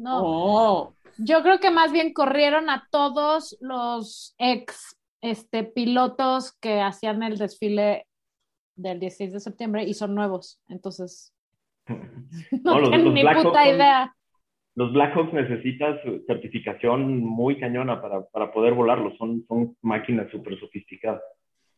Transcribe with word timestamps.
No. 0.00 0.20
Oh. 0.22 0.94
Yo 1.18 1.42
creo 1.42 1.60
que 1.60 1.70
más 1.70 1.92
bien 1.92 2.12
corrieron 2.12 2.70
a 2.70 2.88
todos 2.90 3.56
los 3.60 4.34
ex 4.38 4.96
este, 5.20 5.64
pilotos 5.64 6.52
que 6.60 6.80
hacían 6.80 7.22
el 7.22 7.36
desfile 7.36 8.06
del 8.76 8.98
16 9.00 9.32
de 9.34 9.40
septiembre 9.40 9.84
y 9.84 9.92
son 9.94 10.14
nuevos. 10.14 10.58
Entonces, 10.68 11.34
no, 12.64 12.78
los- 12.78 12.88
tienen 12.88 13.04
los 13.04 13.14
ni 13.14 13.22
Black 13.22 13.36
puta 13.36 13.48
Hawks 13.50 13.64
son- 13.66 13.74
idea. 13.76 14.16
Los 14.76 14.92
Blackhawks 14.92 15.32
necesitas 15.34 15.98
certificación 16.26 17.18
muy 17.22 17.58
cañona 17.58 18.00
para, 18.00 18.24
para 18.26 18.52
poder 18.52 18.72
volarlos. 18.72 19.18
Son, 19.18 19.44
son 19.48 19.76
máquinas 19.82 20.30
súper 20.30 20.58
sofisticadas. 20.58 21.20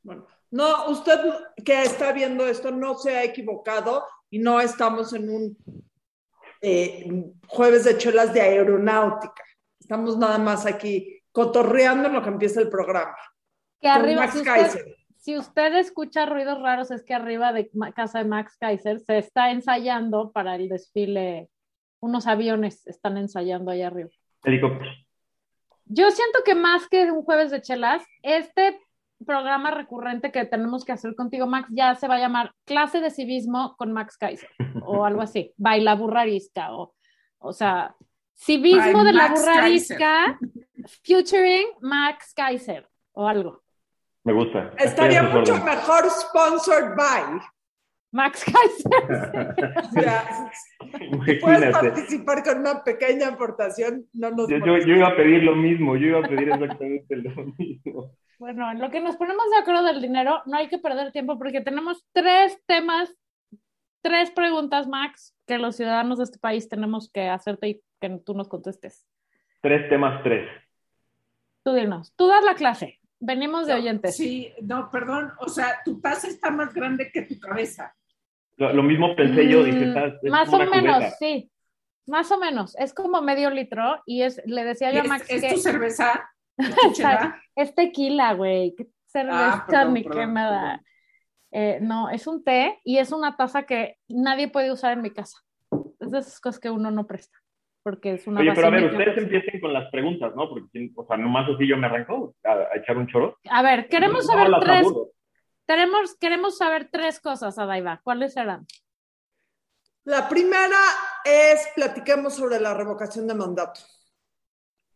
Bueno, 0.03 0.27
no, 0.51 0.89
usted 0.91 1.19
que 1.65 1.83
está 1.83 2.13
viendo 2.13 2.47
esto 2.47 2.71
no 2.71 2.95
se 2.95 3.17
ha 3.17 3.25
equivocado 3.25 4.05
y 4.31 4.39
no 4.39 4.61
estamos 4.61 5.13
en 5.15 5.31
un 5.31 5.57
eh, 6.63 7.25
jueves 7.49 7.85
de 7.85 7.99
chelas 7.99 8.33
de 8.33 8.41
aeronáutica. 8.41 9.43
Estamos 9.81 10.17
nada 10.17 10.39
más 10.39 10.65
aquí 10.65 11.21
cotorreando 11.33 12.09
en 12.09 12.15
lo 12.15 12.23
que 12.23 12.29
empieza 12.29 12.61
el 12.61 12.71
programa. 12.71 13.17
Que 13.81 13.89
arriba, 13.89 14.23
Max 14.23 14.33
si 14.33 14.39
usted, 14.39 14.53
Kaiser. 14.53 14.97
si 15.19 15.37
usted 15.37 15.75
escucha 15.77 16.25
ruidos 16.25 16.63
raros, 16.63 16.91
es 16.93 17.03
que 17.03 17.15
arriba 17.15 17.53
de 17.53 17.69
casa 17.95 18.21
de 18.21 18.27
Max 18.27 18.57
Kaiser 18.59 19.01
se 19.01 19.19
está 19.19 19.51
ensayando 19.51 20.31
para 20.31 20.55
el 20.55 20.69
desfile. 20.69 21.51
Unos 22.01 22.27
aviones 22.27 22.87
están 22.87 23.17
ensayando 23.17 23.71
allá 23.71 23.89
arriba. 23.89 24.11
Helicópteros. 24.45 25.07
Yo 25.87 26.11
siento 26.13 26.39
que 26.45 26.55
más 26.55 26.89
que 26.89 27.11
un 27.11 27.23
jueves 27.23 27.51
de 27.51 27.61
chelas, 27.61 28.05
este 28.23 28.81
programa 29.25 29.71
recurrente 29.71 30.33
que 30.33 30.45
tenemos 30.45 30.85
que 30.85 30.93
hacer 30.93 31.15
contigo, 31.15 31.47
Max, 31.47 31.69
ya 31.71 31.95
se 31.95 32.09
va 32.09 32.17
a 32.17 32.21
llamar 32.21 32.53
clase 32.65 33.01
de 33.01 33.11
civismo 33.11 33.77
con 33.77 33.93
Max 33.93 34.17
Kaiser 34.17 34.51
o 34.85 35.05
algo 35.05 35.23
así, 35.23 35.53
baila 35.57 35.95
burrarisca 35.95 36.73
o, 36.73 36.95
o 37.39 37.53
sea, 37.53 37.95
civismo 38.35 38.99
By 38.99 39.05
de 39.05 39.13
la 39.13 39.29
burrarisca 39.29 40.39
featuring 41.03 41.69
Max 41.81 42.33
Kaiser 42.35 42.89
o 43.13 43.29
algo. 43.29 43.63
Me 44.25 44.33
gusta. 44.33 44.73
Estaría 44.79 45.23
mucho 45.23 45.57
mejor 45.65 46.09
sponsored 46.11 46.97
by. 46.97 47.41
Max 48.13 48.45
Kaiser. 48.45 49.55
Si 51.25 51.35
puedes 51.37 51.73
participar 51.73 52.43
con 52.43 52.59
una 52.61 52.83
pequeña 52.85 53.29
aportación, 53.29 54.07
no 54.13 54.31
nos 54.31 54.49
Yo, 54.49 54.59
yo 54.59 54.97
iba 54.97 55.09
a 55.09 55.17
pedir 55.17 55.43
lo 55.43 55.57
mismo, 55.57 55.97
yo 55.97 56.09
iba 56.09 56.19
a 56.19 56.29
pedir 56.29 56.51
exactamente 56.51 57.17
lo 57.17 57.31
mismo. 57.59 58.13
Bueno, 58.43 58.69
en 58.73 58.81
lo 58.81 58.91
que 58.91 59.01
nos 59.01 59.15
ponemos 59.15 59.45
de 59.51 59.59
acuerdo 59.59 59.85
del 59.85 60.03
dinero, 60.03 60.43
no 60.47 60.57
hay 60.57 60.67
que 60.67 60.77
perder 60.79 61.13
tiempo 61.13 61.39
porque 61.39 61.61
tenemos 61.61 62.05
tres 62.13 62.61
temas, 62.67 63.09
tres 64.01 64.33
preguntas, 64.33 64.89
Max, 64.89 65.37
que 65.47 65.59
los 65.59 65.77
ciudadanos 65.77 66.19
de 66.19 66.25
este 66.25 66.41
país 66.41 66.69
tenemos 66.69 67.09
que 67.13 67.29
hacerte 67.29 67.69
y 67.69 67.83
que 68.01 68.09
tú 68.27 68.35
nos 68.35 68.49
contestes. 68.49 69.07
Tres 69.61 69.89
temas, 69.89 70.25
tres. 70.25 70.51
Tú 71.63 71.73
dinos, 71.73 72.13
tú 72.17 72.27
das 72.27 72.43
la 72.45 72.57
clase, 72.57 72.99
venimos 73.21 73.69
de 73.69 73.75
oyentes. 73.75 74.17
Sí, 74.17 74.53
no, 74.61 74.91
perdón. 74.91 75.31
O 75.39 75.49
sea, 75.49 75.79
tu 75.85 76.01
taza 76.01 76.27
está 76.27 76.51
más 76.51 76.75
grande 76.75 77.13
que 77.13 77.23
tu 77.23 77.39
cabeza. 77.39 77.95
Lo, 78.57 78.73
lo 78.73 78.83
mismo 78.83 79.15
pensé 79.15 79.49
yo, 79.49 79.63
dije, 79.63 79.87
Mm, 79.87 79.89
estás. 79.97 80.15
es 80.21 80.31
más 80.33 80.53
o 80.53 80.59
menos, 80.59 80.97
cubeta. 80.97 81.11
sí. 81.17 81.49
Más 82.07 82.29
o 82.33 82.39
menos. 82.41 82.75
Es 82.77 82.93
como 82.93 83.23
medio 83.23 83.51
litro 83.51 84.03
y 84.05 84.23
es, 84.23 84.43
le 84.47 84.65
decía 84.65 84.91
¿Y 84.91 84.95
yo 84.97 85.01
a 85.03 85.05
¿Es, 85.05 85.09
Max 85.09 85.27
es 85.29 85.43
que 85.43 85.55
tu 85.55 85.61
cerveza? 85.61 86.29
¿Es 87.57 87.75
tequila, 87.75 88.35
güey. 88.35 88.75
Qué 88.77 88.89
cerveza 89.07 89.67
Ah, 89.69 89.85
ni 89.85 90.03
perdón. 90.03 90.81
Eh, 91.55 91.79
no, 91.83 92.09
es 92.09 92.27
un 92.27 92.43
té 92.43 92.81
y 92.83 92.97
es 92.97 93.13
una 93.13 93.37
taza 93.37 93.65
que 93.65 93.99
nadie 94.09 94.49
puede 94.49 94.73
usar 94.73 94.93
en 94.93 95.03
mi 95.03 95.11
casa. 95.11 95.39
Es 96.01 96.11
de 96.11 96.19
esas 96.19 96.41
cosas 96.41 96.59
que 96.59 96.71
uno 96.71 96.91
no 96.91 97.07
presta. 97.07 97.39
Porque 97.83 98.15
es 98.15 98.27
una 98.27 98.41
Oye, 98.41 98.53
pero 98.55 98.69
a 98.69 98.71
ver, 98.71 98.85
ustedes 98.85 99.19
empiecen 99.19 99.61
con 99.61 99.73
las 99.73 99.91
preguntas, 99.91 100.35
¿no? 100.37 100.49
Porque, 100.49 100.91
o 100.95 101.05
sea, 101.05 101.17
nomás 101.17 101.49
así 101.53 101.67
yo 101.67 101.77
me 101.77 101.87
arrancó 101.87 102.35
a, 102.45 102.53
a 102.53 102.77
echar 102.77 102.97
un 102.97 103.09
choro. 103.09 103.39
A 103.51 103.61
ver, 103.63 103.89
queremos 103.89 104.27
saber 104.27 104.53
tres, 104.61 104.87
tenemos, 105.67 106.17
queremos 106.17 106.57
saber 106.57 106.89
tres 106.91 107.21
cosas, 107.21 107.59
Adaiva. 107.59 108.01
¿Cuáles 108.05 108.35
serán? 108.35 108.67
La 110.05 110.29
primera 110.29 110.79
es 111.25 111.69
platiquemos 111.75 112.37
sobre 112.37 112.61
la 112.61 112.75
revocación 112.75 113.27
de 113.27 113.35
mandato. 113.35 113.81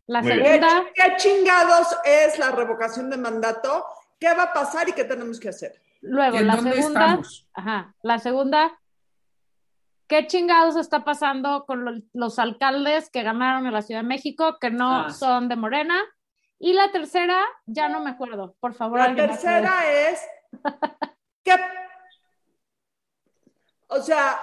La 0.07 0.21
Muy 0.21 0.31
bien. 0.31 0.43
¿Qué, 0.43 0.49
segunda, 0.69 0.83
qué 0.95 1.15
chingados 1.17 1.97
es 2.05 2.39
la 2.39 2.51
revocación 2.51 3.09
de 3.09 3.17
mandato? 3.17 3.85
¿Qué 4.19 4.33
va 4.33 4.43
a 4.43 4.53
pasar 4.53 4.87
y 4.89 4.93
qué 4.93 5.03
tenemos 5.03 5.39
que 5.39 5.49
hacer? 5.49 5.81
luego 6.01 6.37
¿Y 6.37 6.39
en 6.39 6.47
la 6.47 6.57
segunda, 6.61 7.19
ajá, 7.53 7.95
la 8.03 8.19
segunda, 8.19 8.79
¿qué 10.07 10.25
chingados 10.27 10.75
está 10.77 11.03
pasando 11.03 11.65
con 11.65 11.83
lo- 11.83 12.01
los 12.13 12.39
alcaldes 12.39 13.09
que 13.09 13.23
ganaron 13.23 13.65
en 13.65 13.73
la 13.73 13.81
Ciudad 13.81 14.01
de 14.01 14.07
México 14.07 14.57
que 14.61 14.69
no 14.69 15.05
Ah. 15.07 15.09
son 15.09 15.49
de 15.49 15.55
Morena? 15.55 15.99
Y 16.59 16.73
la 16.73 16.91
tercera, 16.91 17.43
ya 17.65 17.89
no 17.89 17.99
me 17.99 18.11
acuerdo, 18.11 18.55
por 18.59 18.73
favor. 18.75 18.99
La 18.99 19.13
tercera 19.15 19.73
es 19.91 20.21
que, 21.43 21.53
o 23.87 24.01
sea, 24.01 24.39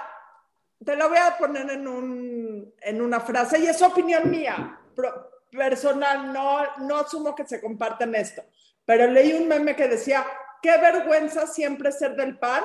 te 0.83 0.95
lo 0.95 1.09
voy 1.09 1.17
a 1.17 1.37
poner 1.37 1.69
en, 1.71 1.87
un, 1.87 2.73
en 2.81 3.01
una 3.01 3.19
frase 3.19 3.59
y 3.59 3.67
es 3.67 3.81
opinión 3.81 4.29
mía, 4.29 4.79
pro- 4.95 5.31
personal, 5.55 6.31
no, 6.31 6.59
no 6.79 6.97
asumo 6.97 7.35
que 7.35 7.47
se 7.47 7.61
comparten 7.61 8.15
esto, 8.15 8.43
pero 8.85 9.07
leí 9.07 9.33
un 9.33 9.47
meme 9.47 9.75
que 9.75 9.87
decía, 9.87 10.25
qué 10.61 10.77
vergüenza 10.77 11.47
siempre 11.47 11.91
ser 11.91 12.15
del 12.15 12.37
PAN, 12.37 12.63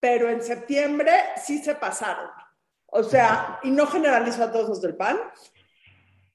pero 0.00 0.28
en 0.28 0.42
septiembre 0.42 1.12
sí 1.42 1.62
se 1.62 1.74
pasaron. 1.74 2.30
O 2.86 3.02
sea, 3.02 3.58
y 3.62 3.70
no 3.70 3.86
generalizo 3.86 4.44
a 4.44 4.52
todos 4.52 4.68
los 4.68 4.82
del 4.82 4.96
PAN, 4.96 5.18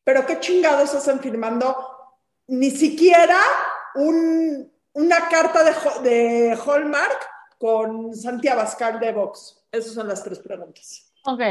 pero 0.03 0.25
qué 0.25 0.39
chingados 0.39 0.93
hacen 0.95 1.19
firmando 1.19 1.75
ni 2.47 2.71
siquiera 2.71 3.37
un, 3.95 4.71
una 4.93 5.29
carta 5.29 5.63
de, 5.63 6.09
de 6.09 6.57
Hallmark 6.65 7.27
con 7.57 8.15
Santi 8.15 8.47
Abascal 8.47 8.99
de 8.99 9.11
Vox. 9.11 9.63
Esas 9.71 9.93
son 9.93 10.07
las 10.07 10.23
tres 10.23 10.39
preguntas. 10.39 11.13
Ok, 11.25 11.41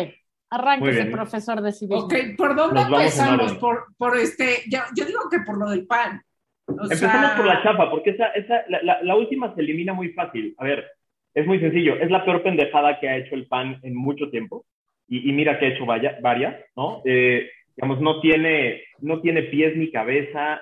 arránquese, 0.51 1.07
profesor 1.07 1.61
de 1.63 1.73
civismo. 1.73 2.05
Ok, 2.05 2.15
¿por 2.37 2.55
dónde 2.57 2.81
empezamos? 2.83 3.55
Por, 3.55 3.85
por 3.97 4.17
este, 4.17 4.63
yo, 4.71 4.79
yo 4.97 5.05
digo 5.05 5.21
que 5.31 5.41
por 5.41 5.59
lo 5.59 5.71
del 5.71 5.87
pan. 5.87 6.23
O 6.67 6.73
Empezamos 6.83 7.27
sea, 7.29 7.37
por 7.37 7.47
la 7.47 7.63
chapa, 7.63 7.91
porque 7.91 8.11
esa, 8.11 8.27
esa, 8.29 8.63
la, 8.69 8.83
la- 8.83 9.03
la 9.03 9.17
última 9.17 9.55
se 9.55 9.61
elimina 9.63 9.93
muy 9.95 10.11
fácil. 10.13 10.55
A 10.59 10.65
ver, 10.65 10.87
es 11.35 11.47
muy 11.47 11.59
sencillo. 11.61 11.97
Es 11.99 12.11
la 12.11 12.25
peor 12.25 12.43
pendejada 12.43 13.01
que 13.01 13.09
ha 13.09 13.17
hecho 13.17 13.35
el 13.35 13.47
PAN 13.47 13.79
en 13.83 13.95
mucho 13.95 14.29
tiempo. 14.31 14.67
Y, 15.09 15.29
y 15.31 15.33
mira 15.33 15.59
que 15.59 15.67
ha 15.67 15.69
hecho 15.71 15.87
vaya- 15.87 16.19
varias, 16.21 16.57
¿no? 16.77 17.01
Eh, 17.07 17.49
digamos, 17.77 18.01
no 18.01 18.21
tiene, 18.21 18.83
no 19.01 19.21
tiene 19.21 19.43
pies 19.45 19.77
ni 19.77 19.91
cabeza. 19.91 20.61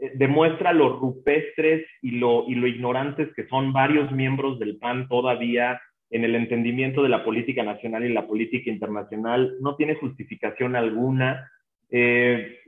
eh, 0.00 0.12
demuestra 0.14 0.72
lo 0.72 0.98
rupestres 0.98 1.86
y 2.00 2.12
lo, 2.12 2.44
y 2.48 2.54
lo 2.54 2.66
ignorantes 2.66 3.28
que 3.34 3.46
son 3.48 3.72
varios 3.74 4.10
miembros 4.10 4.58
del 4.58 4.78
PAN 4.78 5.06
todavía 5.08 5.80
en 6.12 6.24
el 6.24 6.34
entendimiento 6.36 7.02
de 7.02 7.08
la 7.08 7.24
política 7.24 7.64
nacional 7.64 8.04
y 8.04 8.12
la 8.12 8.26
política 8.26 8.70
internacional. 8.70 9.56
No 9.60 9.76
tiene 9.76 9.94
justificación 9.94 10.76
alguna. 10.76 11.50
Eh, 11.90 12.58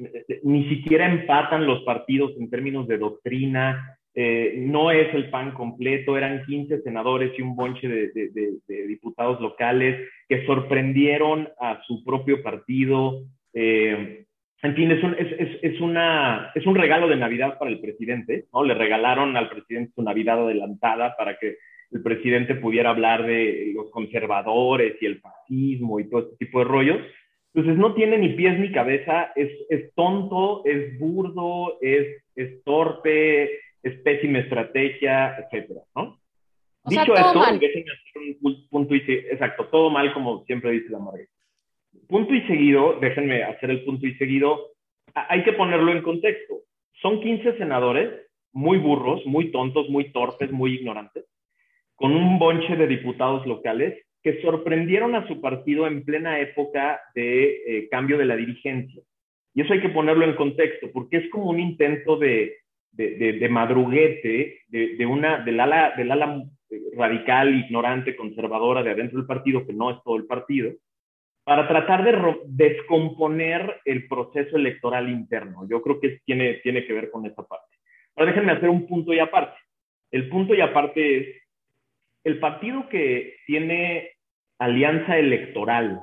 ni 0.42 0.68
siquiera 0.70 1.06
empatan 1.06 1.66
los 1.66 1.82
partidos 1.84 2.32
en 2.38 2.50
términos 2.50 2.88
de 2.88 2.98
doctrina, 2.98 3.98
eh, 4.14 4.54
no 4.58 4.90
es 4.90 5.12
el 5.14 5.28
PAN 5.28 5.52
completo, 5.52 6.16
eran 6.16 6.44
15 6.44 6.82
senadores 6.82 7.32
y 7.38 7.42
un 7.42 7.56
bonche 7.56 7.88
de, 7.88 8.86
diputados 8.86 9.40
locales 9.40 10.08
que 10.28 10.46
sorprendieron 10.46 11.48
a 11.60 11.82
su 11.86 12.02
propio 12.04 12.42
partido. 12.42 13.24
eh, 13.52 14.24
en 14.62 14.74
fin, 14.74 14.90
es 14.90 15.04
un, 15.04 15.14
es 15.18 15.80
una, 15.82 16.50
es 16.54 16.64
un 16.64 16.74
regalo 16.74 17.06
de 17.06 17.16
Navidad 17.16 17.58
para 17.58 17.70
el 17.70 17.80
presidente, 17.80 18.46
¿no? 18.50 18.64
Le 18.64 18.72
regalaron 18.72 19.36
al 19.36 19.50
presidente 19.50 19.92
su 19.94 20.02
Navidad 20.02 20.42
adelantada 20.42 21.14
para 21.18 21.36
que 21.36 21.56
el 21.94 22.02
presidente 22.02 22.56
pudiera 22.56 22.90
hablar 22.90 23.24
de 23.24 23.72
los 23.74 23.90
conservadores 23.90 24.96
y 25.00 25.06
el 25.06 25.20
fascismo 25.20 26.00
y 26.00 26.08
todo 26.10 26.22
este 26.22 26.44
tipo 26.44 26.58
de 26.58 26.64
rollos. 26.66 26.98
Entonces 27.54 27.78
no 27.78 27.94
tiene 27.94 28.18
ni 28.18 28.30
pies 28.30 28.58
ni 28.58 28.72
cabeza, 28.72 29.32
es, 29.36 29.48
es 29.70 29.94
tonto, 29.94 30.62
es 30.64 30.98
burdo, 30.98 31.78
es, 31.80 32.22
es 32.34 32.62
torpe, 32.64 33.44
es 33.82 33.94
pésima 34.02 34.40
estrategia, 34.40 35.36
etcétera, 35.38 35.80
¿no? 35.94 36.18
O 36.86 36.90
sea, 36.90 37.02
Dicho 37.02 37.14
todo 37.14 37.26
esto, 37.26 37.58
déjenme 37.60 37.90
hacer 37.92 38.22
un 38.22 38.40
pu- 38.40 38.68
punto 38.68 38.94
y 38.94 38.98
exacto, 39.30 39.66
todo 39.68 39.88
mal 39.90 40.12
como 40.12 40.44
siempre 40.46 40.72
dice 40.72 40.90
la 40.90 40.98
Margarita. 40.98 41.30
Punto 42.08 42.34
y 42.34 42.40
seguido, 42.42 42.98
déjenme 43.00 43.44
hacer 43.44 43.70
el 43.70 43.84
punto 43.84 44.06
y 44.06 44.14
seguido, 44.16 44.72
hay 45.14 45.44
que 45.44 45.52
ponerlo 45.52 45.92
en 45.92 46.02
contexto. 46.02 46.56
Son 47.00 47.20
15 47.20 47.56
senadores 47.56 48.10
muy 48.52 48.78
burros, 48.78 49.24
muy 49.26 49.50
tontos, 49.52 49.88
muy 49.88 50.10
torpes, 50.12 50.50
muy 50.50 50.74
ignorantes, 50.74 51.24
con 51.96 52.12
un 52.14 52.38
bonche 52.38 52.76
de 52.76 52.86
diputados 52.86 53.46
locales 53.46 54.00
que 54.22 54.40
sorprendieron 54.40 55.14
a 55.14 55.26
su 55.28 55.40
partido 55.40 55.86
en 55.86 56.04
plena 56.04 56.40
época 56.40 57.00
de 57.14 57.62
eh, 57.66 57.88
cambio 57.90 58.16
de 58.18 58.24
la 58.24 58.36
dirigencia. 58.36 59.02
Y 59.54 59.60
eso 59.60 59.72
hay 59.72 59.80
que 59.80 59.90
ponerlo 59.90 60.24
en 60.24 60.34
contexto, 60.34 60.90
porque 60.92 61.18
es 61.18 61.30
como 61.30 61.50
un 61.50 61.60
intento 61.60 62.16
de, 62.16 62.56
de, 62.90 63.16
de- 63.16 63.32
de 63.34 63.48
madruguete 63.48 64.62
de, 64.68 64.96
de 64.96 65.06
una, 65.06 65.38
del, 65.44 65.60
ala, 65.60 65.92
del 65.96 66.10
ala 66.10 66.42
radical, 66.96 67.54
ignorante, 67.54 68.16
conservadora 68.16 68.82
de 68.82 68.90
adentro 68.90 69.18
del 69.18 69.26
partido, 69.26 69.64
que 69.66 69.72
no 69.72 69.90
es 69.90 69.98
todo 70.02 70.16
el 70.16 70.26
partido, 70.26 70.72
para 71.44 71.68
tratar 71.68 72.02
de 72.02 72.36
descomponer 72.46 73.80
el 73.84 74.08
proceso 74.08 74.56
electoral 74.56 75.08
interno. 75.10 75.68
Yo 75.68 75.82
creo 75.82 76.00
que 76.00 76.20
tiene, 76.24 76.54
tiene 76.62 76.86
que 76.86 76.92
ver 76.94 77.10
con 77.10 77.26
esa 77.26 77.46
parte. 77.46 77.76
Ahora 78.16 78.32
déjenme 78.32 78.52
hacer 78.52 78.70
un 78.70 78.86
punto 78.86 79.12
y 79.12 79.18
aparte. 79.18 79.56
El 80.10 80.28
punto 80.28 80.54
y 80.54 80.60
aparte 80.60 81.16
es, 81.18 81.42
el 82.24 82.40
partido 82.40 82.88
que 82.88 83.36
tiene 83.46 84.10
alianza 84.58 85.18
electoral 85.18 86.00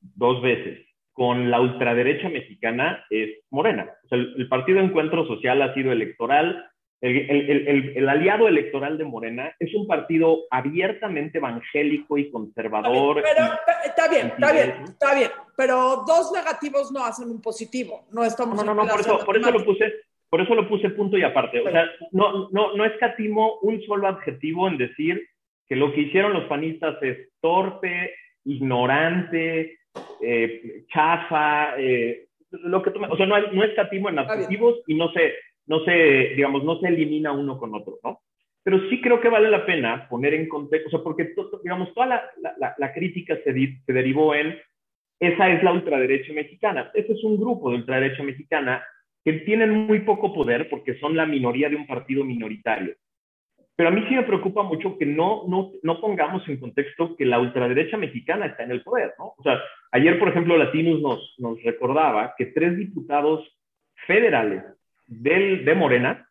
dos 0.00 0.40
veces 0.40 0.84
con 1.12 1.50
la 1.50 1.60
ultraderecha 1.60 2.28
mexicana 2.28 3.04
es 3.08 3.30
Morena. 3.50 3.88
O 4.04 4.08
sea, 4.08 4.18
el, 4.18 4.48
Partido 4.48 4.80
Encuentro 4.80 5.26
Social 5.26 5.62
ha 5.62 5.72
sido 5.74 5.92
electoral. 5.92 6.68
El, 7.00 8.08
aliado 8.08 8.48
electoral 8.48 8.96
de 8.98 9.04
Morena 9.04 9.54
es 9.58 9.74
un 9.74 9.86
partido 9.86 10.38
abiertamente 10.50 11.38
evangélico 11.38 12.18
y 12.18 12.30
conservador. 12.30 13.22
Pero, 13.22 13.52
está 13.84 14.08
bien, 14.08 14.26
está 14.28 14.52
bien, 14.52 14.74
está 14.84 15.14
bien. 15.14 15.30
Pero 15.56 16.04
dos 16.06 16.32
negativos 16.32 16.90
no 16.90 17.04
hacen 17.04 17.30
un 17.30 17.40
positivo. 17.40 18.06
No 18.10 18.24
estamos. 18.24 18.56
No, 18.56 18.64
no, 18.64 18.74
no, 18.74 18.90
por 18.90 19.00
eso, 19.00 19.18
por 19.24 19.36
eso 19.36 19.50
lo 19.50 19.64
puse. 19.64 19.92
Por 20.30 20.40
eso 20.40 20.54
lo 20.56 20.68
puse 20.68 20.90
punto 20.90 21.16
y 21.16 21.22
aparte. 21.22 21.60
O 21.60 21.70
sea, 21.70 21.84
no, 22.10 22.48
no, 22.50 22.74
no 22.74 22.84
escatimo 22.84 23.58
un 23.60 23.80
solo 23.82 24.08
adjetivo 24.08 24.66
en 24.66 24.78
decir 24.78 25.28
que 25.68 25.76
lo 25.76 25.92
que 25.92 26.02
hicieron 26.02 26.32
los 26.32 26.44
panistas 26.44 27.02
es 27.02 27.30
torpe, 27.40 28.14
ignorante, 28.44 29.78
eh, 30.20 30.84
chafa, 30.88 31.78
eh, 31.78 32.26
lo 32.50 32.82
que 32.82 32.90
o 32.90 33.16
sea, 33.16 33.26
no, 33.26 33.40
no 33.52 33.64
escatimo 33.64 34.08
en 34.08 34.18
adjetivos 34.18 34.80
y 34.86 34.94
no 34.94 35.10
se, 35.12 35.34
no 35.66 35.84
se, 35.84 35.92
digamos, 36.36 36.64
no 36.64 36.78
se 36.80 36.88
elimina 36.88 37.32
uno 37.32 37.58
con 37.58 37.74
otro, 37.74 37.98
¿no? 38.02 38.20
Pero 38.62 38.80
sí 38.88 39.00
creo 39.00 39.20
que 39.20 39.28
vale 39.28 39.50
la 39.50 39.66
pena 39.66 40.08
poner 40.08 40.34
en 40.34 40.48
contexto, 40.48 40.88
o 40.88 40.90
sea, 40.90 41.00
porque, 41.00 41.34
digamos, 41.62 41.92
toda 41.92 42.06
la, 42.06 42.30
la, 42.58 42.74
la 42.78 42.92
crítica 42.94 43.36
se, 43.44 43.52
se, 43.52 43.92
derivó 43.92 44.34
en, 44.34 44.58
esa 45.20 45.50
es 45.50 45.62
la 45.62 45.72
ultraderecha 45.72 46.32
mexicana. 46.32 46.90
Ese 46.94 47.12
es 47.12 47.22
un 47.24 47.36
grupo 47.36 47.70
de 47.70 47.76
ultraderecha 47.76 48.22
mexicana 48.22 48.82
que 49.22 49.34
tienen 49.40 49.70
muy 49.70 50.00
poco 50.00 50.32
poder 50.32 50.68
porque 50.70 50.98
son 50.98 51.16
la 51.16 51.26
minoría 51.26 51.68
de 51.68 51.76
un 51.76 51.86
partido 51.86 52.24
minoritario. 52.24 52.94
Pero 53.76 53.88
a 53.88 53.92
mí 53.92 54.04
sí 54.08 54.14
me 54.14 54.22
preocupa 54.22 54.62
mucho 54.62 54.96
que 54.98 55.06
no, 55.06 55.44
no, 55.48 55.72
no 55.82 56.00
pongamos 56.00 56.48
en 56.48 56.58
contexto 56.60 57.16
que 57.16 57.24
la 57.24 57.40
ultraderecha 57.40 57.96
mexicana 57.96 58.46
está 58.46 58.62
en 58.62 58.70
el 58.70 58.82
poder, 58.82 59.14
¿no? 59.18 59.34
O 59.36 59.42
sea, 59.42 59.60
ayer, 59.90 60.18
por 60.18 60.28
ejemplo, 60.28 60.56
Latinos 60.56 61.00
nos, 61.00 61.34
nos 61.38 61.60
recordaba 61.62 62.34
que 62.38 62.46
tres 62.46 62.76
diputados 62.76 63.44
federales 64.06 64.62
del, 65.06 65.64
de 65.64 65.74
Morena 65.74 66.28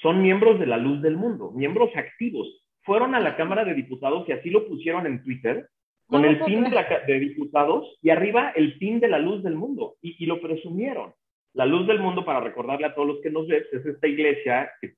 son 0.00 0.22
miembros 0.22 0.58
de 0.58 0.66
la 0.66 0.78
luz 0.78 1.02
del 1.02 1.16
mundo, 1.16 1.50
miembros 1.54 1.90
activos. 1.94 2.64
Fueron 2.82 3.14
a 3.14 3.20
la 3.20 3.36
Cámara 3.36 3.64
de 3.64 3.74
Diputados 3.74 4.26
y 4.26 4.32
así 4.32 4.48
lo 4.48 4.66
pusieron 4.66 5.06
en 5.06 5.22
Twitter 5.22 5.68
con 6.06 6.24
el 6.24 6.42
pin 6.42 6.64
de, 6.64 6.84
de, 7.06 7.18
diputados 7.18 7.98
y 8.00 8.08
arriba 8.08 8.50
el 8.56 8.78
pin 8.78 8.98
de 8.98 9.08
la 9.08 9.18
luz 9.18 9.42
del 9.42 9.56
mundo 9.56 9.96
y, 10.00 10.24
y 10.24 10.26
lo 10.26 10.40
presumieron. 10.40 11.12
La 11.54 11.66
Luz 11.66 11.86
del 11.86 12.00
Mundo, 12.00 12.24
para 12.24 12.40
recordarle 12.40 12.86
a 12.86 12.94
todos 12.94 13.08
los 13.08 13.20
que 13.20 13.30
nos 13.30 13.46
ven, 13.46 13.62
es 13.72 13.84
esta 13.84 14.06
iglesia 14.06 14.70
que, 14.80 14.94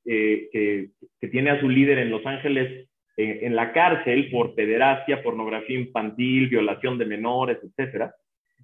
eh, 0.52 0.88
tiene 1.30 1.50
a 1.50 1.60
su 1.60 1.68
líder 1.68 1.98
en 1.98 2.10
Los 2.10 2.24
Ángeles 2.26 2.88
eh, 3.16 3.40
en 3.42 3.54
la 3.54 3.72
cárcel 3.72 4.30
por 4.30 4.54
pederastia, 4.54 5.22
pornografía 5.22 5.78
infantil, 5.78 6.48
violación 6.48 6.98
de 6.98 7.06
menores, 7.06 7.58
etc. 7.62 8.10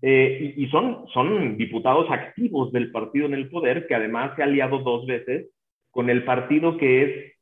Eh, 0.03 0.55
y, 0.57 0.67
son, 0.69 1.07
son 1.13 1.57
diputados 1.57 2.11
activos 2.11 2.73
del 2.73 2.91
partido 2.91 3.27
en 3.27 3.35
el 3.35 3.49
poder, 3.49 3.87
que 3.87 3.95
además 3.95 4.33
se 4.37 4.43
ha 4.43 4.47
aliado 4.47 4.81
dos 4.81 5.07
veces 5.07 5.51
con 5.91 6.11
el 6.11 6.25
partido 6.25 6.77
que 6.77 7.03
es 7.03 7.33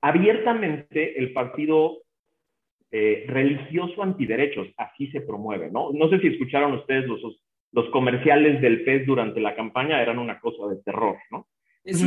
abiertamente 0.00 1.18
el 1.18 1.32
partido 1.32 1.98
religioso 3.26 4.04
antiderechos, 4.04 4.68
así 4.76 5.08
se 5.08 5.20
promueve, 5.20 5.68
¿no? 5.68 5.90
No 5.92 6.08
sé 6.10 6.20
si 6.20 6.28
escucharon 6.28 6.74
ustedes 6.74 7.08
los, 7.08 7.20
los 7.74 7.90
comerciales 7.90 8.60
del 8.60 8.84
pez 8.84 9.04
durante 9.04 9.40
la 9.40 9.56
campaña 9.56 10.00
eran 10.00 10.18
una 10.18 10.38
cosa 10.38 10.68
de 10.68 10.80
terror, 10.82 11.16
¿no? 11.30 11.48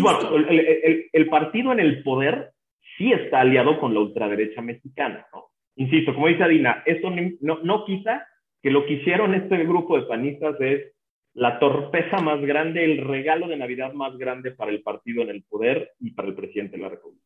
bueno, 0.01 0.35
el, 0.49 1.29
partido 1.29 1.71
en 1.71 1.79
el 1.79 2.01
poder 2.03 2.51
sí 2.97 3.11
está 3.11 3.41
aliado 3.41 3.79
con 3.79 3.93
la 3.93 3.99
ultraderecha 3.99 4.61
mexicana, 4.61 5.27
¿no? 5.31 5.51
Insisto, 5.75 6.15
como 6.15 6.29
dice 6.29 6.43
Adina, 6.43 6.81
esto 6.85 7.11
no, 7.41 7.59
no 7.61 7.85
quita 7.85 8.27
que 8.63 8.71
lo 8.71 8.85
que 8.85 8.93
hicieron 8.93 9.35
este 9.35 9.57
grupo 9.65 9.99
de 9.99 10.07
panistas 10.07 10.55
es 10.61 10.93
la 11.33 11.59
torpeza 11.59 12.17
más 12.17 12.41
grande, 12.41 12.83
el 12.83 13.05
regalo 13.05 13.47
de 13.47 13.57
Navidad 13.57 13.93
más 13.93 14.17
grande 14.17 14.51
para 14.51 14.71
el 14.71 14.81
partido 14.81 15.21
en 15.21 15.29
el 15.29 15.43
poder 15.43 15.91
y 15.99 16.11
para 16.11 16.29
el 16.29 16.33
presidente 16.33 16.77
de 16.77 16.83
la 16.83 16.89
República. 16.89 17.23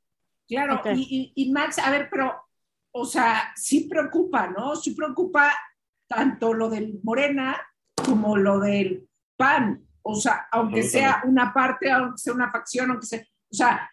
Claro, 0.48 0.82
y, 0.94 1.32
y, 1.34 1.52
Max, 1.54 1.80
a 1.80 1.90
ver, 1.92 2.10
pero, 2.12 2.34
o 2.92 3.06
sea, 3.06 3.54
sí 3.56 3.88
preocupa, 3.88 4.48
¿no? 4.50 4.76
Sí 4.76 4.94
preocupa 4.94 5.54
tanto 6.08 6.54
lo 6.54 6.70
del 6.70 7.00
Morena 7.04 7.58
como 8.04 8.38
lo 8.38 8.60
del 8.60 9.08
PAN, 9.38 9.88
o 10.04 10.16
sea, 10.16 10.48
aunque 10.52 10.84
sea 10.84 11.22
una 11.26 11.54
parte, 11.54 11.92
aunque 11.92 12.18
sea 12.18 12.34
una 12.34 12.52
facción, 12.52 12.92
aunque 12.92 13.06
sea, 13.06 13.20
o 13.20 13.56
sea, 13.56 13.90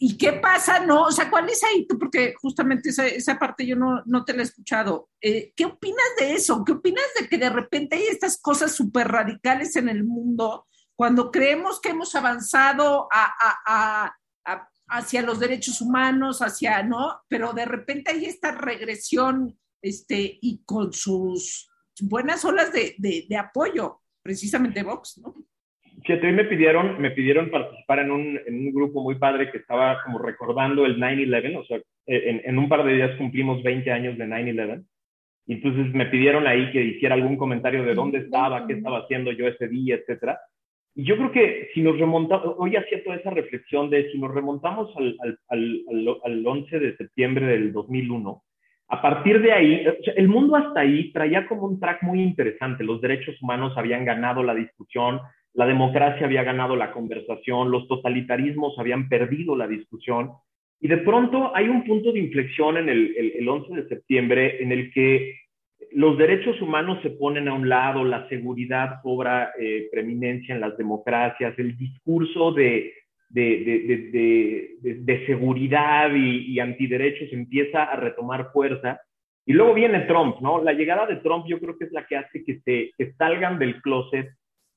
¿y 0.00 0.16
qué 0.16 0.34
pasa? 0.34 0.80
No, 0.80 1.02
o 1.02 1.12
sea, 1.12 1.30
¿cuál 1.30 1.48
es 1.48 1.62
ahí 1.64 1.86
tú? 1.86 1.98
Porque 1.98 2.34
justamente 2.40 2.90
esa, 2.90 3.06
esa 3.06 3.38
parte 3.38 3.66
yo 3.66 3.76
no, 3.76 4.02
no, 4.06 4.24
te 4.24 4.32
la 4.32 4.40
he 4.40 4.44
escuchado. 4.44 5.10
Eh, 5.20 5.52
¿Qué 5.54 5.64
opinas 5.64 6.06
de 6.18 6.34
eso? 6.34 6.64
¿Qué 6.64 6.72
opinas 6.72 7.04
de 7.18 7.28
que 7.28 7.38
de 7.38 7.50
repente 7.50 7.96
hay 7.96 8.04
estas 8.04 8.40
cosas 8.40 8.72
súper 8.72 9.08
radicales 9.08 9.76
en 9.76 9.88
el 9.88 10.04
mundo 10.04 10.66
cuando 10.96 11.30
creemos 11.30 11.80
que 11.80 11.90
hemos 11.90 12.14
avanzado 12.14 13.08
a, 13.12 13.32
a, 13.40 14.16
a, 14.46 14.68
hacia 14.88 15.22
los 15.22 15.40
derechos 15.40 15.80
humanos, 15.80 16.40
hacia, 16.40 16.82
¿no? 16.82 17.22
Pero 17.28 17.52
de 17.52 17.64
repente 17.64 18.12
hay 18.12 18.26
esta 18.26 18.52
regresión, 18.52 19.58
este, 19.82 20.38
y 20.40 20.62
con 20.64 20.92
sus 20.92 21.68
buenas 22.02 22.44
olas 22.44 22.72
de, 22.72 22.94
de, 22.98 23.36
apoyo, 23.36 24.00
precisamente 24.22 24.82
Vox, 24.82 25.20
¿no? 25.22 25.34
Fíjate, 26.04 26.26
hoy 26.26 26.32
me 26.32 26.44
pidieron, 26.44 27.00
me 27.00 27.12
pidieron 27.12 27.50
participar 27.50 28.00
en 28.00 28.10
un, 28.10 28.40
en 28.46 28.54
un 28.66 28.72
grupo 28.74 29.02
muy 29.02 29.14
padre 29.14 29.50
que 29.50 29.58
estaba 29.58 30.02
como 30.04 30.18
recordando 30.18 30.84
el 30.84 30.98
9-11, 30.98 31.56
o 31.56 31.64
sea, 31.64 31.80
en, 32.06 32.42
en, 32.44 32.58
un 32.58 32.68
par 32.68 32.84
de 32.84 32.94
días 32.94 33.16
cumplimos 33.16 33.62
20 33.62 33.90
años 33.90 34.18
de 34.18 34.26
9-11, 34.26 34.84
y 35.46 35.52
entonces 35.54 35.94
me 35.94 36.06
pidieron 36.06 36.46
ahí 36.46 36.70
que 36.72 36.82
hiciera 36.82 37.14
algún 37.14 37.36
comentario 37.36 37.84
de 37.84 37.94
dónde 37.94 38.18
estaba, 38.18 38.66
qué 38.66 38.74
estaba 38.74 39.00
haciendo 39.00 39.32
yo 39.32 39.46
ese 39.46 39.68
día, 39.68 39.96
etcétera. 39.96 40.38
Y 40.94 41.04
yo 41.04 41.16
creo 41.16 41.32
que 41.32 41.70
si 41.74 41.82
nos 41.82 41.98
remontamos, 41.98 42.54
hoy 42.58 42.76
hacía 42.76 43.02
toda 43.02 43.16
esa 43.16 43.30
reflexión 43.30 43.90
de 43.90 44.10
si 44.10 44.18
nos 44.18 44.32
remontamos 44.32 44.94
al, 44.96 45.16
al, 45.20 45.38
al, 45.48 46.16
al 46.22 46.46
11 46.46 46.78
de 46.78 46.96
septiembre 46.96 47.46
del 47.46 47.72
2001, 47.72 48.42
a 48.88 49.00
partir 49.00 49.40
de 49.40 49.52
ahí, 49.52 49.86
el 50.16 50.28
mundo 50.28 50.56
hasta 50.56 50.80
ahí 50.80 51.10
traía 51.12 51.46
como 51.46 51.66
un 51.66 51.80
track 51.80 52.02
muy 52.02 52.22
interesante. 52.22 52.84
Los 52.84 53.00
derechos 53.00 53.40
humanos 53.40 53.72
habían 53.76 54.04
ganado 54.04 54.42
la 54.42 54.54
discusión, 54.54 55.20
la 55.54 55.66
democracia 55.66 56.26
había 56.26 56.42
ganado 56.42 56.76
la 56.76 56.92
conversación, 56.92 57.70
los 57.70 57.88
totalitarismos 57.88 58.78
habían 58.78 59.08
perdido 59.08 59.56
la 59.56 59.66
discusión. 59.66 60.32
Y 60.80 60.88
de 60.88 60.98
pronto 60.98 61.56
hay 61.56 61.68
un 61.68 61.84
punto 61.84 62.12
de 62.12 62.18
inflexión 62.18 62.76
en 62.76 62.88
el, 62.88 63.48
11 63.48 63.74
de 63.74 63.88
septiembre 63.88 64.62
en 64.62 64.70
el 64.72 64.92
que 64.92 65.34
los 65.92 66.18
derechos 66.18 66.60
humanos 66.60 66.98
se 67.02 67.10
ponen 67.10 67.48
a 67.48 67.54
un 67.54 67.68
lado, 67.68 68.04
la 68.04 68.28
seguridad 68.28 69.00
cobra 69.02 69.52
eh, 69.58 69.88
preeminencia 69.90 70.54
en 70.54 70.60
las 70.60 70.76
democracias, 70.76 71.58
el 71.58 71.76
discurso 71.78 72.52
de 72.52 72.92
de, 73.34 74.78
de, 74.82 74.94
de, 74.94 75.26
seguridad 75.26 76.14
y, 76.14 76.52
y, 76.52 76.60
antiderechos 76.60 77.32
empieza 77.32 77.82
a 77.82 77.96
retomar 77.96 78.52
fuerza. 78.52 79.00
Y 79.44 79.52
luego 79.52 79.74
viene 79.74 80.00
Trump, 80.02 80.36
¿no? 80.40 80.62
La 80.62 80.72
llegada 80.72 81.04
de 81.06 81.16
Trump 81.16 81.44
yo 81.48 81.58
creo 81.58 81.76
que 81.76 81.86
es 81.86 81.92
la 81.92 82.06
que 82.06 82.16
hace 82.16 82.44
que, 82.44 82.60
se, 82.60 82.92
que 82.96 83.12
salgan 83.14 83.58
del 83.58 83.82
closet 83.82 84.28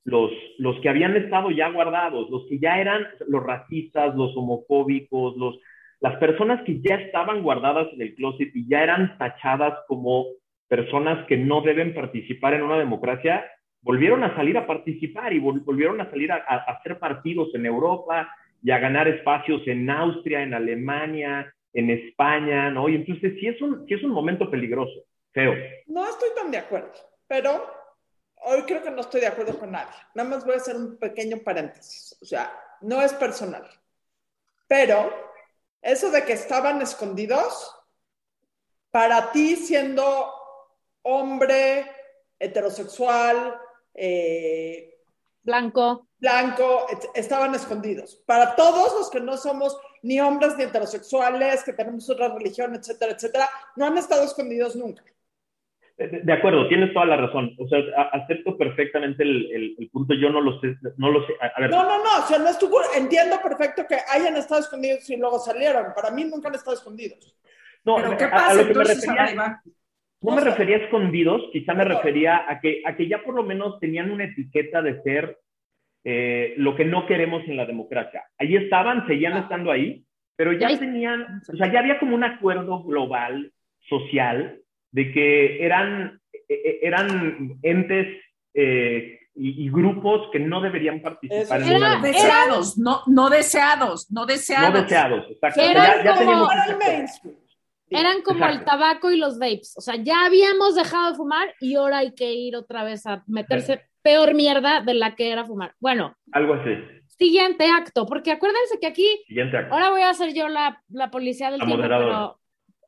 los, 0.06 0.32
los 0.58 0.80
que 0.80 0.90
habían 0.90 1.16
estado 1.16 1.52
ya 1.52 1.70
guardados, 1.70 2.32
los 2.32 2.48
que 2.48 2.58
ya 2.58 2.80
eran 2.82 3.06
los 3.28 3.44
racistas, 3.44 4.16
los 4.16 4.36
homofóbicos, 4.36 5.38
los, 5.38 5.60
las 6.00 6.16
personas 6.16 6.64
que 6.64 6.82
ya 6.82 6.96
estaban 6.96 7.44
guardadas 7.44 7.90
en 7.94 8.02
el 8.02 8.16
closet 8.16 8.50
y 8.56 8.68
ya 8.68 8.82
eran 8.82 9.20
tachadas 9.20 9.78
como 9.88 10.26
personas 10.68 11.28
que 11.28 11.38
no 11.38 11.62
deben 11.62 11.94
participar 11.94 12.56
en 12.56 12.64
una 12.64 12.80
democracia, 12.80 13.46
volvieron 13.82 14.24
a 14.24 14.36
salir 14.36 14.58
a 14.58 14.66
participar 14.66 15.32
y 15.34 15.40
volvieron 15.40 16.02
a 16.02 16.10
salir 16.10 16.32
a, 16.32 16.38
a 16.38 16.56
hacer 16.72 16.98
partidos 16.98 17.54
en 17.54 17.68
Europa, 17.68 18.30
y 18.64 18.72
a 18.72 18.80
ganar 18.80 19.08
espacios 19.08 19.62
en 19.68 19.90
Austria, 19.90 20.42
en 20.42 20.54
Alemania, 20.54 21.54
en 21.74 21.90
España, 21.90 22.70
¿no? 22.70 22.90
Y 22.90 22.96
entonces 22.96 23.34
sí 23.40 23.48
es 23.48 23.62
un, 23.62 23.86
sí 23.88 23.94
es 23.94 24.04
un 24.04 24.12
momento 24.12 24.50
peligroso, 24.50 25.06
feo. 25.32 25.54
No 25.88 26.08
estoy 26.10 26.30
tan 26.36 26.52
de 26.52 26.58
acuerdo, 26.58 26.94
pero 27.28 27.64
hoy 28.36 28.64
creo 28.64 28.84
que 28.84 28.92
no 28.92 29.02
estoy 29.02 29.22
de 29.22 29.28
acuerdo 29.28 29.58
con 29.58 29.72
nadie. 29.72 29.94
Nada 30.16 30.30
más 30.30 30.46
voy 30.46 30.56
a 30.56 30.58
hacer 30.58 30.76
un 30.76 30.98
pequeño 30.98 31.38
paréntesis. 31.38 32.18
O 32.22 32.26
sea, 32.26 32.52
no 32.82 33.02
es 33.02 33.14
personal. 33.14 33.68
Pero 34.68 35.12
eso 35.82 36.12
de 36.12 36.24
que 36.24 36.34
estaban 36.34 36.82
escondidos, 36.82 37.74
para 38.92 39.32
ti 39.32 39.56
siendo 39.56 40.34
hombre, 41.04 41.86
heterosexual, 42.40 43.60
eh, 43.94 44.97
blanco, 45.48 46.10
blanco, 46.20 46.86
estaban 47.16 47.56
escondidos. 47.56 48.22
Para 48.28 48.56
todos 48.56 48.94
los 49.00 49.10
que 49.10 49.22
no 49.22 49.38
somos 49.38 49.80
ni 50.04 50.20
hombres 50.20 50.58
ni 50.58 50.66
heterosexuales, 50.66 51.64
que 51.64 51.74
tenemos 51.74 52.08
otra 52.10 52.28
religión, 52.34 52.76
etcétera, 52.76 53.14
etcétera, 53.14 53.50
no 53.78 53.86
han 53.86 53.98
estado 53.98 54.24
escondidos 54.24 54.76
nunca. 54.76 55.04
De, 55.98 56.32
acuerdo, 56.32 56.68
tienes 56.68 56.94
toda 56.94 57.08
la 57.08 57.18
razón. 57.18 57.56
O 57.58 57.68
sea, 57.68 57.80
acepto 58.12 58.56
perfectamente 58.56 59.24
el, 59.24 59.76
el, 59.80 59.90
punto. 59.90 60.14
Yo 60.14 60.30
no 60.30 60.42
lo 60.42 60.62
sé. 60.62 60.78
No, 60.98 61.10
lo 61.10 61.26
sé. 61.26 61.34
A, 61.42 61.60
ver. 61.60 61.72
no, 61.72 61.82
no, 61.82 62.04
no. 62.04 62.24
O 62.24 62.28
sea, 62.28 62.38
no 62.38 62.50
estuvo. 62.50 62.78
Entiendo 62.96 63.38
perfecto 63.42 63.84
que 63.90 63.98
hayan 64.08 64.38
estado 64.38 64.62
escondidos 64.62 65.10
y 65.10 65.18
luego 65.18 65.40
salieron. 65.40 65.94
Para 65.96 66.12
mí 66.12 66.24
nunca 66.24 66.50
han 66.50 66.56
estado 66.56 66.78
escondidos. 66.78 67.36
No, 67.84 67.96
¿Pero 67.96 68.16
qué 68.16 68.28
pasa? 68.28 68.50
A, 68.50 68.54
lo 68.54 68.68
que 68.68 68.74
me 68.76 68.84
refería, 68.84 69.62
no 70.22 70.36
me 70.36 70.42
refería 70.42 70.78
a 70.78 70.80
escondidos, 70.80 71.44
quizá 71.52 71.74
me 71.74 71.84
refería 71.84 72.46
a 72.50 72.60
que, 72.60 72.82
a 72.86 72.96
que 72.96 73.08
ya 73.08 73.24
por 73.24 73.36
lo 73.36 73.44
menos 73.44 73.80
tenían 73.80 74.12
una 74.12 74.26
etiqueta 74.26 74.82
de 74.82 75.02
ser 75.04 75.38
eh, 76.04 76.54
lo 76.58 76.76
que 76.76 76.86
no 76.86 77.06
queremos 77.06 77.44
en 77.48 77.58
la 77.58 77.66
democracia. 77.66 78.24
Ahí 78.38 78.56
estaban, 78.56 79.06
seguían 79.08 79.34
ah. 79.34 79.40
estando 79.40 79.72
ahí, 79.72 80.04
pero 80.36 80.54
ya 80.54 80.68
tenían, 80.78 81.42
o 81.52 81.56
sea, 81.56 81.72
ya 81.72 81.80
había 81.80 82.00
como 82.00 82.16
un 82.16 82.24
acuerdo 82.24 82.84
global, 82.84 83.52
social, 83.90 84.60
de 84.92 85.12
que 85.12 85.64
eran, 85.64 86.20
e, 86.32 86.54
e, 86.54 86.80
eran 86.82 87.58
entes 87.62 88.22
eh, 88.54 89.20
y, 89.36 89.70
grupos 89.70 90.30
que 90.32 90.40
no 90.40 90.62
deberían 90.62 91.02
participar 91.02 91.62
en 91.62 91.80
la 91.80 91.98
deseados, 91.98 92.78
no, 92.78 93.02
no 93.06 93.30
deseados, 93.30 94.12
no 94.12 94.26
deseados. 94.26 94.74
No 94.74 94.82
deseados, 94.82 95.26
exacto. 95.30 95.62
Eran 95.62 96.18
como, 96.18 96.48
eran 97.90 98.22
como 98.22 98.46
el 98.46 98.64
tabaco 98.64 99.12
y 99.12 99.18
los 99.18 99.40
vapes. 99.40 99.76
O 99.78 99.82
sea, 99.82 99.96
ya 99.96 100.26
habíamos 100.26 100.76
dejado 100.76 101.12
de 101.12 101.18
fumar 101.18 101.54
y 101.60 101.76
ahora 101.76 102.00
hay 102.00 102.14
que 102.14 102.34
ir 102.34 102.56
otra 102.56 102.84
vez 102.84 103.06
a 103.06 103.24
meterse 103.28 103.82
peor 104.02 104.34
mierda 104.34 104.82
de 104.82 104.94
la 104.94 105.16
que 105.16 105.32
era 105.32 105.46
fumar. 105.46 105.76
Bueno. 105.80 106.16
Algo 106.32 106.56
así. 106.56 106.72
Siguiente 107.08 107.66
acto, 107.66 108.06
porque 108.06 108.32
acuérdense 108.32 108.80
que 108.80 108.88
aquí, 108.88 109.26
ahora 109.72 109.90
voy 109.90 110.02
a 110.02 110.14
ser 110.14 110.34
yo 110.34 110.48
la, 110.50 110.84
la 110.90 111.10
policía 111.10 111.50
del 111.50 111.62
tiempo, 111.62 111.82
pero 111.82 112.40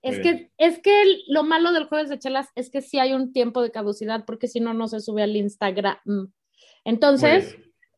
es 0.01 0.19
que, 0.19 0.51
es 0.57 0.79
que 0.79 0.91
lo 1.27 1.43
malo 1.43 1.71
del 1.71 1.85
jueves 1.85 2.09
de 2.09 2.19
chelas 2.19 2.49
es 2.55 2.69
que 2.69 2.81
sí 2.81 2.99
hay 2.99 3.13
un 3.13 3.33
tiempo 3.33 3.61
de 3.61 3.71
caducidad, 3.71 4.25
porque 4.25 4.47
si 4.47 4.59
no, 4.59 4.73
no 4.73 4.87
se 4.87 4.99
sube 4.99 5.23
al 5.23 5.35
Instagram. 5.35 5.97
Entonces, 6.85 7.57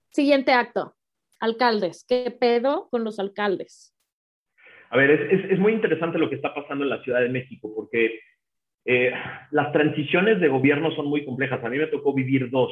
siguiente 0.09 0.53
acto, 0.53 0.95
alcaldes, 1.39 2.05
¿qué 2.07 2.31
pedo 2.31 2.87
con 2.89 3.03
los 3.03 3.19
alcaldes? 3.19 3.90
A 4.91 4.97
ver, 4.97 5.11
es, 5.11 5.51
es, 5.51 5.59
muy 5.59 5.73
interesante 5.73 6.19
lo 6.19 6.29
que 6.29 6.35
está 6.35 6.53
pasando 6.53 6.83
en 6.83 6.89
la 6.89 7.01
Ciudad 7.01 7.21
de 7.21 7.29
México, 7.29 7.71
porque 7.75 8.19
eh, 8.85 9.13
las 9.51 9.71
transiciones 9.71 10.39
de 10.39 10.47
gobierno 10.47 10.91
son 10.91 11.07
muy 11.07 11.25
complejas. 11.25 11.63
A 11.63 11.69
mí 11.69 11.77
me 11.77 11.87
tocó 11.87 12.13
vivir 12.13 12.49
dos 12.49 12.71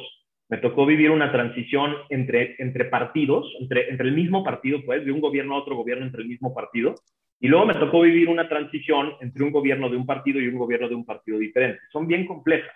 me 0.50 0.58
tocó 0.58 0.84
vivir 0.84 1.12
una 1.12 1.30
transición 1.30 1.94
entre, 2.08 2.56
entre 2.58 2.86
partidos, 2.86 3.46
entre, 3.60 3.88
entre 3.88 4.08
el 4.08 4.14
mismo 4.14 4.42
partido, 4.42 4.80
pues, 4.84 5.04
de 5.04 5.12
un 5.12 5.20
gobierno 5.20 5.54
a 5.54 5.58
otro 5.58 5.76
gobierno 5.76 6.04
entre 6.04 6.22
el 6.22 6.28
mismo 6.28 6.52
partido. 6.52 6.96
Y 7.38 7.46
luego 7.46 7.66
me 7.66 7.74
tocó 7.74 8.00
vivir 8.00 8.28
una 8.28 8.48
transición 8.48 9.12
entre 9.20 9.44
un 9.44 9.52
gobierno 9.52 9.88
de 9.88 9.96
un 9.96 10.04
partido 10.04 10.40
y 10.40 10.48
un 10.48 10.58
gobierno 10.58 10.88
de 10.88 10.96
un 10.96 11.06
partido 11.06 11.38
diferente. 11.38 11.80
Son 11.92 12.08
bien 12.08 12.26
complejas, 12.26 12.74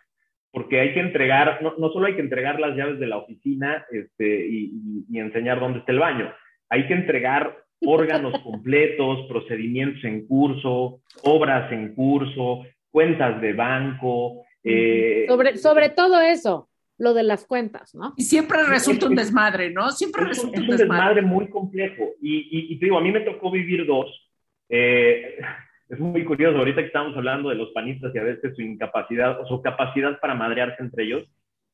porque 0.52 0.78
hay 0.78 0.94
que 0.94 1.00
entregar, 1.00 1.60
no, 1.62 1.74
no 1.76 1.90
solo 1.90 2.06
hay 2.06 2.14
que 2.14 2.20
entregar 2.20 2.60
las 2.60 2.76
llaves 2.76 3.00
de 3.00 3.08
la 3.08 3.16
oficina 3.16 3.84
este, 3.90 4.46
y, 4.46 5.04
y, 5.10 5.18
enseñar 5.18 5.58
dónde 5.58 5.80
está 5.80 5.90
el 5.90 5.98
baño, 5.98 6.32
hay 6.70 6.86
que 6.86 6.94
entregar 6.94 7.58
órganos 7.86 8.38
completos, 8.40 9.26
procedimientos 9.28 10.04
en 10.04 10.26
curso, 10.26 11.00
obras 11.22 11.70
en 11.72 11.94
curso, 11.94 12.64
cuentas 12.90 13.40
de 13.40 13.52
banco. 13.52 14.44
Eh, 14.62 15.26
sobre, 15.28 15.56
sobre 15.58 15.90
todo 15.90 16.20
eso 16.20 16.68
lo 16.98 17.12
de 17.12 17.24
las 17.24 17.44
cuentas, 17.46 17.94
¿no? 17.94 18.14
Y 18.16 18.22
siempre 18.22 18.62
resulta 18.64 19.06
un 19.06 19.16
desmadre, 19.16 19.70
¿no? 19.70 19.90
Siempre 19.90 20.24
resulta 20.24 20.60
un, 20.60 20.68
desmadre. 20.68 21.22
muy 21.22 21.48
complejo. 21.48 22.10
Y, 22.20 22.72
y, 22.72 22.78
te 22.78 22.86
digo, 22.86 22.98
a 22.98 23.00
mí 23.00 23.10
me 23.10 23.20
tocó 23.20 23.50
vivir 23.50 23.84
dos. 23.84 24.06
Eh, 24.68 25.38
es 25.88 25.98
muy 25.98 26.24
curioso, 26.24 26.58
ahorita 26.58 26.80
que 26.80 26.86
estamos 26.86 27.16
hablando 27.16 27.48
de 27.48 27.56
los 27.56 27.70
panistas 27.70 28.14
y 28.14 28.18
a 28.18 28.24
veces 28.24 28.54
su 28.54 28.62
incapacidad 28.62 29.40
o 29.40 29.46
su 29.46 29.60
capacidad 29.60 30.18
para 30.20 30.34
madrearse 30.34 30.82
entre 30.82 31.04
ellos, 31.04 31.24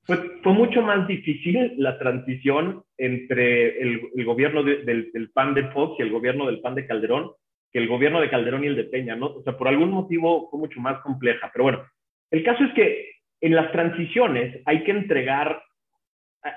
fue, 0.04 0.52
mucho 0.52 0.82
más 0.82 1.06
difícil 1.06 1.74
la 1.76 1.98
transición 1.98 2.82
entre 2.98 3.80
el, 3.80 4.00
el 4.16 4.24
gobierno 4.24 4.62
del, 4.62 5.10
del, 5.12 5.30
PAN 5.30 5.54
de 5.54 5.68
Fox 5.68 5.96
y 5.98 6.02
el 6.02 6.10
gobierno 6.10 6.46
del 6.46 6.60
PAN 6.60 6.74
de 6.74 6.86
Calderón 6.86 7.32
que 7.72 7.78
el 7.78 7.88
gobierno 7.88 8.20
de 8.20 8.30
Calderón 8.30 8.64
y 8.64 8.66
el 8.66 8.76
de 8.76 8.84
Peña, 8.84 9.14
¿no? 9.14 9.26
O 9.26 9.42
sea, 9.42 9.56
por 9.56 9.68
algún 9.68 9.90
motivo 9.90 10.50
fue 10.50 10.58
mucho 10.58 10.80
más 10.80 11.00
compleja. 11.02 11.50
Pero 11.52 11.64
bueno, 11.64 11.82
el 12.30 12.42
caso 12.42 12.64
es 12.64 12.72
que 12.74 13.10
en 13.40 13.54
las 13.54 13.70
transiciones 13.72 14.60
hay 14.66 14.82
que 14.82 14.90
entregar, 14.90 15.62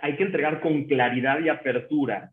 hay 0.02 0.16
que 0.16 0.24
entregar 0.24 0.60
con 0.60 0.86
claridad 0.86 1.40
y 1.40 1.50
apertura 1.50 2.32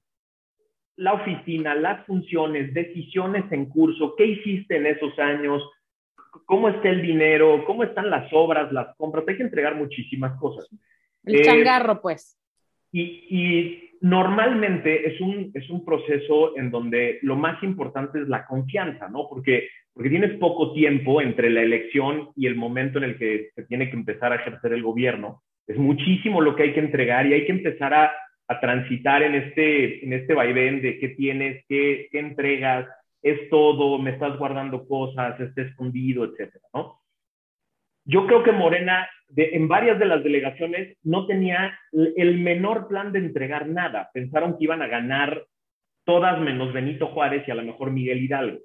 la 0.96 1.14
oficina, 1.14 1.74
las 1.74 2.04
funciones, 2.06 2.74
decisiones 2.74 3.50
en 3.52 3.66
curso, 3.66 4.14
qué 4.16 4.26
hiciste 4.26 4.76
en 4.76 4.86
esos 4.86 5.18
años, 5.18 5.62
cómo 6.44 6.68
está 6.68 6.90
el 6.90 7.00
dinero, 7.00 7.64
cómo 7.66 7.84
están 7.84 8.10
las 8.10 8.30
obras, 8.32 8.70
las 8.70 8.94
compras, 8.96 9.24
hay 9.26 9.38
que 9.38 9.42
entregar 9.42 9.76
muchísimas 9.76 10.38
cosas. 10.38 10.68
El 11.24 11.36
eh, 11.36 11.42
changarro, 11.42 12.00
pues. 12.00 12.38
Y, 12.92 13.02
y, 13.02 13.90
normalmente 14.00 15.06
es 15.08 15.20
un, 15.20 15.50
es 15.54 15.68
un 15.68 15.84
proceso 15.84 16.56
en 16.56 16.70
donde 16.70 17.18
lo 17.22 17.36
más 17.36 17.62
importante 17.62 18.20
es 18.20 18.28
la 18.28 18.46
confianza, 18.46 19.08
¿no? 19.08 19.28
Porque, 19.28 19.68
porque 19.92 20.10
tienes 20.10 20.38
poco 20.38 20.72
tiempo 20.72 21.20
entre 21.20 21.50
la 21.50 21.60
elección 21.60 22.30
y 22.34 22.46
el 22.46 22.56
momento 22.56 22.98
en 22.98 23.04
el 23.04 23.18
que 23.18 23.50
se 23.54 23.64
tiene 23.64 23.90
que 23.90 23.96
empezar 23.96 24.32
a 24.32 24.36
ejercer 24.36 24.72
el 24.72 24.82
gobierno. 24.82 25.42
Es 25.66 25.76
muchísimo 25.76 26.40
lo 26.40 26.56
que 26.56 26.64
hay 26.64 26.72
que 26.72 26.80
entregar 26.80 27.26
y 27.26 27.34
hay 27.34 27.44
que 27.44 27.52
empezar 27.52 27.92
a, 27.92 28.10
a 28.48 28.60
transitar 28.60 29.22
en 29.22 29.34
este, 29.34 30.04
en 30.04 30.12
este 30.14 30.34
vaivén 30.34 30.80
de 30.82 30.98
qué 30.98 31.10
tienes, 31.10 31.64
qué, 31.68 32.08
qué 32.10 32.18
entregas, 32.18 32.88
es 33.22 33.50
todo, 33.50 33.98
me 33.98 34.12
estás 34.12 34.38
guardando 34.38 34.86
cosas, 34.88 35.38
está 35.38 35.62
escondido, 35.62 36.24
etcétera, 36.24 36.64
¿no? 36.74 36.99
Yo 38.10 38.26
creo 38.26 38.42
que 38.42 38.50
Morena 38.50 39.08
en 39.36 39.68
varias 39.68 39.98
de 40.00 40.06
las 40.06 40.24
delegaciones 40.24 40.98
no 41.04 41.26
tenía 41.26 41.78
el 41.92 42.38
menor 42.38 42.88
plan 42.88 43.12
de 43.12 43.20
entregar 43.20 43.68
nada. 43.68 44.10
Pensaron 44.12 44.58
que 44.58 44.64
iban 44.64 44.82
a 44.82 44.88
ganar 44.88 45.44
todas 46.04 46.40
menos 46.40 46.72
Benito 46.72 47.06
Juárez 47.08 47.46
y 47.46 47.50
a 47.52 47.54
lo 47.54 47.62
mejor 47.62 47.92
Miguel 47.92 48.22
Hidalgo. 48.24 48.58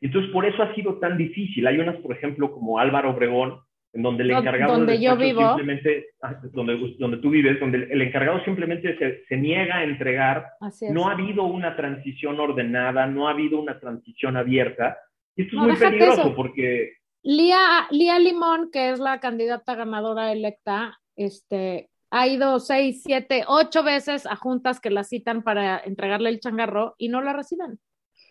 Entonces, 0.00 0.30
por 0.30 0.46
eso 0.46 0.62
ha 0.62 0.72
sido 0.74 0.98
tan 0.98 1.18
difícil. 1.18 1.66
Hay 1.66 1.78
unas, 1.78 1.96
por 1.96 2.14
ejemplo, 2.14 2.52
como 2.52 2.78
Álvaro 2.78 3.10
Obregón, 3.10 3.58
en 3.92 4.02
donde 4.02 4.22
el 4.22 4.30
encargado 4.30 4.76
donde 4.76 5.00
yo 5.00 5.16
vivo. 5.16 5.40
simplemente, 5.40 6.10
ah, 6.22 6.38
donde, 6.52 6.94
donde 6.98 7.16
tú 7.16 7.30
vives, 7.30 7.58
donde 7.58 7.88
el 7.90 8.02
encargado 8.02 8.44
simplemente 8.44 8.96
se, 8.98 9.24
se 9.24 9.36
niega 9.36 9.78
a 9.78 9.84
entregar. 9.84 10.46
No 10.92 11.08
ha 11.08 11.12
habido 11.12 11.44
una 11.44 11.74
transición 11.74 12.38
ordenada, 12.38 13.06
no 13.06 13.26
ha 13.26 13.32
habido 13.32 13.58
una 13.58 13.80
transición 13.80 14.36
abierta. 14.36 14.98
Y 15.34 15.42
esto 15.42 15.56
es 15.56 15.62
muy 15.62 15.76
peligroso 15.76 16.36
porque 16.36 16.92
Lía, 17.26 17.88
Lía 17.90 18.20
Limón, 18.20 18.70
que 18.70 18.90
es 18.90 19.00
la 19.00 19.18
candidata 19.18 19.74
ganadora 19.74 20.30
electa, 20.30 21.00
este, 21.16 21.90
ha 22.08 22.28
ido 22.28 22.60
seis, 22.60 23.02
siete, 23.02 23.42
ocho 23.48 23.82
veces 23.82 24.26
a 24.26 24.36
juntas 24.36 24.80
que 24.80 24.90
la 24.90 25.02
citan 25.02 25.42
para 25.42 25.80
entregarle 25.84 26.28
el 26.28 26.38
changarro 26.38 26.94
y 26.98 27.08
no 27.08 27.20
la 27.20 27.32
reciben. 27.32 27.80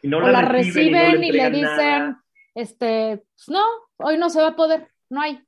Y 0.02 0.08
no 0.08 0.22
la, 0.22 0.44
reciben, 0.44 1.22
y, 1.22 1.32
le 1.34 1.52
dicen, 1.52 2.16
este, 2.54 3.22
pues 3.36 3.50
no, 3.50 3.64
hoy 3.98 4.18
no 4.18 4.30
se 4.30 4.40
va 4.40 4.50
a 4.50 4.56
poder, 4.56 4.88
no 5.10 5.20
hay. 5.20 5.40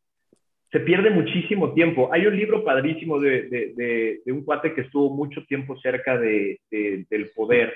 Se 0.70 0.82
pierde 0.82 1.10
muchísimo 1.10 1.74
tiempo. 1.74 2.10
Hay 2.12 2.26
un 2.28 2.36
libro 2.36 2.66
padrísimo 2.66 3.18
de, 3.18 3.44
de, 3.44 4.20
de, 4.26 4.32
un 4.34 4.44
cuate 4.44 4.74
que 4.74 4.82
estuvo 4.82 5.10
mucho 5.16 5.46
tiempo 5.46 5.80
cerca 5.80 6.18
del 6.18 7.32
poder. 7.34 7.74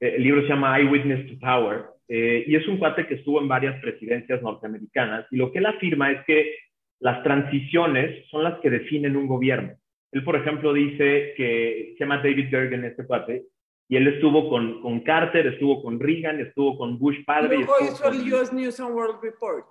El 0.00 0.24
libro 0.24 0.42
se 0.42 0.48
llama 0.48 0.76
Eyewitness 0.76 1.28
to 1.28 1.38
Power 1.38 1.93
eh, 2.08 2.44
y 2.46 2.54
es 2.54 2.66
un 2.68 2.78
cuate 2.78 3.06
que 3.06 3.14
estuvo 3.14 3.40
en 3.40 3.48
varias 3.48 3.80
presidencias 3.80 4.42
norteamericanas 4.42 5.26
y 5.30 5.36
lo 5.36 5.50
que 5.50 5.58
él 5.58 5.66
afirma 5.66 6.10
es 6.12 6.24
que 6.26 6.54
las 7.00 7.22
transiciones 7.22 8.26
son 8.30 8.44
las 8.44 8.60
que 8.60 8.70
definen 8.70 9.16
un 9.16 9.26
gobierno. 9.26 9.74
Él, 10.12 10.22
por 10.22 10.36
ejemplo, 10.36 10.72
dice 10.72 11.34
que 11.36 11.94
se 11.96 12.04
llama 12.04 12.18
David 12.18 12.48
Gergen, 12.48 12.84
este 12.84 13.04
cuate, 13.04 13.44
y 13.88 13.96
él 13.96 14.06
estuvo 14.06 14.48
con, 14.48 14.80
con 14.80 15.00
Carter, 15.00 15.46
estuvo 15.46 15.82
con 15.82 16.00
Reagan, 16.00 16.40
estuvo 16.40 16.78
con 16.78 16.98
Bush 16.98 17.24
padre. 17.24 17.56
Luego 17.56 17.74
hizo 17.82 18.08
el 18.08 18.32
US 18.32 18.52
News 18.52 18.80
and 18.80 18.94
World 18.94 19.22
Report. 19.22 19.66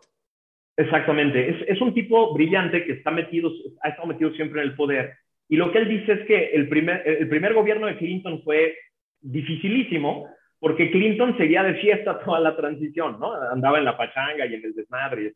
Exactamente, 0.76 1.50
es, 1.50 1.70
es, 1.70 1.82
un 1.82 1.94
tipo 1.94 2.34
brillante 2.34 2.84
que 2.84 2.94
está 2.94 3.12
metido, 3.12 3.52
ha 3.84 3.90
estado 3.90 4.08
metido 4.08 4.32
siempre 4.34 4.62
en 4.62 4.70
el 4.70 4.76
poder. 4.76 5.14
Y 5.48 5.56
lo 5.56 5.72
que 5.72 5.78
él 5.78 5.88
dice 5.88 6.14
es 6.14 6.26
que 6.26 6.52
el 6.52 6.68
primer, 6.68 7.08
el 7.08 7.30
primer 7.30 7.54
gobierno 7.54 7.88
de 7.88 7.98
Clinton 7.98 8.42
fue 8.44 8.76
dificilísimo, 9.22 10.28
porque 10.64 10.92
Clinton 10.92 11.36
seguía 11.38 11.62
de 11.62 11.74
fiesta 11.74 12.20
toda 12.24 12.40
la 12.40 12.56
transición, 12.56 13.20
¿no? 13.20 13.34
Andaba 13.34 13.80
en 13.80 13.84
la 13.84 13.98
pachanga 13.98 14.46
y 14.46 14.54
en 14.54 14.64
el 14.64 14.74
desmadre 14.74 15.26
etc. 15.26 15.36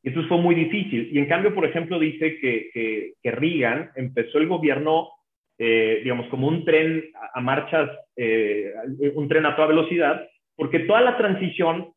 Y 0.00 0.08
entonces 0.10 0.28
fue 0.28 0.38
muy 0.38 0.54
difícil. 0.54 1.08
Y 1.12 1.18
en 1.18 1.26
cambio, 1.26 1.52
por 1.52 1.64
ejemplo, 1.64 1.98
dice 1.98 2.38
que, 2.38 2.70
que, 3.20 3.30
Reagan 3.32 3.90
empezó 3.96 4.38
el 4.38 4.46
gobierno, 4.46 5.08
eh, 5.58 6.02
digamos, 6.04 6.28
como 6.28 6.46
un 6.46 6.64
tren 6.64 7.02
a, 7.34 7.40
marchas, 7.40 7.90
eh, 8.14 8.72
un 9.16 9.26
tren 9.26 9.44
a 9.44 9.56
toda 9.56 9.66
velocidad, 9.66 10.24
porque 10.54 10.78
toda 10.78 11.00
la 11.00 11.16
transición 11.16 11.88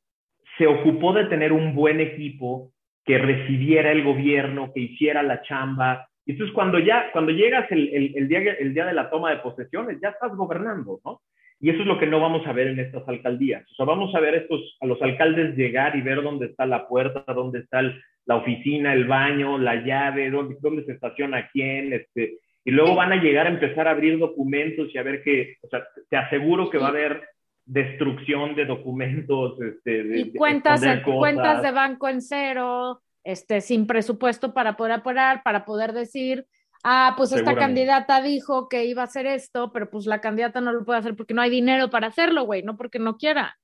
se 0.58 0.66
ocupó 0.66 1.14
de 1.14 1.26
tener 1.26 1.54
un 1.54 1.76
buen 1.76 2.00
equipo 2.00 2.72
que 3.06 3.20
recibiera 3.20 3.92
el 3.92 4.04
gobierno, 4.04 4.72
que 4.74 4.80
hiciera 4.80 5.22
la 5.22 5.44
chamba. 5.44 6.10
Y 6.26 6.32
entonces 6.32 6.56
cuando 6.56 6.80
ya, 6.80 7.12
cuando 7.12 7.32
llegas 7.32 7.72
el, 7.72 7.88
el, 7.94 8.14
el, 8.18 8.28
día, 8.28 8.40
el 8.54 8.74
día 8.74 8.88
de 8.88 8.94
la 8.96 9.12
toma 9.12 9.30
de 9.30 9.42
posesiones, 9.42 10.00
ya 10.02 10.10
estás 10.10 10.36
gobernando, 10.36 11.00
¿no? 11.06 11.22
Y 11.60 11.70
eso 11.72 11.82
es 11.82 11.88
lo 11.88 12.00
que 12.00 12.08
no 12.08 12.20
vamos 12.20 12.46
a 12.46 12.54
ver 12.54 12.68
en 12.68 12.80
estas 12.80 13.08
alcaldías. 13.08 13.64
O 13.72 13.76
sea, 13.76 13.86
vamos 13.86 14.14
a 14.14 14.20
ver 14.20 14.36
estos, 14.36 14.78
a 14.80 14.86
los 14.86 15.02
alcaldes 15.02 15.56
llegar 15.56 15.96
y 15.96 16.02
ver 16.02 16.22
dónde 16.22 16.48
está 16.48 16.66
la 16.66 16.88
puerta, 16.88 17.24
dónde 17.34 17.60
está 17.60 17.82
la 18.26 18.36
oficina, 18.36 18.94
el 18.94 19.06
baño, 19.06 19.58
la 19.58 19.76
llave, 19.84 20.30
dónde, 20.30 20.58
dónde 20.62 20.86
se 20.86 20.92
estaciona 20.92 21.50
quién, 21.52 21.94
este, 21.94 22.38
y 22.68 22.72
luego 22.72 22.96
van 22.96 23.14
a 23.14 23.24
llegar 23.24 23.48
a 23.48 23.52
empezar 23.52 23.88
a 23.88 23.92
abrir 23.92 24.20
documentos 24.20 24.94
y 24.94 24.98
a 24.98 25.04
ver 25.04 25.24
que, 25.24 25.56
o 25.62 25.70
sea, 25.70 25.88
te 26.10 26.18
aseguro 26.18 26.70
que 26.70 26.78
va 26.78 26.88
a 26.88 26.90
haber 26.90 27.24
destrucción 27.64 28.56
de 28.56 28.66
documentos, 28.66 29.60
este, 29.62 30.04
de, 30.04 30.20
y 30.20 30.34
cuentas, 30.34 30.82
cuentas 31.06 31.62
de 31.64 31.72
banco 31.72 32.10
en 32.10 32.22
cero, 32.22 33.02
este, 33.24 33.62
sin 33.62 33.88
presupuesto 33.88 34.54
para 34.54 34.76
poder 34.76 34.92
apurar, 34.94 35.44
para 35.44 35.64
poder 35.64 35.94
decir, 35.94 36.46
ah, 36.89 37.13
pues 37.17 37.32
esta 37.32 37.56
candidata 37.56 38.22
dijo 38.22 38.70
que 38.70 38.86
iba 38.86 39.01
a 39.01 39.06
hacer 39.06 39.25
esto, 39.25 39.72
pero 39.74 39.89
pues 39.89 40.06
la 40.06 40.22
candidata 40.22 40.62
no 40.62 40.72
lo 40.72 40.86
puede 40.86 41.00
hacer 41.00 41.15
porque 41.15 41.34
no 41.34 41.41
hay 41.41 41.50
dinero 41.50 41.89
para 41.89 42.08
hacerlo, 42.08 42.46
güey, 42.46 42.63
no 42.63 42.77
porque 42.77 43.00
no 43.00 43.17
quiera. 43.17 43.58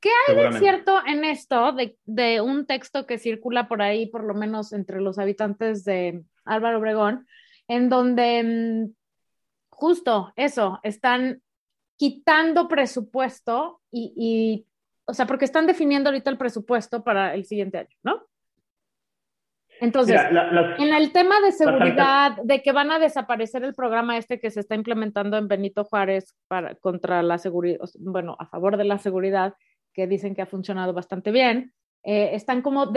¿Qué 0.00 0.10
hay 0.26 0.34
de 0.34 0.58
cierto 0.58 0.98
en 1.06 1.24
esto 1.24 1.72
de, 1.72 1.96
de, 2.06 2.40
un 2.40 2.66
texto 2.66 3.06
que 3.06 3.18
circula 3.18 3.68
por 3.68 3.82
ahí, 3.82 4.06
por 4.06 4.24
lo 4.24 4.34
menos 4.34 4.72
entre 4.72 5.00
los 5.00 5.18
habitantes 5.18 5.84
de 5.84 6.24
Álvaro 6.44 6.78
Obregón, 6.78 7.26
en 7.68 7.88
donde 7.88 8.42
mm, 8.42 8.94
justo 9.68 10.32
eso, 10.36 10.80
están 10.82 11.42
quitando 11.96 12.68
presupuesto 12.68 13.80
y, 13.90 14.66
o 15.04 15.14
sea, 15.14 15.26
porque 15.26 15.44
están 15.44 15.66
definiendo 15.66 16.08
ahorita 16.08 16.30
el 16.30 16.38
presupuesto 16.38 17.04
para 17.04 17.34
el 17.34 17.44
siguiente 17.44 17.78
año, 17.78 17.96
¿no? 18.02 18.22
Entonces, 19.82 20.20
en 20.78 20.94
el 20.94 21.10
tema 21.10 21.40
de 21.40 21.50
seguridad, 21.50 22.36
de 22.44 22.62
que 22.62 22.70
van 22.70 22.92
a 22.92 23.00
desaparecer 23.00 23.64
el 23.64 23.74
programa 23.74 24.16
este 24.16 24.38
que 24.38 24.52
se 24.52 24.60
está 24.60 24.76
implementando 24.76 25.36
en 25.36 25.48
Benito 25.48 25.82
Juárez 25.82 26.36
para, 26.46 26.76
contra 26.76 27.20
la 27.24 27.36
seguridad, 27.38 27.80
bueno, 27.98 28.36
a 28.38 28.46
favor 28.46 28.76
de 28.76 28.84
la 28.84 28.98
seguridad, 28.98 29.54
que 29.92 30.06
dicen 30.06 30.36
que 30.36 30.42
ha 30.42 30.46
funcionado 30.46 30.92
bastante 30.92 31.32
bien, 31.32 31.74
eh, 32.04 32.30
están 32.34 32.62
como 32.62 32.92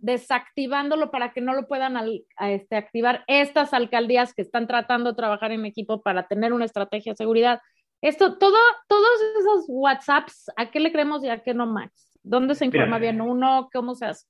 desactivándolo 0.00 1.10
para 1.10 1.32
que 1.32 1.40
no 1.40 1.54
lo 1.54 1.66
puedan 1.66 1.96
este, 2.38 2.76
activar 2.76 3.24
estas 3.26 3.74
alcaldías 3.74 4.32
que 4.32 4.42
están 4.42 4.68
tratando 4.68 5.10
de 5.10 5.16
trabajar 5.16 5.50
en 5.50 5.66
equipo 5.66 6.02
para 6.02 6.28
tener 6.28 6.52
una 6.52 6.66
estrategia 6.66 7.14
de 7.14 7.16
seguridad. 7.16 7.60
Esto, 8.00 8.38
todo, 8.38 8.56
todos 8.86 9.08
esos 9.40 9.64
WhatsApps, 9.66 10.52
¿a 10.56 10.70
qué 10.70 10.78
le 10.78 10.92
creemos 10.92 11.24
y 11.24 11.30
a 11.30 11.42
qué 11.42 11.52
no, 11.52 11.66
Max? 11.66 12.16
¿Dónde 12.22 12.54
se 12.54 12.64
informa 12.64 13.00
bien 13.00 13.20
uno? 13.20 13.68
¿Cómo 13.72 13.96
se 13.96 14.06
hace? 14.06 14.24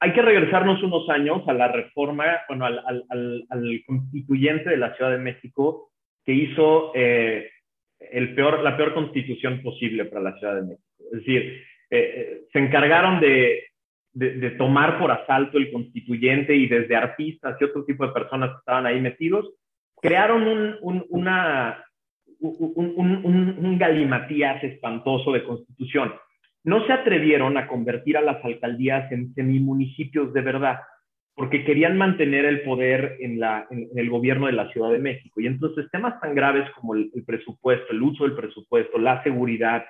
Hay 0.00 0.12
que 0.12 0.22
regresarnos 0.22 0.82
unos 0.82 1.08
años 1.08 1.42
a 1.48 1.52
la 1.52 1.68
reforma, 1.68 2.24
bueno, 2.48 2.66
al, 2.66 2.82
al, 2.86 3.44
al, 3.48 3.82
constituyente 3.86 4.70
de 4.70 4.76
la 4.76 4.94
Ciudad 4.94 5.12
de 5.12 5.18
México 5.18 5.90
que 6.24 6.32
hizo 6.32 6.92
eh, 6.94 7.50
el 7.98 8.34
peor, 8.34 8.62
la 8.62 8.76
peor 8.76 8.92
constitución 8.94 9.62
posible 9.62 10.04
para 10.04 10.22
la 10.22 10.38
Ciudad 10.38 10.56
de 10.56 10.62
México. 10.62 10.82
Es 11.12 11.18
decir, 11.20 11.42
eh, 11.90 11.98
eh, 11.98 12.40
se 12.52 12.58
encargaron 12.58 13.20
de, 13.20 13.64
de, 14.12 14.50
tomar 14.52 14.98
por 14.98 15.10
asalto 15.10 15.58
el 15.58 15.70
constituyente 15.70 16.54
y 16.54 16.66
desde 16.66 16.96
artistas 16.96 17.56
y 17.60 17.64
otro 17.64 17.84
tipo 17.84 18.06
de 18.06 18.12
personas 18.12 18.50
que 18.50 18.58
estaban 18.58 18.86
ahí 18.86 19.00
metidos, 19.00 19.52
crearon 20.00 20.46
un, 20.46 20.76
un, 20.80 21.06
una, 21.10 21.84
un, 22.40 23.54
un, 23.58 23.78
galimatías 23.78 24.62
espantoso 24.64 25.32
de 25.32 25.44
constitución. 25.44 26.14
No 26.66 26.86
se 26.86 26.92
atrevieron 26.92 27.56
a 27.56 27.66
convertir 27.66 28.18
a 28.18 28.20
las 28.20 28.44
alcaldías 28.44 29.10
en 29.10 29.32
semimunicipios 29.32 30.34
de 30.34 30.42
verdad, 30.42 30.80
porque 31.34 31.64
querían 31.64 31.96
mantener 31.96 32.44
el 32.44 32.60
poder 32.60 33.16
en, 33.20 33.40
el 33.94 34.10
gobierno 34.10 34.46
de 34.46 34.52
la 34.52 34.70
Ciudad 34.72 34.90
de 34.90 34.98
México. 34.98 35.40
Y 35.40 35.46
entonces 35.46 35.86
temas 35.90 36.20
tan 36.20 36.34
graves 36.34 36.68
como 36.72 36.94
el 36.94 37.10
presupuesto, 37.26 37.92
el 37.92 38.02
uso 38.02 38.24
del 38.24 38.36
presupuesto, 38.36 38.98
la 38.98 39.22
seguridad, 39.22 39.86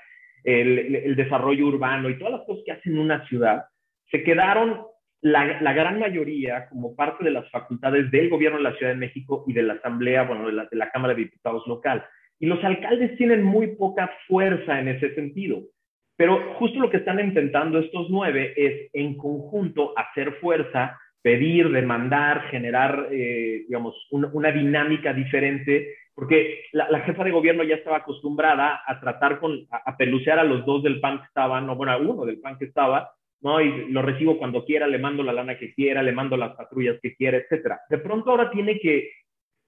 el, 0.47 1.17
desarrollo 1.17 1.67
urbano 1.67 2.09
y 2.09 2.19
todas 2.19 2.35
las 2.35 2.47
cosas 2.47 2.63
que 2.65 2.73
hacen 2.73 2.99
una 2.99 3.27
ciudad, 3.27 3.65
se 4.11 4.23
quedaron 4.23 4.83
la, 5.21 5.73
gran 5.73 5.99
mayoría 5.99 6.69
como 6.69 6.95
parte 6.95 7.25
de 7.25 7.33
las 7.33 7.51
facultades 7.51 8.11
del 8.11 8.31
gobierno 8.31 8.59
de 8.59 8.65
la 8.65 8.77
Ciudad 8.77 8.93
de 8.93 8.99
México 8.99 9.45
y 9.49 9.53
de 9.53 9.65
la 9.65 9.75
Asamblea, 9.75 10.23
bueno, 10.23 10.47
de 10.47 10.77
la 10.77 10.91
Cámara 10.91 11.15
de 11.15 11.25
Diputados 11.25 11.67
local. 11.67 12.05
Y 12.39 12.47
los 12.47 12.63
alcaldes 12.63 13.17
tienen 13.17 13.43
muy 13.43 13.75
poca 13.77 14.11
fuerza 14.29 14.79
en 14.79 14.89
ese 14.89 15.15
sentido. 15.15 15.63
Pero 16.17 16.55
justo 16.55 16.81
lo 16.81 16.91
que 16.91 16.99
están 16.99 17.21
intentando 17.21 17.79
estos 17.79 18.09
nueve 18.11 18.55
es 18.57 18.91
en 18.93 19.17
conjunto 19.17 19.93
hacer 19.97 20.35
fuerza, 20.35 20.99
pedir, 21.23 21.71
demandar, 21.71 22.49
generar, 22.51 23.09
eh, 23.11 23.65
digamos, 23.67 23.95
una 24.11 24.51
dinámica 24.51 25.13
diferente 25.13 25.95
porque 26.17 26.63
la, 26.73 27.01
jefa 27.01 27.25
de 27.25 27.31
gobierno 27.31 27.63
ya 27.63 27.75
estaba 27.75 27.99
acostumbrada 27.99 28.81
a 28.87 28.99
tratar 29.01 29.39
con, 29.39 29.67
a, 29.71 29.97
pelucear 29.99 30.39
a 30.39 30.45
los 30.45 30.65
dos 30.65 30.83
del 30.83 30.99
PAN 30.99 31.19
que 31.19 31.27
estaban, 31.27 31.67
no, 31.67 31.77
bueno, 31.77 31.93
a 31.93 31.99
uno 31.99 32.25
del 32.25 32.41
PAN 32.41 32.57
que 32.57 32.65
estaba, 32.65 33.11
¿no? 33.43 33.61
Y 33.61 33.93
lo 33.93 34.01
recibo 34.01 34.39
cuando 34.39 34.65
quiera, 34.65 34.87
le 34.87 34.99
mando 34.99 35.23
la 35.23 35.35
lana 35.35 35.59
que 35.59 35.75
quiera, 35.75 36.03
le 36.03 36.13
mando 36.13 36.39
las 36.39 36.57
patrullas 36.57 36.99
que 37.03 37.15
quiera, 37.15 37.37
etcétera. 37.37 37.81
De 37.91 37.99
pronto 37.99 38.31
ahora 38.31 38.51
tiene 38.51 38.81
que, 38.81 39.11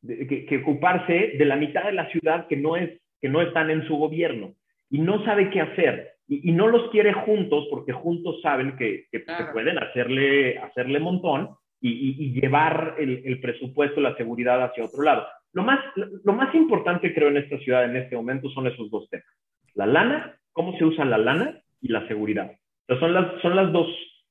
que, 0.06 0.56
ocuparse 0.62 1.34
de 1.36 1.44
la 1.44 1.56
mitad 1.56 1.84
de 1.84 1.92
la 1.92 2.08
ciudad 2.08 2.46
que 2.46 2.56
no, 2.56 2.76
es, 2.76 2.98
que 3.20 3.28
no 3.28 3.42
están 3.42 3.68
en 3.70 3.86
su 3.86 3.96
gobierno 3.96 4.54
y 4.88 5.00
no 5.00 5.22
sabe 5.26 5.50
qué 5.50 5.60
hacer. 5.60 6.12
Y, 6.30 6.52
no 6.52 6.68
los 6.68 6.90
quiere 6.90 7.14
juntos 7.14 7.66
porque 7.70 7.92
juntos 7.92 8.40
saben 8.42 8.76
que, 8.76 9.06
que 9.10 9.24
pueden 9.52 9.78
hacerle, 9.78 10.58
hacerle 10.58 11.00
montón 11.00 11.50
y, 11.80 12.22
y 12.22 12.38
llevar 12.38 12.96
el, 12.98 13.22
el 13.24 13.40
presupuesto, 13.40 14.00
la 14.00 14.14
seguridad 14.16 14.62
hacia 14.62 14.84
otro 14.84 15.02
lado. 15.02 15.26
Lo 15.52 15.62
más, 15.62 15.80
lo 15.96 16.32
más 16.32 16.54
importante, 16.54 17.14
creo, 17.14 17.28
en 17.28 17.38
esta 17.38 17.58
ciudad 17.58 17.84
en 17.84 17.96
este 17.96 18.16
momento 18.16 18.50
son 18.50 18.66
esos 18.66 18.90
dos 18.90 19.08
temas. 19.08 19.26
La 19.74 19.86
lana, 19.86 20.38
cómo 20.52 20.76
se 20.76 20.84
usa 20.84 21.04
la 21.04 21.18
lana 21.18 21.60
y 21.80 21.88
la 21.88 22.06
seguridad. 22.08 22.52
son, 23.00 23.14
las, 23.14 23.40
son, 23.40 23.56
las 23.56 23.72
dos, 23.72 23.88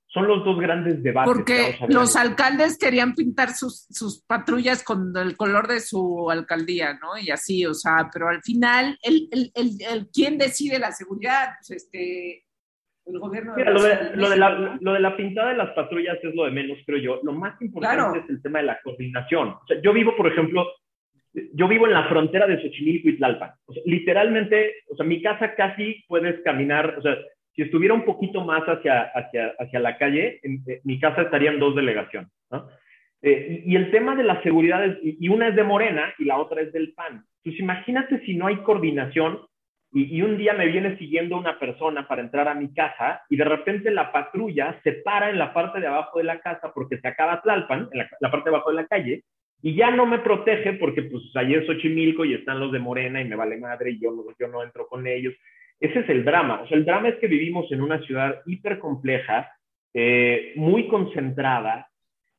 son 0.07 0.27
los 0.27 0.43
dos 0.45 0.59
grandes 0.59 1.03
debates. 1.03 1.33
Porque 1.33 1.77
los 1.89 2.15
alcaldes 2.15 2.77
querían 2.77 3.13
pintar 3.13 3.49
sus, 3.49 3.87
sus, 3.89 4.23
patrullas 4.25 4.83
con 4.83 5.15
el 5.17 5.35
color 5.35 5.67
de 5.67 5.79
su 5.79 6.29
alcaldía, 6.31 6.93
¿no? 6.93 7.17
Y 7.17 7.29
así, 7.29 7.65
o 7.65 7.73
sea, 7.73 8.09
pero 8.11 8.29
al 8.29 8.41
final, 8.41 8.97
el, 9.01 9.27
el, 9.31 9.51
el, 9.53 10.07
¿quién 10.13 10.37
decide 10.37 10.79
la 10.79 10.91
seguridad? 10.91 11.55
Pues 11.59 11.83
este, 11.83 12.45
el 13.05 13.19
gobierno 13.19 13.55
de, 13.55 13.65
lo, 13.65 13.83
de, 13.83 14.15
lo, 14.15 14.29
de 14.29 14.37
la, 14.37 14.77
lo, 14.79 14.93
de, 14.93 14.99
la, 14.99 15.15
pintada 15.17 15.49
de 15.49 15.57
las 15.57 15.71
patrullas 15.71 16.17
es 16.23 16.33
lo 16.35 16.45
de 16.45 16.51
menos, 16.51 16.77
creo 16.85 16.99
yo. 16.99 17.19
Lo 17.23 17.33
más 17.33 17.61
importante 17.61 18.19
es 18.19 18.29
el 18.29 18.41
tema 18.41 18.59
de 18.59 18.65
la 18.65 18.79
coordinación. 18.81 19.49
O 19.49 19.65
sea, 19.67 19.81
yo 19.81 19.93
vivo, 19.93 20.15
por 20.15 20.27
ejemplo, 20.27 20.65
yo 21.53 21.67
vivo 21.67 21.85
en 21.85 21.93
la 21.93 22.07
frontera 22.07 22.47
de 22.47 22.61
Xochimilco 22.61 23.09
y 23.09 23.17
Tlalpan. 23.17 23.51
literalmente, 23.85 24.75
o 24.89 24.95
sea, 24.95 25.05
mi 25.05 25.21
casa 25.21 25.53
casi 25.55 26.03
puedes 26.07 26.41
caminar, 26.43 26.95
o 26.97 27.01
sea, 27.01 27.15
si 27.57 27.63
estuviera 27.63 27.95
un 27.95 28.05
poquito 28.05 28.45
más 28.45 28.61
hacia, 28.65 29.01
hacia, 29.15 29.55
hacia 29.57 29.79
la 29.79 29.97
calle, 29.97 30.39
en, 30.43 30.63
eh, 30.67 30.79
mi 30.83 30.99
casa 30.99 31.23
estaría 31.23 31.49
en 31.49 31.59
dos 31.59 31.75
delegaciones. 31.75 32.29
Eh, 33.23 33.63
y, 33.65 33.75
el 33.75 33.89
tema 33.89 34.15
de 34.15 34.23
la 34.23 34.39
seguridad, 34.43 34.85
es, 34.85 34.97
y, 35.01 35.27
una 35.27 35.47
es 35.47 35.55
de 35.55 35.63
Morena 35.63 36.13
y 36.19 36.25
la 36.25 36.37
otra 36.37 36.61
es 36.61 36.71
del 36.71 36.93
PAN. 36.93 37.25
Pues 37.43 37.59
imagínate 37.59 38.23
si 38.27 38.35
no 38.35 38.45
hay 38.45 38.57
coordinación 38.57 39.39
y, 39.91 40.21
un 40.21 40.37
día 40.37 40.53
me 40.53 40.67
viene 40.67 40.99
siguiendo 40.99 41.35
una 41.35 41.57
persona 41.57 42.07
para 42.07 42.21
entrar 42.21 42.47
a 42.47 42.53
mi 42.53 42.71
casa 42.75 43.23
y 43.27 43.37
de 43.37 43.45
repente 43.45 43.89
la 43.89 44.11
patrulla 44.11 44.79
se 44.83 44.91
para 44.93 45.31
en 45.31 45.39
la 45.39 45.51
parte 45.51 45.79
de 45.79 45.87
abajo 45.87 46.19
de 46.19 46.25
la 46.25 46.39
casa 46.39 46.71
porque 46.75 46.99
se 46.99 47.07
acaba 47.07 47.41
Tlalpan, 47.41 47.89
en 47.91 48.05
la, 48.19 48.29
parte 48.29 48.51
de 48.51 48.55
abajo 48.55 48.69
de 48.69 48.75
la 48.75 48.85
calle, 48.85 49.23
y 49.63 49.73
ya 49.73 49.89
no 49.89 50.05
me 50.05 50.19
protege 50.19 50.73
porque 50.73 51.01
pues 51.01 51.23
allí 51.33 51.55
es 51.55 51.65
Xochimilco 51.65 52.23
y 52.23 52.35
están 52.35 52.59
los 52.59 52.71
de 52.71 52.77
Morena 52.77 53.19
y 53.19 53.25
me 53.25 53.35
vale 53.35 53.57
madre 53.57 53.91
y 53.91 53.99
yo, 53.99 54.13
yo 54.39 54.47
no 54.47 54.61
entro 54.61 54.87
con 54.87 55.07
ellos. 55.07 55.33
Ese 55.79 55.99
es 55.99 56.09
el 56.09 56.25
drama. 56.25 56.61
O 56.61 56.67
sea, 56.67 56.77
el 56.77 56.85
drama 56.85 57.09
es 57.09 57.15
que 57.15 57.27
vivimos 57.27 57.71
en 57.71 57.81
una 57.81 57.99
ciudad 58.01 58.41
hiper 58.45 58.79
compleja, 58.79 59.51
eh, 59.93 60.53
muy 60.55 60.87
concentrada. 60.87 61.87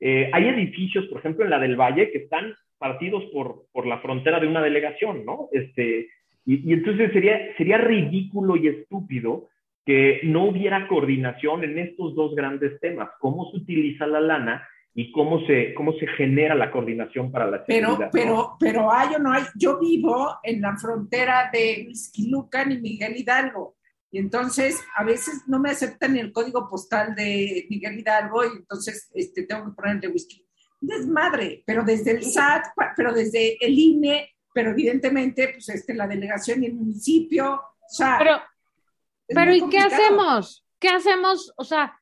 Eh, 0.01 0.31
hay 0.33 0.49
edificios, 0.49 1.07
por 1.07 1.19
ejemplo, 1.19 1.45
en 1.45 1.51
la 1.51 1.59
del 1.59 1.77
Valle, 1.77 2.11
que 2.11 2.19
están 2.19 2.55
partidos 2.79 3.25
por, 3.33 3.65
por 3.73 3.87
la 3.87 3.99
frontera 3.99 4.39
de 4.39 4.47
una 4.47 4.63
delegación, 4.63 5.25
¿no? 5.25 5.49
Este, 5.53 6.09
y, 6.45 6.71
y, 6.71 6.73
entonces 6.73 7.13
sería, 7.13 7.57
sería 7.57 7.79
ridículo 7.79 8.57
y 8.57 8.69
estúpido 8.69 9.49
que 9.85 10.21
no 10.25 10.45
hubiera 10.45 10.87
coordinación 10.87 11.65
en 11.65 11.79
estos 11.79 12.15
dos 12.15 12.35
grandes 12.35 12.79
temas, 12.81 13.09
cómo 13.21 13.51
se 13.51 13.57
utiliza 13.57 14.07
la 14.07 14.21
lana 14.21 14.69
y 14.99 15.13
cómo 15.13 15.47
se, 15.47 15.75
cómo 15.75 15.93
se 15.93 16.09
genera 16.09 16.57
la 16.57 16.73
coordinación 16.73 17.31
para 17.31 17.49
la 17.49 17.65
seguridad. 17.65 18.11
Pero, 18.11 18.11
pero, 18.11 18.57
pero 18.59 18.93
hay 18.93 19.15
o 19.15 19.21
no 19.21 19.33
hay, 19.33 19.45
yo 19.55 19.79
vivo 19.79 20.41
en 20.43 20.61
la 20.61 20.77
frontera 20.77 21.51
de 21.53 21.89
Lucan 22.29 22.73
y 22.73 22.79
Miguel 22.79 23.17
Hidalgo, 23.17 23.77
y 24.11 24.19
entonces 24.19 24.83
a 24.97 25.05
veces 25.05 25.45
no 25.47 25.61
me 25.61 25.71
aceptan 25.71 26.17
el 26.17 26.33
código 26.33 26.69
postal 26.69 27.15
de 27.15 27.69
Miguel 27.71 28.01
Hidalgo, 28.01 28.45
y 28.45 28.57
entonces 28.57 29.09
este, 29.15 29.45
tengo 29.45 29.67
que 29.67 29.81
ponerle 29.81 30.09
whisky. 30.09 30.45
Desmadre, 30.81 31.63
pero 31.65 31.85
desde 31.85 32.11
el 32.11 32.25
SAT, 32.25 32.65
pero 32.97 33.13
desde 33.13 33.57
el 33.65 33.79
INE, 33.79 34.35
pero 34.53 34.71
evidentemente, 34.73 35.51
pues 35.53 35.69
este, 35.69 35.95
la 35.95 36.09
delegación 36.09 36.65
y 36.65 36.67
el 36.67 36.75
municipio, 36.75 37.55
o 37.55 37.89
sea. 37.89 38.17
Pero, 38.19 38.41
pero 39.29 39.55
¿y 39.55 39.69
qué 39.69 39.79
hacemos? 39.79 40.67
¿Qué 40.81 40.89
hacemos? 40.89 41.53
O 41.57 41.63
sea, 41.63 42.01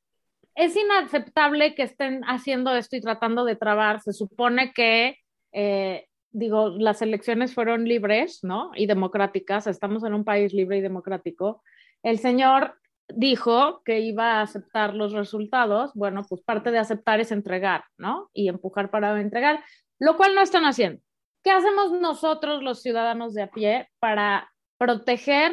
es 0.57 0.75
inaceptable 0.77 1.75
que 1.75 1.85
estén 1.85 2.23
haciendo 2.25 2.75
esto 2.75 2.97
y 2.97 3.01
tratando 3.01 3.45
de 3.45 3.57
trabar. 3.57 4.01
Se 4.01 4.13
supone 4.13 4.73
que 4.73 5.19
eh, 5.53 6.07
digo, 6.37 6.69
las 6.69 7.01
elecciones 7.01 7.55
fueron 7.55 7.85
libres, 7.85 8.45
¿no? 8.45 8.71
Y 8.75 8.87
democráticas, 8.87 9.67
estamos 9.67 10.05
en 10.05 10.13
un 10.13 10.23
país 10.23 10.53
libre 10.53 10.77
y 10.77 10.83
democrático. 10.83 11.63
El 12.03 12.19
señor 12.19 12.75
dijo 13.09 13.81
que 13.85 14.01
iba 14.01 14.35
a 14.35 14.43
aceptar 14.43 14.95
los 14.95 15.15
resultados. 15.15 15.93
Bueno, 15.95 16.27
pues 16.29 16.43
parte 16.43 16.71
de 16.71 16.79
aceptar 16.79 17.21
es 17.21 17.33
entregar, 17.33 17.85
¿no? 17.97 18.29
Y 18.35 18.49
empujar 18.49 18.91
para 18.91 19.19
entregar, 19.19 19.65
lo 19.99 20.19
cual 20.19 20.35
no 20.35 20.43
están 20.43 20.65
haciendo. 20.65 21.01
¿Qué 21.43 21.51
hacemos 21.53 21.93
nosotros, 21.93 22.63
los 22.63 22.83
ciudadanos 22.83 23.33
de 23.33 23.45
a 23.45 23.51
pie, 23.51 23.89
para 23.99 24.53
proteger 24.77 25.53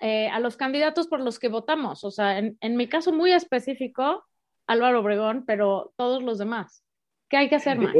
eh, 0.00 0.28
a 0.28 0.38
los 0.40 0.58
candidatos 0.58 1.08
por 1.08 1.20
los 1.20 1.38
que 1.38 1.48
votamos? 1.48 2.04
O 2.04 2.10
sea, 2.10 2.38
en, 2.38 2.58
en 2.60 2.76
mi 2.76 2.88
caso 2.88 3.10
muy 3.10 3.32
específico, 3.32 4.22
Álvaro 4.70 5.00
Obregón, 5.00 5.42
pero 5.46 5.92
todos 5.96 6.22
los 6.22 6.38
demás. 6.38 6.84
¿Qué 7.28 7.36
hay 7.36 7.48
que 7.48 7.56
hacer, 7.56 7.76
Max? 7.76 7.96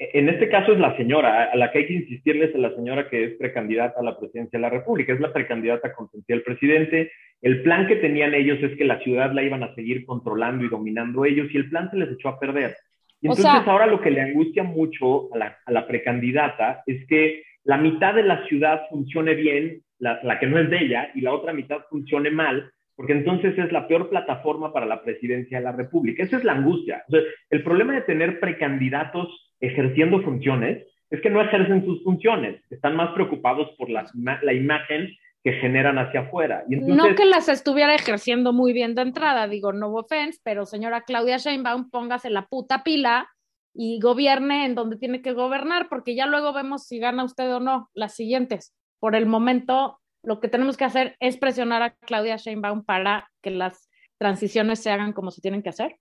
En 0.00 0.28
este 0.28 0.48
caso 0.48 0.72
es 0.72 0.78
la 0.80 0.96
señora, 0.96 1.44
a 1.44 1.56
la 1.56 1.70
que 1.70 1.78
hay 1.78 1.86
que 1.86 1.94
insistirles 1.94 2.52
a 2.54 2.58
la 2.58 2.74
señora 2.74 3.08
que 3.08 3.24
es 3.24 3.34
precandidata 3.36 4.00
a 4.00 4.02
la 4.02 4.18
presidencia 4.18 4.58
de 4.58 4.62
la 4.62 4.70
República, 4.70 5.12
es 5.12 5.20
la 5.20 5.32
precandidata 5.32 5.92
consentida 5.92 6.36
del 6.36 6.42
presidente. 6.42 7.12
El 7.40 7.62
plan 7.62 7.86
que 7.86 7.96
tenían 7.96 8.34
ellos 8.34 8.58
es 8.62 8.76
que 8.76 8.84
la 8.84 8.98
ciudad 9.00 9.32
la 9.32 9.44
iban 9.44 9.62
a 9.62 9.74
seguir 9.76 10.04
controlando 10.06 10.64
y 10.64 10.68
dominando 10.68 11.24
ellos, 11.24 11.48
y 11.52 11.56
el 11.56 11.68
plan 11.68 11.88
se 11.90 11.96
les 11.96 12.10
echó 12.10 12.30
a 12.30 12.40
perder. 12.40 12.74
Y 13.20 13.28
entonces 13.28 13.46
ahora 13.66 13.86
lo 13.86 14.00
que 14.00 14.10
le 14.10 14.20
angustia 14.20 14.64
mucho 14.64 15.32
a 15.32 15.38
la, 15.38 15.58
a 15.66 15.70
la, 15.70 15.86
precandidata 15.86 16.82
es 16.86 17.06
que 17.06 17.44
la 17.62 17.76
mitad 17.76 18.14
de 18.14 18.24
la 18.24 18.44
ciudad 18.46 18.82
funcione 18.90 19.34
bien, 19.34 19.82
la, 20.00 20.20
la 20.24 20.40
que 20.40 20.48
no 20.48 20.58
es 20.58 20.68
de 20.68 20.78
ella, 20.78 21.12
y 21.14 21.20
la 21.20 21.32
otra 21.32 21.52
mitad 21.52 21.78
funcione 21.90 22.30
mal, 22.30 22.72
porque 22.98 23.12
entonces 23.12 23.56
es 23.56 23.70
la 23.70 23.86
peor 23.86 24.10
plataforma 24.10 24.72
para 24.72 24.84
la 24.84 25.04
presidencia 25.04 25.58
de 25.58 25.64
la 25.64 25.70
República. 25.70 26.24
Esa 26.24 26.38
es 26.38 26.42
la 26.42 26.54
angustia. 26.54 27.04
O 27.06 27.12
sea, 27.12 27.20
el 27.48 27.62
problema 27.62 27.94
de 27.94 28.00
tener 28.00 28.40
precandidatos 28.40 29.28
ejerciendo 29.60 30.20
funciones 30.22 30.84
es 31.08 31.20
que 31.20 31.30
no 31.30 31.40
ejercen 31.40 31.84
sus 31.84 32.02
funciones, 32.02 32.60
están 32.70 32.96
más 32.96 33.14
preocupados 33.14 33.70
por 33.78 33.88
la, 33.88 34.04
la 34.42 34.52
imagen 34.52 35.10
que 35.44 35.52
generan 35.52 35.96
hacia 35.96 36.22
afuera. 36.22 36.64
Y 36.68 36.74
entonces, 36.74 36.96
no 36.96 37.14
que 37.14 37.24
las 37.24 37.48
estuviera 37.48 37.94
ejerciendo 37.94 38.52
muy 38.52 38.72
bien 38.72 38.96
de 38.96 39.02
entrada, 39.02 39.46
digo, 39.46 39.72
no 39.72 39.94
offense, 39.94 40.40
pero 40.42 40.66
señora 40.66 41.02
Claudia 41.02 41.36
Sheinbaum, 41.36 41.90
póngase 41.90 42.30
la 42.30 42.46
puta 42.46 42.82
pila 42.82 43.30
y 43.74 44.00
gobierne 44.00 44.64
en 44.64 44.74
donde 44.74 44.96
tiene 44.96 45.22
que 45.22 45.34
gobernar, 45.34 45.88
porque 45.88 46.16
ya 46.16 46.26
luego 46.26 46.52
vemos 46.52 46.88
si 46.88 46.98
gana 46.98 47.22
usted 47.22 47.48
o 47.54 47.60
no 47.60 47.90
las 47.94 48.16
siguientes. 48.16 48.74
Por 48.98 49.14
el 49.14 49.26
momento, 49.26 50.00
lo 50.28 50.40
que 50.40 50.48
tenemos 50.48 50.76
que 50.76 50.84
hacer 50.84 51.16
es 51.20 51.38
presionar 51.38 51.80
a 51.80 51.90
Claudia 51.90 52.36
Sheinbaum 52.36 52.84
para 52.84 53.30
que 53.42 53.50
las 53.50 53.90
transiciones 54.18 54.78
se 54.78 54.90
hagan 54.90 55.14
como 55.14 55.30
se 55.30 55.40
tienen 55.40 55.62
que 55.62 55.70
hacer. 55.70 55.96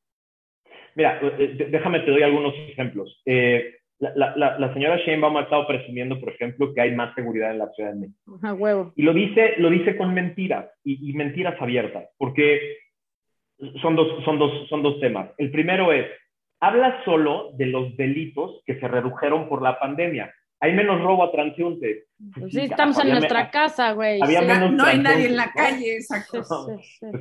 Mira, 0.96 1.18
eh, 1.22 1.70
déjame 1.72 2.02
te 2.02 2.12
doy 2.12 2.24
algunos 2.24 2.54
ejemplos. 2.68 3.22
Eh, 3.26 3.76
la, 4.00 4.36
la, 4.36 4.60
la, 4.60 4.74
señora 4.74 4.98
Sheinbaum 4.98 5.38
ha 5.38 5.44
estado 5.44 5.66
presumiendo, 5.66 6.20
por 6.20 6.34
ejemplo, 6.34 6.74
que 6.74 6.82
hay 6.82 6.94
más 6.94 7.16
seguridad 7.16 7.52
en 7.52 7.60
la 7.60 7.70
Ciudad 7.72 7.94
de 7.94 8.00
México. 8.00 8.40
A 8.44 8.54
huevo. 8.54 8.92
Y 8.98 9.04
lo 9.04 9.14
dice, 9.14 9.54
lo 9.60 9.70
dice 9.70 9.96
con 9.96 10.14
mentiras 10.14 10.70
y, 10.84 11.10
y, 11.10 11.14
mentiras 11.14 11.60
abiertas, 11.62 12.10
porque 12.18 12.78
son 13.82 13.96
dos, 13.96 14.24
son, 14.26 14.38
dos, 14.38 14.68
son 14.68 14.84
dos 14.84 15.00
temas. 15.00 15.32
El 15.38 15.52
primero 15.52 15.94
es, 15.94 16.06
habla 16.60 17.02
solo 17.06 17.52
de 17.54 17.68
los 17.68 17.96
delitos 17.96 18.62
que 18.66 18.78
se 18.78 18.88
redujeron 18.90 19.48
por 19.48 19.62
la 19.62 19.80
pandemia 19.80 20.34
hay 20.60 20.74
menos 20.74 21.02
robo 21.02 21.24
a 21.24 21.32
transeúnte. 21.32 22.06
Pues 22.34 22.52
sí, 22.52 22.62
estamos 22.62 22.98
en 23.00 23.10
nuestra 23.10 23.52
casa, 23.52 23.92
güey. 23.92 24.20
Había 24.22 24.42
menos 24.42 24.72
no 24.72 24.84
hay 24.86 24.98
nadie 24.98 25.28
en 25.28 25.36
la 25.36 25.52
calle, 25.52 25.96
exacto. 25.96 26.44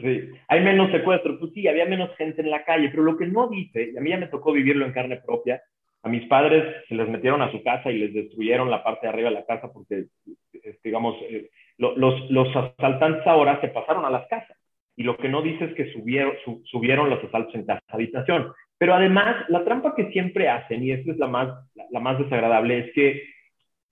Sí, 0.01 0.31
Hay 0.49 0.61
menos 0.63 0.91
secuestros, 0.91 1.37
pues 1.39 1.53
sí, 1.53 1.69
había 1.69 1.85
menos 1.85 2.15
gente 2.17 2.41
en 2.43 2.51
la 2.51 2.65
calle, 2.65 2.89
pero 2.89 3.03
lo 3.03 3.17
que 3.17 3.27
no 3.27 3.49
dice, 3.49 3.91
y 3.93 3.97
a 3.97 4.01
mí 4.01 4.11
ya 4.11 4.19
me 4.19 4.29
tocó 4.29 4.53
vivirlo 4.53 4.87
en 4.87 4.93
carne 4.93 5.21
propia, 5.25 5.63
a 6.03 6.09
mis 6.09 6.27
padres 6.29 6.85
se 6.89 6.95
les 6.95 7.09
metieron 7.09 7.43
a 7.43 7.51
su 7.51 7.63
casa 7.63 7.91
y 7.91 7.99
les 7.99 8.15
destruyeron 8.15 8.71
la 8.71 8.83
parte 8.85 9.07
de 9.07 9.13
arriba 9.13 9.29
de 9.29 9.35
la 9.35 9.45
casa 9.45 9.73
porque, 9.73 10.07
digamos, 10.85 11.17
eh, 11.29 11.51
los, 11.79 12.31
los 12.31 12.49
asaltantes 12.55 13.27
ahora 13.27 13.61
se 13.61 13.69
pasaron 13.69 14.05
a 14.05 14.11
las 14.11 14.27
casas. 14.29 14.56
Y 14.97 15.03
lo 15.03 15.17
que 15.17 15.29
no 15.29 15.43
dice 15.43 15.67
es 15.67 15.75
que 15.75 15.93
subieron, 15.93 16.35
subieron 16.65 17.11
los 17.11 17.23
asaltos 17.23 17.55
en 17.55 17.67
casa 17.67 17.83
habitación. 17.89 18.53
Pero 18.79 18.95
además, 18.95 19.45
la 19.49 19.65
trampa 19.65 19.95
que 19.95 20.11
siempre 20.11 20.49
hacen, 20.49 20.83
y 20.83 20.91
esta 20.91 21.13
es 21.13 21.19
la 21.19 21.27
más, 21.27 21.49
la, 21.91 22.01
más 22.01 22.19
desagradable, 22.19 22.79
es 22.79 22.93
que 22.93 23.23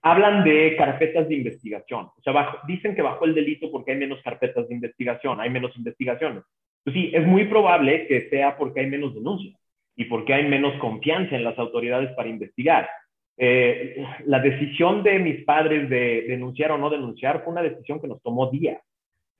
hablan 0.01 0.43
de 0.43 0.75
carpetas 0.77 1.27
de 1.27 1.35
investigación. 1.35 2.05
O 2.17 2.21
sea, 2.23 2.59
dicen 2.67 2.95
que 2.95 3.01
bajó 3.01 3.25
el 3.25 3.33
delito 3.33 3.71
porque 3.71 3.91
hay 3.91 3.97
menos 3.97 4.21
carpetas 4.23 4.67
de 4.67 4.75
investigación, 4.75 5.39
hay 5.39 5.49
menos 5.49 5.75
investigaciones. 5.77 6.43
Pues 6.83 6.93
sí, 6.93 7.11
es 7.13 7.25
muy 7.25 7.45
probable 7.45 8.05
que 8.07 8.29
sea 8.29 8.57
porque 8.57 8.81
hay 8.81 8.87
menos 8.87 9.15
denuncias 9.15 9.55
y 9.95 10.05
porque 10.05 10.33
hay 10.33 10.47
menos 10.47 10.77
confianza 10.79 11.35
en 11.35 11.43
las 11.43 11.57
autoridades 11.57 12.11
para 12.15 12.29
investigar. 12.29 12.87
Eh, 13.37 14.05
la 14.25 14.39
decisión 14.39 15.01
de 15.01 15.19
mis 15.19 15.43
padres 15.43 15.89
de 15.89 16.25
denunciar 16.27 16.71
o 16.71 16.77
no 16.77 16.89
denunciar 16.89 17.43
fue 17.43 17.53
una 17.53 17.63
decisión 17.63 17.99
que 17.99 18.07
nos 18.07 18.21
tomó 18.21 18.49
días, 18.51 18.81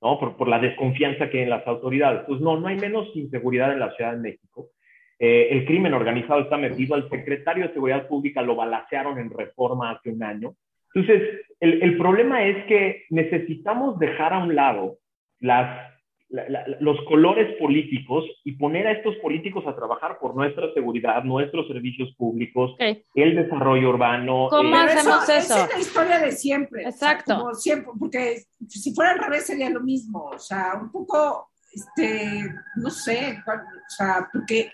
¿no? 0.02 0.18
Por, 0.18 0.36
por 0.36 0.48
la 0.48 0.58
desconfianza 0.58 1.30
que 1.30 1.38
hay 1.38 1.44
en 1.44 1.50
las 1.50 1.66
autoridades. 1.66 2.22
Pues 2.26 2.40
no, 2.40 2.58
no 2.58 2.68
hay 2.68 2.76
menos 2.76 3.08
inseguridad 3.14 3.72
en 3.72 3.80
la 3.80 3.92
Ciudad 3.92 4.12
de 4.12 4.18
México. 4.18 4.70
Eh, 5.18 5.48
el 5.50 5.64
crimen 5.64 5.94
organizado 5.94 6.40
está 6.40 6.56
metido. 6.56 6.94
Al 6.94 7.08
secretario 7.08 7.66
de 7.66 7.74
Seguridad 7.74 8.06
Pública 8.06 8.42
lo 8.42 8.56
balacearon 8.56 9.18
en 9.18 9.30
reforma 9.30 9.90
hace 9.90 10.10
un 10.10 10.22
año. 10.22 10.54
Entonces, 10.94 11.40
el, 11.60 11.82
el 11.82 11.96
problema 11.96 12.44
es 12.44 12.64
que 12.66 13.04
necesitamos 13.10 13.98
dejar 13.98 14.32
a 14.32 14.38
un 14.38 14.54
lado 14.54 14.98
las, 15.40 15.95
la, 16.28 16.48
la, 16.48 16.64
los 16.80 16.96
colores 17.08 17.56
políticos 17.58 18.24
y 18.44 18.52
poner 18.52 18.86
a 18.86 18.92
estos 18.92 19.14
políticos 19.16 19.64
a 19.66 19.76
trabajar 19.76 20.18
por 20.18 20.34
nuestra 20.34 20.72
seguridad, 20.74 21.22
nuestros 21.22 21.68
servicios 21.68 22.12
públicos, 22.16 22.72
okay. 22.74 23.04
el 23.14 23.36
desarrollo 23.36 23.90
urbano. 23.90 24.48
¿Cómo 24.50 24.76
eh, 24.76 24.78
hacemos 24.78 25.28
eso? 25.28 25.54
Esa 25.54 25.64
es 25.64 25.72
la 25.72 25.78
historia 25.78 26.18
de 26.18 26.32
siempre. 26.32 26.82
Exacto. 26.82 27.32
O 27.32 27.36
sea, 27.36 27.44
como 27.44 27.54
siempre, 27.54 27.92
porque 27.98 28.42
si 28.68 28.94
fuera 28.94 29.12
al 29.12 29.18
revés 29.20 29.46
sería 29.46 29.70
lo 29.70 29.80
mismo. 29.80 30.24
O 30.24 30.38
sea, 30.38 30.78
un 30.80 30.90
poco, 30.90 31.50
este, 31.72 32.42
no 32.76 32.90
sé, 32.90 33.38
o 33.46 33.90
sea, 33.96 34.28
porque 34.32 34.72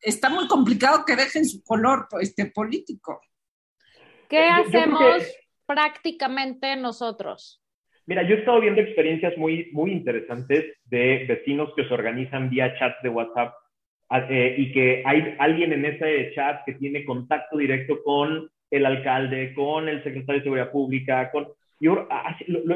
está 0.00 0.30
muy 0.30 0.46
complicado 0.46 1.04
que 1.04 1.16
dejen 1.16 1.44
su 1.44 1.62
color 1.64 2.06
este, 2.20 2.46
político. 2.46 3.20
¿Qué 4.28 4.44
hacemos 4.44 5.00
que, 5.00 5.26
prácticamente 5.66 6.76
nosotros? 6.76 7.62
Mira, 8.08 8.22
yo 8.22 8.36
he 8.36 8.38
estado 8.38 8.62
viendo 8.62 8.80
experiencias 8.80 9.36
muy, 9.36 9.68
muy 9.72 9.92
interesantes 9.92 10.64
de 10.86 11.26
vecinos 11.28 11.68
que 11.76 11.84
se 11.84 11.92
organizan 11.92 12.48
vía 12.48 12.74
chats 12.78 13.02
de 13.02 13.10
WhatsApp 13.10 13.52
eh, 14.30 14.54
y 14.56 14.72
que 14.72 15.02
hay 15.04 15.34
alguien 15.38 15.74
en 15.74 15.84
ese 15.84 16.32
chat 16.34 16.64
que 16.64 16.72
tiene 16.72 17.04
contacto 17.04 17.58
directo 17.58 18.02
con 18.02 18.48
el 18.70 18.86
alcalde, 18.86 19.52
con 19.52 19.90
el 19.90 20.02
secretario 20.02 20.40
de 20.40 20.44
Seguridad 20.44 20.72
Pública, 20.72 21.30
con... 21.30 21.48
Yo 21.80 22.08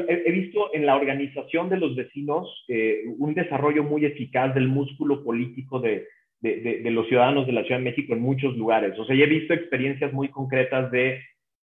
he 0.07 0.31
visto 0.31 0.69
en 0.73 0.85
la 0.85 0.95
organización 0.95 1.67
de 1.67 1.77
los 1.77 1.95
vecinos 1.95 2.63
eh, 2.67 3.01
un 3.17 3.33
desarrollo 3.33 3.83
muy 3.83 4.05
eficaz 4.05 4.53
del 4.53 4.67
músculo 4.67 5.23
político 5.23 5.79
de, 5.79 6.07
de, 6.41 6.61
de, 6.61 6.79
de, 6.83 6.91
los 6.91 7.07
ciudadanos 7.07 7.47
de 7.47 7.53
la 7.53 7.63
Ciudad 7.63 7.79
de 7.79 7.85
México 7.85 8.13
en 8.13 8.21
muchos 8.21 8.55
lugares. 8.55 8.97
O 8.99 9.05
sea, 9.05 9.15
ya 9.15 9.23
he 9.23 9.27
visto 9.27 9.53
experiencias 9.53 10.13
muy 10.13 10.29
concretas 10.29 10.91
de 10.91 11.21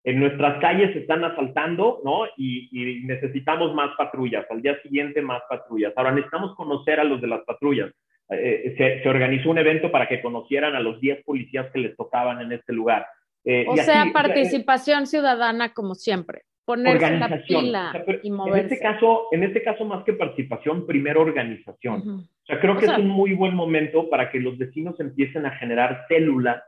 en 0.06 0.20
nuestras 0.20 0.60
calles 0.60 0.92
se 0.92 1.00
están 1.00 1.24
asaltando, 1.24 2.00
¿no? 2.04 2.26
Y, 2.36 2.68
y, 2.70 3.04
necesitamos 3.04 3.74
más 3.74 3.90
patrullas. 3.98 4.46
Al 4.50 4.62
día 4.62 4.80
siguiente, 4.80 5.20
más 5.20 5.42
patrullas. 5.50 5.92
Ahora 5.96 6.12
necesitamos 6.12 6.54
conocer 6.54 7.00
a 7.00 7.04
los 7.04 7.20
de 7.20 7.26
las 7.26 7.40
patrullas. 7.40 7.90
Eh, 8.30 8.76
se, 8.78 9.02
se, 9.02 9.08
organizó 9.08 9.50
un 9.50 9.58
evento 9.58 9.90
para 9.90 10.06
que 10.06 10.22
conocieran 10.22 10.76
a 10.76 10.80
los 10.80 11.00
10 11.00 11.24
policías 11.24 11.66
que 11.72 11.80
les 11.80 11.96
tocaban 11.96 12.40
en 12.40 12.52
este 12.52 12.72
lugar. 12.72 13.04
Eh, 13.44 13.66
o 13.68 13.76
sea, 13.76 14.02
así, 14.02 14.10
participación 14.12 15.02
eh, 15.02 15.06
ciudadana 15.06 15.72
como 15.72 15.96
siempre. 15.96 16.42
Ponerse 16.64 17.18
la 17.18 17.42
pila 17.44 17.88
o 17.90 18.04
sea, 18.04 18.18
y 18.22 18.30
moverse. 18.30 18.60
En 18.60 18.72
este, 18.72 18.78
caso, 18.78 19.26
en 19.32 19.42
este 19.42 19.62
caso, 19.64 19.84
más 19.84 20.04
que 20.04 20.12
participación, 20.12 20.86
primero 20.86 21.20
organización. 21.22 21.94
Uh 21.96 22.04
-huh. 22.04 22.20
O 22.22 22.46
sea, 22.46 22.60
creo 22.60 22.74
O 22.74 22.78
que 22.78 22.86
sea- 22.86 22.94
es 22.94 23.00
un 23.00 23.08
muy 23.08 23.34
buen 23.34 23.56
momento 23.56 24.08
para 24.08 24.30
que 24.30 24.38
los 24.38 24.56
vecinos 24.56 25.00
empiecen 25.00 25.46
a 25.46 25.56
generar 25.58 26.06
células 26.08 26.62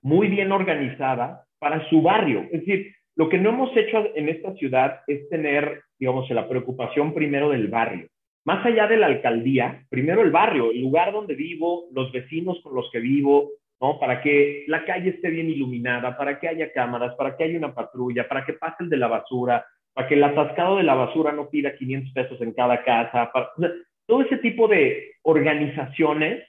muy 0.00 0.28
bien 0.28 0.50
organizadas 0.50 1.46
para 1.60 1.88
su 1.88 2.02
barrio. 2.02 2.40
Es 2.50 2.64
decir, 2.64 2.92
lo 3.14 3.28
que 3.28 3.38
no 3.38 3.50
hemos 3.50 3.76
hecho 3.76 4.08
en 4.16 4.28
esta 4.28 4.54
ciudad 4.54 5.02
es 5.06 5.28
tener, 5.28 5.82
digamos, 5.98 6.28
la 6.30 6.48
preocupación 6.48 7.14
primero 7.14 7.50
del 7.50 7.68
barrio. 7.68 8.08
Más 8.46 8.64
allá 8.64 8.86
de 8.86 8.96
la 8.96 9.06
alcaldía, 9.06 9.84
primero 9.90 10.22
el 10.22 10.30
barrio, 10.30 10.70
el 10.70 10.80
lugar 10.80 11.12
donde 11.12 11.34
vivo, 11.34 11.84
los 11.92 12.10
vecinos 12.10 12.58
con 12.62 12.74
los 12.74 12.90
que 12.90 12.98
vivo, 12.98 13.50
¿no? 13.80 14.00
Para 14.00 14.22
que 14.22 14.64
la 14.66 14.84
calle 14.86 15.10
esté 15.10 15.28
bien 15.28 15.50
iluminada, 15.50 16.16
para 16.16 16.40
que 16.40 16.48
haya 16.48 16.72
cámaras, 16.72 17.14
para 17.16 17.36
que 17.36 17.44
haya 17.44 17.58
una 17.58 17.74
patrulla, 17.74 18.26
para 18.26 18.44
que 18.46 18.54
pase 18.54 18.84
el 18.84 18.88
de 18.88 18.96
la 18.96 19.08
basura, 19.08 19.66
para 19.92 20.08
que 20.08 20.14
el 20.14 20.24
atascado 20.24 20.78
de 20.78 20.82
la 20.84 20.94
basura 20.94 21.32
no 21.32 21.50
pida 21.50 21.76
500 21.76 22.12
pesos 22.14 22.40
en 22.40 22.52
cada 22.52 22.82
casa. 22.82 23.30
Para, 23.32 23.50
o 23.56 23.60
sea, 23.60 23.70
todo 24.06 24.22
ese 24.22 24.38
tipo 24.38 24.66
de 24.66 25.12
organizaciones 25.22 26.42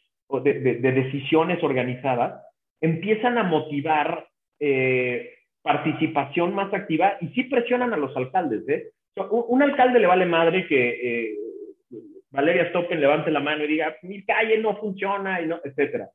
de 0.44 0.92
decisiones 0.94 1.62
organizadas 1.62 2.42
empiezan 2.80 3.38
a 3.38 3.44
motivar 3.44 4.31
eh, 4.64 5.34
participación 5.64 6.54
más 6.54 6.72
activa 6.74 7.18
y 7.20 7.30
sí 7.30 7.44
presionan 7.44 7.94
a 7.94 7.98
los 7.98 8.16
alcaldes. 8.16 8.68
¿eh? 8.70 8.92
O 9.10 9.14
sea, 9.14 9.32
un, 9.32 9.46
un, 9.48 9.62
alcalde 9.64 10.00
le 10.00 10.06
vale 10.06 10.26
madre 10.26 10.68
que 10.68 10.90
eh, 10.90 11.36
Valeria 12.30 12.70
Stoppen 12.70 13.02
levante 13.02 13.32
la 13.32 13.40
mano 13.40 13.64
y 13.64 13.68
diga, 13.68 13.96
mi 14.04 14.24
calle 14.24 14.60
no 14.60 14.78
funciona, 14.78 15.42
y 15.42 15.48
no, 15.48 15.60
etcétera. 15.64 16.10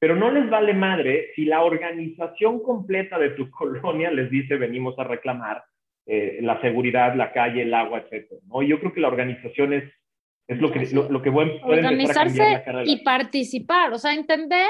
pero 0.00 0.16
no 0.16 0.32
les 0.32 0.50
vale 0.50 0.74
madre 0.74 1.28
si 1.36 1.44
la 1.44 1.62
organización 1.62 2.60
completa 2.62 3.18
de 3.18 3.30
tu 3.30 3.48
colonia 3.58 4.10
les 4.10 4.30
dice 4.30 4.56
venimos 4.56 4.98
a 4.98 5.04
reclamar 5.04 5.62
eh, 6.06 6.38
la 6.42 6.60
seguridad, 6.60 7.14
la 7.14 7.32
calle, 7.32 7.62
el 7.62 7.72
agua, 7.72 8.04
etc. 8.10 8.32
¿no? 8.48 8.62
Yo 8.62 8.80
creo 8.80 8.92
que 8.92 9.00
la 9.00 9.08
organización 9.08 9.72
es, 9.72 9.84
es 10.48 10.60
lo 10.60 10.72
que, 10.72 10.80
lo, 10.92 11.22
que 11.22 11.30
puede 11.30 11.60
Organizarse 11.62 12.64
y 12.84 13.04
participar, 13.04 13.92
o 13.92 13.98
sea, 13.98 14.12
entender 14.12 14.66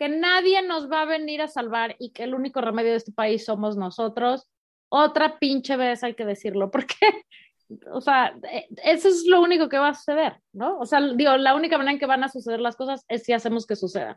que 0.00 0.08
nadie 0.08 0.62
nos 0.62 0.90
va 0.90 1.02
a 1.02 1.04
venir 1.04 1.42
a 1.42 1.46
salvar 1.46 1.94
y 1.98 2.10
que 2.10 2.22
el 2.22 2.34
único 2.34 2.62
remedio 2.62 2.92
de 2.92 2.96
este 2.96 3.12
país 3.12 3.44
somos 3.44 3.76
nosotros. 3.76 4.48
Otra 4.88 5.38
pinche 5.38 5.76
vez 5.76 6.02
hay 6.02 6.14
que 6.14 6.24
decirlo, 6.24 6.70
porque 6.70 6.96
o 7.92 8.00
sea, 8.00 8.34
eh, 8.50 8.66
eso 8.82 9.08
es 9.08 9.26
lo 9.28 9.42
único 9.42 9.68
que 9.68 9.76
va 9.76 9.88
a 9.88 9.94
suceder, 9.94 10.38
¿no? 10.54 10.78
O 10.78 10.86
sea, 10.86 11.02
digo, 11.02 11.36
la 11.36 11.54
única 11.54 11.76
manera 11.76 11.92
en 11.92 11.98
que 11.98 12.06
van 12.06 12.24
a 12.24 12.30
suceder 12.30 12.60
las 12.60 12.76
cosas 12.76 13.04
es 13.08 13.24
si 13.24 13.34
hacemos 13.34 13.66
que 13.66 13.76
sucedan. 13.76 14.16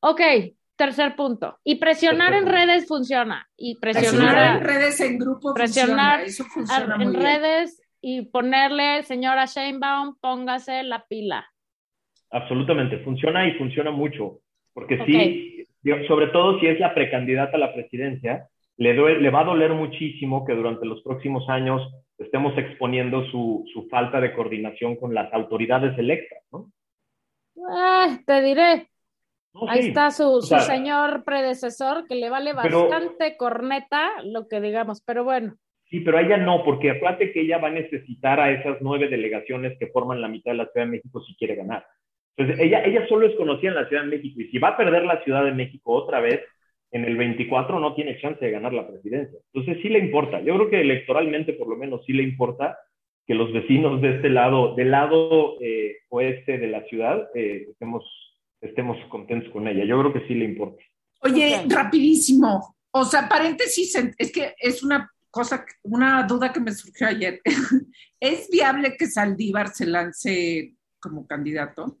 Ok, 0.00 0.22
tercer 0.76 1.14
punto. 1.14 1.58
Y 1.62 1.74
presionar 1.74 2.32
en 2.32 2.46
redes 2.46 2.88
funciona. 2.88 3.46
Y 3.54 3.78
presionar 3.78 4.56
en 4.56 4.64
redes 4.64 4.98
en 5.00 5.18
grupo 5.18 5.52
presionar 5.52 6.22
Eso 6.22 6.44
funciona 6.44 6.96
en 7.02 7.12
redes 7.12 7.82
y 8.00 8.22
ponerle, 8.22 9.02
señora 9.02 9.44
Sheinbaum, 9.44 10.16
póngase 10.22 10.84
la 10.84 11.04
pila. 11.04 11.46
Absolutamente, 12.30 13.04
funciona 13.04 13.46
y 13.46 13.58
funciona 13.58 13.90
mucho. 13.90 14.40
Porque 14.78 15.04
sí, 15.04 15.66
sobre 16.06 16.28
todo 16.28 16.60
si 16.60 16.66
es 16.68 16.78
la 16.78 16.94
precandidata 16.94 17.56
a 17.56 17.60
la 17.60 17.74
presidencia, 17.74 18.48
le, 18.76 18.94
le 19.18 19.30
va 19.30 19.40
a 19.40 19.44
doler 19.44 19.72
muchísimo 19.72 20.44
que 20.44 20.54
durante 20.54 20.86
los 20.86 21.02
próximos 21.02 21.48
años 21.48 21.82
estemos 22.16 22.56
exponiendo 22.56 23.24
su, 23.30 23.64
su 23.72 23.88
falta 23.88 24.20
de 24.20 24.32
coordinación 24.34 24.94
con 24.94 25.14
las 25.14 25.32
autoridades 25.32 25.98
electas, 25.98 26.38
¿no? 26.52 26.70
Ah, 27.68 28.18
te 28.24 28.40
diré, 28.40 28.88
Ahí 29.66 29.88
está 29.88 30.12
su, 30.12 30.40
señor 30.42 31.24
predecesor 31.24 32.06
que 32.06 32.14
le 32.14 32.30
vale 32.30 32.52
bastante 32.52 33.36
corneta 33.36 34.22
lo 34.22 34.46
que 34.46 34.60
digamos, 34.60 35.02
pero 35.04 35.24
bueno. 35.24 35.56
Sí, 35.90 36.00
pero 36.00 36.18
a 36.18 36.20
ella 36.20 36.36
no, 36.36 36.62
porque 36.64 36.90
acuérdate 36.90 37.32
que 37.32 37.40
ella 37.40 37.58
va 37.58 37.68
a 37.68 37.72
necesitar 37.72 38.38
a 38.38 38.52
esas 38.52 38.76
nueve 38.80 39.08
delegaciones 39.08 39.76
que 39.78 39.88
forman 39.88 40.20
la 40.20 40.28
mitad 40.28 40.52
de 40.52 40.58
la 40.58 40.66
Ciudad 40.66 40.86
de 40.86 40.92
México 40.92 41.20
si 41.22 41.34
quiere 41.34 41.56
ganar. 41.56 41.84
Entonces, 42.38 42.64
ella, 42.64 42.84
ella 42.84 43.06
solo 43.08 43.26
es 43.26 43.34
conocida 43.36 43.70
en 43.70 43.76
la 43.76 43.88
Ciudad 43.88 44.04
de 44.04 44.16
México 44.16 44.40
y 44.40 44.48
si 44.48 44.58
va 44.58 44.68
a 44.68 44.76
perder 44.76 45.04
la 45.04 45.22
Ciudad 45.24 45.44
de 45.44 45.52
México 45.52 45.92
otra 45.92 46.20
vez, 46.20 46.40
en 46.92 47.04
el 47.04 47.16
24 47.16 47.80
no 47.80 47.94
tiene 47.94 48.18
chance 48.20 48.42
de 48.42 48.52
ganar 48.52 48.72
la 48.72 48.86
presidencia. 48.86 49.38
Entonces, 49.52 49.82
sí 49.82 49.88
le 49.88 49.98
importa. 49.98 50.40
Yo 50.40 50.54
creo 50.54 50.70
que 50.70 50.80
electoralmente, 50.80 51.52
por 51.52 51.68
lo 51.68 51.76
menos, 51.76 52.04
sí 52.06 52.12
le 52.12 52.22
importa 52.22 52.78
que 53.26 53.34
los 53.34 53.52
vecinos 53.52 54.00
de 54.00 54.16
este 54.16 54.30
lado, 54.30 54.74
del 54.74 54.92
lado 54.92 55.56
eh, 55.60 55.96
oeste 56.08 56.58
de 56.58 56.68
la 56.68 56.82
ciudad, 56.84 57.28
eh, 57.34 57.66
estemos 57.70 58.04
estemos 58.60 58.96
contentos 59.10 59.52
con 59.52 59.68
ella. 59.68 59.84
Yo 59.84 59.98
creo 60.00 60.12
que 60.12 60.26
sí 60.26 60.34
le 60.34 60.44
importa. 60.44 60.82
Oye, 61.20 61.64
rapidísimo. 61.68 62.76
O 62.90 63.04
sea, 63.04 63.28
paréntesis, 63.28 63.94
es 64.16 64.32
que 64.32 64.54
es 64.58 64.82
una 64.82 65.10
cosa, 65.30 65.64
una 65.82 66.24
duda 66.24 66.52
que 66.52 66.60
me 66.60 66.72
surgió 66.72 67.06
ayer. 67.06 67.40
¿Es 68.20 68.48
viable 68.50 68.96
que 68.96 69.06
Saldívar 69.06 69.68
se 69.68 69.86
lance 69.86 70.74
como 71.00 71.26
candidato? 71.26 71.98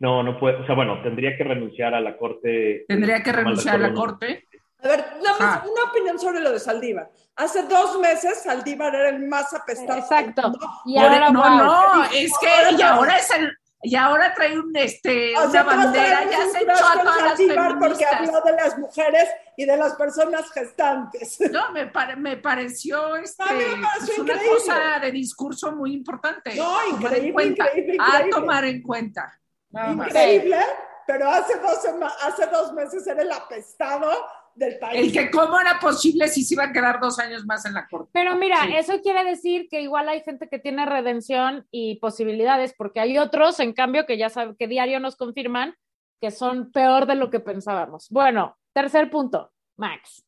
No, 0.00 0.22
no 0.22 0.38
puede, 0.38 0.56
o 0.56 0.66
sea, 0.66 0.74
bueno, 0.74 1.00
tendría 1.02 1.36
que 1.36 1.44
renunciar 1.44 1.94
a 1.94 2.00
la 2.00 2.16
corte. 2.16 2.84
¿Tendría 2.88 3.22
que 3.22 3.32
renunciar 3.32 3.76
a 3.76 3.78
la 3.78 3.92
corte? 3.92 4.48
A 4.82 4.88
ver, 4.88 5.04
ah. 5.40 5.62
una 5.70 5.90
opinión 5.90 6.18
sobre 6.18 6.40
lo 6.40 6.52
de 6.52 6.58
Saldívar. 6.58 7.10
Hace 7.36 7.64
dos 7.64 8.00
meses 8.00 8.42
Saldívar 8.42 8.94
era 8.94 9.10
el 9.10 9.28
más 9.28 9.52
apestado. 9.52 9.98
Exacto. 9.98 10.52
Y 10.86 10.96
ahora, 10.96 11.30
no, 11.30 11.56
no, 11.58 12.04
es 12.04 12.32
que 12.38 12.76
y 12.78 12.82
ahora 12.82 13.18
es 13.18 13.30
el, 13.30 13.52
y 13.82 13.94
ahora 13.94 14.34
trae 14.34 14.58
un, 14.58 14.76
este, 14.76 15.32
una 15.32 15.62
bandera, 15.62 16.30
ya 16.30 16.48
se 16.48 16.62
echó 16.62 16.86
a 16.86 17.00
todas 17.00 17.22
las 17.22 17.36
feministas. 17.36 17.74
Porque 17.78 18.04
habló 18.04 18.40
de 18.42 18.52
las 18.52 18.78
mujeres 18.78 19.28
y 19.56 19.64
de 19.64 19.76
las 19.76 19.94
personas 19.94 20.50
gestantes. 20.50 21.38
No, 21.50 21.72
me, 21.72 21.90
me 22.16 22.36
pareció, 22.36 23.16
este, 23.16 23.42
pues, 23.42 24.18
una 24.18 24.34
cosa 24.34 24.98
de 25.00 25.10
discurso 25.10 25.72
muy 25.72 25.94
importante. 25.94 26.54
No, 26.54 26.76
increíble, 26.90 27.44
increíble, 27.44 27.96
A 27.98 28.28
tomar 28.30 28.64
en 28.64 28.82
cuenta. 28.82 29.32
Increíble, 29.72 30.58
pero 31.06 31.28
hace 31.28 31.58
dos, 31.58 31.78
hace 32.22 32.46
dos 32.46 32.72
meses 32.72 33.06
era 33.06 33.22
el 33.22 33.32
apestado 33.32 34.10
del 34.54 34.78
país. 34.78 35.06
El 35.06 35.12
que 35.12 35.30
cómo 35.30 35.58
era 35.58 35.78
posible 35.80 36.28
si 36.28 36.42
se 36.42 36.54
iba 36.54 36.64
a 36.64 36.72
quedar 36.72 37.00
dos 37.00 37.18
años 37.18 37.44
más 37.46 37.64
en 37.66 37.74
la 37.74 37.86
corte. 37.88 38.10
Pero 38.12 38.36
mira, 38.36 38.64
eso 38.76 39.00
quiere 39.00 39.24
decir 39.24 39.68
que 39.68 39.80
igual 39.80 40.08
hay 40.08 40.22
gente 40.22 40.48
que 40.48 40.58
tiene 40.58 40.86
redención 40.86 41.66
y 41.70 41.96
posibilidades, 41.96 42.74
porque 42.76 43.00
hay 43.00 43.18
otros, 43.18 43.60
en 43.60 43.72
cambio, 43.72 44.06
que 44.06 44.18
ya 44.18 44.28
saben 44.28 44.56
que 44.56 44.68
diario 44.68 45.00
nos 45.00 45.16
confirman 45.16 45.74
que 46.20 46.30
son 46.30 46.70
peor 46.70 47.06
de 47.06 47.14
lo 47.14 47.30
que 47.30 47.40
pensábamos. 47.40 48.08
Bueno, 48.10 48.56
tercer 48.72 49.10
punto, 49.10 49.50
Max. 49.76 50.26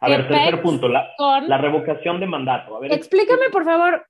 A 0.00 0.08
ver, 0.08 0.28
tercer 0.28 0.62
punto, 0.62 0.88
la, 0.88 1.10
la, 1.46 1.58
revocación 1.58 2.20
de 2.20 2.26
mandato. 2.26 2.76
A 2.76 2.80
ver, 2.80 2.92
explícame, 2.92 3.50
por 3.50 3.64
favor, 3.64 4.06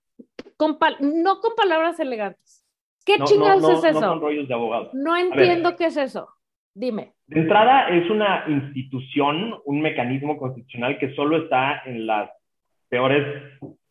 no 1.00 1.40
con 1.40 1.54
palabras 1.56 1.98
elegantes. 1.98 2.59
¿Qué 3.04 3.18
chingados 3.24 3.68
es 3.70 3.84
eso? 3.84 4.00
No 4.00 4.08
con 4.08 4.20
rollos 4.20 4.48
de. 4.48 4.88
No 4.94 5.16
entiendo 5.16 5.76
qué 5.76 5.86
es 5.86 5.96
eso. 5.96 6.28
Dime. 6.74 7.14
De 7.26 7.40
entrada, 7.40 7.88
es 7.88 8.08
una 8.10 8.44
institución, 8.48 9.54
un 9.64 9.80
mecanismo 9.80 10.36
constitucional 10.36 10.98
que 10.98 11.14
solo 11.14 11.38
está 11.38 11.82
en 11.84 12.06
las 12.06 12.30
peores 12.88 13.24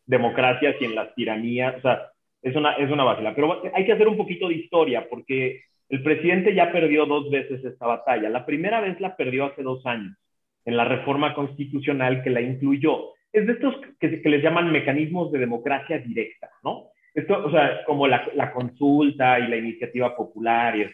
democracias 0.06 0.76
y 0.80 0.84
en 0.84 0.94
las 0.94 1.14
tiranías. 1.14 1.76
O 1.76 1.80
sea, 1.82 2.10
es 2.42 2.56
una, 2.56 2.72
es 2.74 2.90
una 2.90 3.04
vacila. 3.04 3.34
Pero 3.34 3.62
hay 3.74 3.84
que 3.84 3.92
hacer 3.92 4.08
un 4.08 4.16
poquito 4.16 4.48
de 4.48 4.54
historia 4.54 5.08
porque 5.08 5.62
el 5.88 6.02
presidente 6.02 6.54
ya 6.54 6.72
perdió 6.72 7.06
dos 7.06 7.30
veces 7.30 7.64
esta 7.64 7.86
batalla. 7.86 8.28
La 8.30 8.46
primera 8.46 8.80
vez 8.80 9.00
la 9.00 9.16
perdió 9.16 9.46
hace 9.46 9.62
dos 9.62 9.84
años 9.86 10.16
en 10.64 10.76
la 10.76 10.84
reforma 10.84 11.34
constitucional 11.34 12.22
que 12.22 12.30
la 12.30 12.40
incluyó. 12.40 13.14
Es 13.32 13.46
de 13.46 13.52
estos 13.52 13.74
que, 13.98 14.22
que 14.22 14.28
les 14.28 14.42
llaman 14.42 14.72
mecanismos 14.72 15.32
de 15.32 15.38
democracia 15.38 15.98
directa, 15.98 16.50
¿no? 16.62 16.89
Esto, 17.14 17.44
o 17.44 17.50
sea, 17.50 17.84
como 17.84 18.06
la, 18.06 18.28
la 18.34 18.52
consulta 18.52 19.38
y 19.38 19.48
la 19.48 19.56
iniciativa 19.56 20.14
popular 20.14 20.76
y 20.76 20.86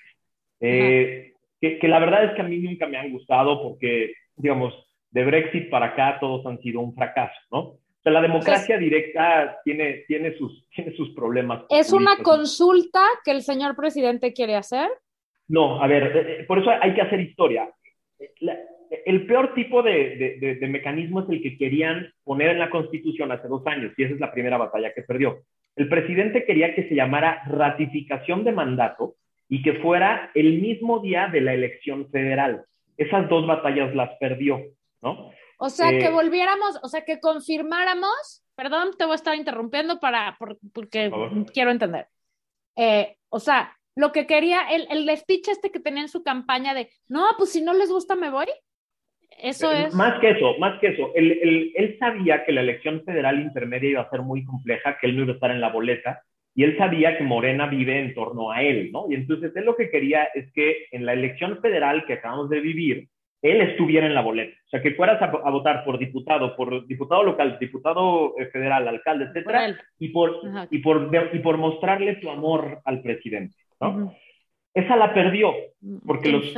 eh, 0.60 1.34
que, 1.60 1.88
la 1.88 1.98
verdad 1.98 2.24
es 2.24 2.34
que 2.34 2.42
a 2.42 2.44
mí 2.44 2.58
nunca 2.58 2.86
me 2.86 2.96
han 2.96 3.10
gustado 3.10 3.62
porque, 3.62 4.12
digamos, 4.36 4.74
de 5.10 5.24
Brexit 5.24 5.70
para 5.70 5.86
acá 5.86 6.18
todos 6.20 6.46
han 6.46 6.60
sido 6.60 6.80
un 6.80 6.94
fracaso, 6.94 7.38
¿no? 7.50 7.58
O 7.58 7.80
sea, 8.02 8.12
la 8.12 8.22
democracia 8.22 8.78
directa 8.78 9.58
tiene, 9.64 10.04
tiene, 10.06 10.36
sus, 10.36 10.66
tiene 10.74 10.94
sus 10.96 11.10
problemas. 11.14 11.64
¿Es 11.70 11.92
una 11.92 12.16
consulta 12.18 13.02
que 13.24 13.32
el 13.32 13.42
señor 13.42 13.74
presidente 13.74 14.32
quiere 14.32 14.54
hacer? 14.54 14.88
No, 15.48 15.82
a 15.82 15.86
ver, 15.86 16.16
eh, 16.16 16.40
eh, 16.40 16.44
por 16.44 16.58
eso 16.58 16.70
hay 16.70 16.94
que 16.94 17.02
hacer 17.02 17.20
historia. 17.20 17.70
El 19.04 19.26
peor 19.26 19.54
tipo 19.54 19.82
de, 19.82 20.38
de, 20.40 20.54
de, 20.56 20.68
mecanismo 20.68 21.20
es 21.20 21.28
el 21.28 21.42
que 21.42 21.56
querían 21.56 22.12
poner 22.24 22.50
en 22.50 22.58
la 22.58 22.70
Constitución 22.70 23.32
hace 23.32 23.48
dos 23.48 23.66
años, 23.66 23.92
y 23.96 24.04
esa 24.04 24.14
es 24.14 24.20
la 24.20 24.32
primera 24.32 24.56
batalla 24.56 24.92
que 24.94 25.02
perdió. 25.02 25.42
El 25.74 25.88
presidente 25.88 26.44
quería 26.44 26.74
que 26.74 26.88
se 26.88 26.94
llamara 26.94 27.42
ratificación 27.46 28.44
de 28.44 28.52
mandato, 28.52 29.16
y 29.48 29.62
que 29.62 29.74
fuera 29.74 30.30
el 30.34 30.60
mismo 30.60 31.00
día 31.00 31.28
de 31.28 31.40
la 31.40 31.54
elección 31.54 32.10
federal. 32.10 32.64
Esas 32.96 33.28
dos 33.28 33.46
batallas 33.46 33.94
las 33.94 34.10
perdió, 34.18 34.60
¿no? 35.02 35.30
O 35.58 35.70
sea, 35.70 35.90
que 35.90 36.06
eh, 36.06 36.10
volviéramos, 36.10 36.78
o 36.82 36.88
sea, 36.88 37.04
que 37.04 37.20
confirmáramos, 37.20 38.44
perdón, 38.54 38.90
te 38.98 39.04
voy 39.04 39.12
a 39.12 39.16
estar 39.16 39.34
interrumpiendo 39.34 40.00
para, 40.00 40.36
porque 40.72 41.10
quiero 41.52 41.70
entender. 41.70 42.08
Eh, 42.76 43.16
o 43.30 43.40
sea, 43.40 43.74
lo 43.94 44.12
que 44.12 44.26
quería, 44.26 44.68
el, 44.70 44.86
el 44.90 45.16
speech 45.16 45.48
este 45.48 45.70
que 45.70 45.80
tenía 45.80 46.02
en 46.02 46.08
su 46.08 46.22
campaña 46.22 46.74
de, 46.74 46.90
no, 47.08 47.24
pues 47.38 47.52
si 47.52 47.62
no 47.62 47.72
les 47.72 47.90
gusta 47.90 48.16
me 48.16 48.30
voy, 48.30 48.46
eso 49.42 49.72
eh, 49.72 49.86
es. 49.86 49.94
Más 49.94 50.18
que 50.20 50.30
eso, 50.30 50.58
más 50.58 50.78
que 50.80 50.88
eso. 50.88 51.12
Él, 51.14 51.72
él, 51.74 51.96
sabía 51.98 52.44
que 52.44 52.52
la 52.52 52.62
elección 52.62 53.02
federal 53.04 53.40
intermedia 53.40 53.90
iba 53.90 54.02
a 54.02 54.10
ser 54.10 54.22
muy 54.22 54.44
compleja, 54.44 54.96
que 55.00 55.06
él 55.06 55.16
no 55.16 55.22
iba 55.22 55.32
a 55.32 55.34
estar 55.34 55.50
en 55.50 55.60
la 55.60 55.70
boleta, 55.70 56.22
y 56.54 56.64
él 56.64 56.76
sabía 56.78 57.18
que 57.18 57.24
Morena 57.24 57.66
vive 57.66 58.00
en 58.00 58.14
torno 58.14 58.50
a 58.50 58.62
él, 58.62 58.90
¿no? 58.90 59.06
Y 59.10 59.14
entonces 59.14 59.54
él 59.54 59.64
lo 59.64 59.76
que 59.76 59.90
quería 59.90 60.24
es 60.34 60.50
que 60.52 60.86
en 60.90 61.04
la 61.04 61.12
elección 61.12 61.60
federal 61.60 62.06
que 62.06 62.14
acabamos 62.14 62.48
de 62.48 62.60
vivir, 62.60 63.08
él 63.42 63.60
estuviera 63.60 64.06
en 64.06 64.14
la 64.14 64.22
boleta. 64.22 64.56
O 64.66 64.68
sea, 64.68 64.82
que 64.82 64.94
fueras 64.94 65.20
a, 65.20 65.50
votar 65.50 65.84
por 65.84 65.98
diputado, 65.98 66.56
por 66.56 66.86
diputado 66.86 67.22
local, 67.22 67.58
diputado 67.60 68.34
eh, 68.38 68.46
federal, 68.46 68.88
alcalde, 68.88 69.26
etcétera, 69.26 69.76
y 69.98 70.08
por, 70.08 70.40
y, 70.70 70.78
por, 70.78 71.10
y 71.32 71.38
por 71.40 71.58
mostrarle 71.58 72.16
tu 72.16 72.30
amor 72.30 72.80
al 72.84 73.02
presidente, 73.02 73.56
¿no? 73.80 74.14
Esa 74.74 74.96
la 74.96 75.14
perdió, 75.14 75.54
porque 76.06 76.28
los, 76.30 76.54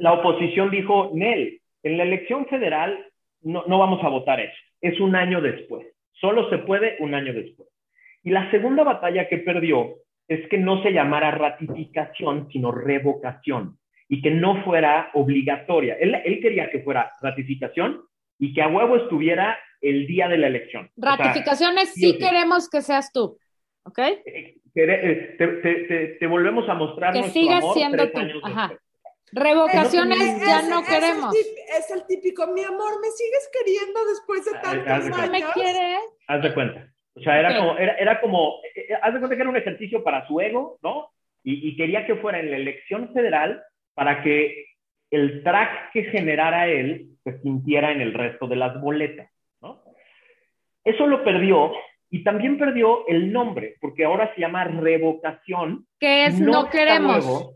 la 0.00 0.12
oposición 0.12 0.70
dijo, 0.70 1.10
Nel, 1.14 1.61
en 1.82 1.96
la 1.96 2.04
elección 2.04 2.46
federal 2.46 3.06
no, 3.42 3.64
no 3.66 3.78
vamos 3.78 4.02
a 4.04 4.08
votar 4.08 4.40
eso, 4.40 4.56
es 4.80 5.00
un 5.00 5.16
año 5.16 5.40
después, 5.40 5.86
solo 6.12 6.48
se 6.50 6.58
puede 6.58 6.96
un 7.00 7.14
año 7.14 7.32
después. 7.32 7.68
Y 8.22 8.30
la 8.30 8.50
segunda 8.50 8.84
batalla 8.84 9.28
que 9.28 9.38
perdió 9.38 9.96
es 10.28 10.48
que 10.48 10.58
no 10.58 10.82
se 10.82 10.92
llamara 10.92 11.30
ratificación, 11.32 12.48
sino 12.52 12.70
revocación, 12.70 13.78
y 14.08 14.22
que 14.22 14.30
no 14.30 14.62
fuera 14.64 15.10
obligatoria. 15.14 15.96
Él, 15.98 16.14
quería 16.40 16.70
que 16.70 16.80
fuera 16.80 17.12
ratificación 17.20 18.02
y 18.38 18.52
que 18.52 18.62
a 18.62 18.68
huevo 18.68 18.96
estuviera 18.96 19.58
el 19.80 20.06
día 20.06 20.28
de 20.28 20.38
la 20.38 20.48
elección. 20.48 20.90
Ratificaciones 20.96 21.92
sí 21.94 22.18
queremos 22.18 22.68
que 22.68 22.82
seas 22.82 23.12
tú, 23.12 23.38
¿ok? 23.84 23.98
Eh, 23.98 24.56
eh, 24.74 26.16
te, 26.18 26.26
volvemos 26.26 26.68
a 26.68 26.74
mostrar 26.74 27.12
que 27.12 27.20
nuestro 27.20 27.40
sigas 27.40 27.62
amor 27.62 27.74
siendo 27.74 28.10
tú. 28.10 28.40
Ajá. 28.42 28.72
Revocaciones 29.32 30.18
Es- 30.20 30.40
ya 30.46 30.60
es- 30.60 30.68
no 30.68 30.80
es 30.80 30.88
queremos. 30.88 31.34
el 31.34 31.40
Es 31.78 31.90
el 31.90 32.06
típico, 32.06 32.46
mi 32.48 32.62
amor, 32.64 33.00
¿me 33.00 33.08
sigues 33.10 33.50
queriendo 33.52 34.04
después 34.06 34.44
de 34.44 34.52
tantos 34.52 35.04
de 35.04 35.10
¿No 35.10 35.16
cuenta. 35.16 35.30
me 35.32 35.36
años? 35.38 35.50
quiere? 35.54 35.96
Haz 36.28 36.42
de 36.42 36.54
cuenta. 36.54 36.88
O 37.14 37.20
sea, 37.20 37.38
era 37.40 37.56
como, 37.56 37.76
era, 37.78 37.94
era 37.96 38.20
como, 38.20 38.54
eh, 38.74 38.86
eh, 38.90 38.94
haz 39.02 39.12
de 39.14 39.18
cuenta 39.20 39.36
que 39.36 39.42
era 39.42 39.50
un 39.50 39.56
ejercicio 39.56 40.02
para 40.04 40.26
su 40.26 40.40
ego, 40.40 40.78
¿no? 40.82 41.10
Y, 41.44 41.68
y 41.68 41.76
quería 41.76 42.06
que 42.06 42.16
fuera 42.16 42.40
en 42.40 42.50
la 42.50 42.56
elección 42.56 43.12
federal 43.12 43.62
para 43.94 44.22
que 44.22 44.66
el 45.10 45.42
track 45.42 45.92
que 45.92 46.04
generara 46.04 46.68
él 46.68 47.08
se 47.24 47.38
sintiera 47.40 47.92
en 47.92 48.00
el 48.00 48.14
resto 48.14 48.46
de 48.46 48.56
las 48.56 48.80
boletas, 48.80 49.30
¿no? 49.60 49.82
Eso 50.84 51.06
lo 51.06 51.22
perdió 51.24 51.72
y 52.10 52.24
también 52.24 52.58
perdió 52.58 53.06
el 53.08 53.32
nombre, 53.32 53.76
porque 53.80 54.04
ahora 54.04 54.34
se 54.34 54.40
llama 54.40 54.64
revocación. 54.64 55.86
Que 56.00 56.26
es 56.26 56.40
no, 56.40 56.60
está 56.64 56.70
queremos. 56.70 57.24
nuevo, 57.24 57.54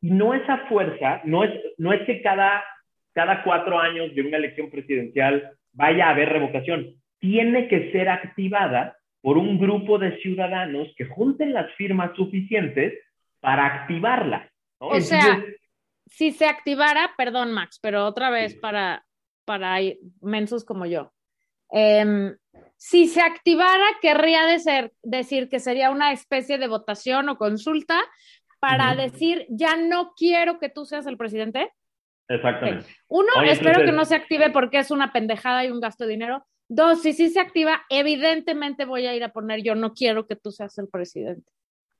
y 0.00 0.10
no 0.10 0.34
esa 0.34 0.58
fuerza, 0.68 1.20
no 1.24 1.44
es, 1.44 1.50
no 1.78 1.92
es 1.92 2.04
que 2.06 2.22
cada, 2.22 2.64
cada 3.12 3.42
cuatro 3.42 3.78
años 3.78 4.14
de 4.14 4.22
una 4.22 4.38
elección 4.38 4.70
presidencial 4.70 5.52
vaya 5.72 6.06
a 6.06 6.10
haber 6.10 6.30
revocación. 6.30 6.94
Tiene 7.18 7.68
que 7.68 7.92
ser 7.92 8.08
activada 8.08 8.96
por 9.20 9.36
un 9.36 9.58
grupo 9.58 9.98
de 9.98 10.18
ciudadanos 10.22 10.88
que 10.96 11.04
junten 11.04 11.52
las 11.52 11.70
firmas 11.74 12.16
suficientes 12.16 12.94
para 13.40 13.66
activarla. 13.66 14.50
¿no? 14.80 14.88
O 14.88 15.00
sea, 15.00 15.20
Entonces, 15.26 15.56
Si 16.06 16.32
se 16.32 16.46
activara, 16.46 17.12
perdón 17.16 17.52
Max, 17.52 17.78
pero 17.80 18.06
otra 18.06 18.30
vez 18.30 18.54
para, 18.54 19.04
para 19.44 19.76
mensos 20.22 20.64
como 20.64 20.86
yo. 20.86 21.12
Em, 21.70 22.34
si 22.76 23.06
se 23.06 23.20
activara, 23.20 23.84
querría 24.00 24.46
decir, 24.46 24.92
decir 25.02 25.48
que 25.48 25.60
sería 25.60 25.90
una 25.90 26.12
especie 26.12 26.58
de 26.58 26.66
votación 26.66 27.28
o 27.28 27.36
consulta 27.36 28.00
para 28.60 28.94
decir, 28.94 29.46
ya 29.48 29.76
no 29.76 30.12
quiero 30.16 30.58
que 30.58 30.68
tú 30.68 30.84
seas 30.84 31.06
el 31.06 31.16
presidente. 31.16 31.70
exactamente. 32.28 32.86
Uno, 33.08 33.26
Oye, 33.38 33.52
espero 33.52 33.70
entonces- 33.70 33.90
que 33.90 33.96
no 33.96 34.04
se 34.04 34.14
active 34.14 34.50
porque 34.50 34.78
es 34.78 34.90
una 34.90 35.12
pendejada 35.12 35.64
y 35.64 35.70
un 35.70 35.80
gasto 35.80 36.04
de 36.04 36.10
dinero. 36.10 36.44
Dos, 36.68 37.02
si 37.02 37.12
sí 37.12 37.30
se 37.30 37.40
activa, 37.40 37.82
evidentemente 37.88 38.84
voy 38.84 39.06
a 39.06 39.14
ir 39.16 39.24
a 39.24 39.30
poner, 39.32 39.62
yo 39.62 39.74
no 39.74 39.92
quiero 39.92 40.28
que 40.28 40.36
tú 40.36 40.52
seas 40.52 40.78
el 40.78 40.88
presidente. 40.88 41.50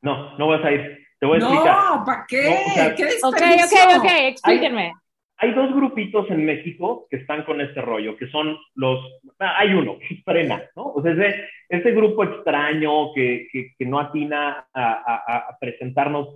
No, 0.02 0.38
no 0.38 0.46
vas 0.46 0.64
a 0.64 0.70
ir. 0.70 0.98
Te 1.18 1.26
voy 1.26 1.36
a 1.36 1.38
explicar. 1.40 1.76
No, 1.98 2.04
¿para 2.04 2.24
qué? 2.28 2.44
No, 2.44 2.50
o 2.70 2.74
sea, 2.74 2.94
¿Qué 2.94 3.04
Ok, 3.24 3.34
ok, 3.34 3.96
ok, 3.98 4.10
explíquenme. 4.28 4.92
Hay 5.38 5.52
dos 5.54 5.74
grupitos 5.74 6.30
en 6.30 6.44
México 6.44 7.06
que 7.10 7.16
están 7.16 7.44
con 7.44 7.60
este 7.62 7.80
rollo, 7.80 8.16
que 8.16 8.28
son 8.28 8.56
los... 8.74 9.00
ah, 9.38 9.54
Hay 9.58 9.72
uno, 9.72 9.96
Frena, 10.24 10.62
¿no? 10.76 10.84
O 10.92 11.02
sea, 11.02 11.12
ese, 11.12 11.34
ese 11.68 11.90
grupo 11.92 12.22
extraño 12.24 13.12
que, 13.14 13.48
que, 13.50 13.72
que 13.76 13.86
no 13.86 13.98
atina 13.98 14.68
a, 14.72 14.92
a- 14.92 15.36
a 15.48 15.58
presentarnos 15.58 16.28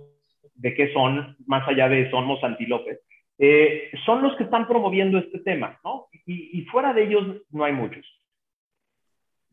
de 0.55 0.73
qué 0.73 0.91
son, 0.93 1.35
más 1.45 1.67
allá 1.67 1.87
de 1.89 2.09
somos 2.09 2.43
antílopes, 2.43 2.99
eh, 3.37 3.91
son 4.05 4.23
los 4.23 4.35
que 4.37 4.43
están 4.45 4.67
promoviendo 4.67 5.17
este 5.17 5.39
tema, 5.39 5.79
¿no? 5.83 6.07
Y, 6.25 6.59
y 6.59 6.65
fuera 6.65 6.93
de 6.93 7.03
ellos 7.03 7.41
no 7.51 7.63
hay 7.65 7.73
muchos. 7.73 8.05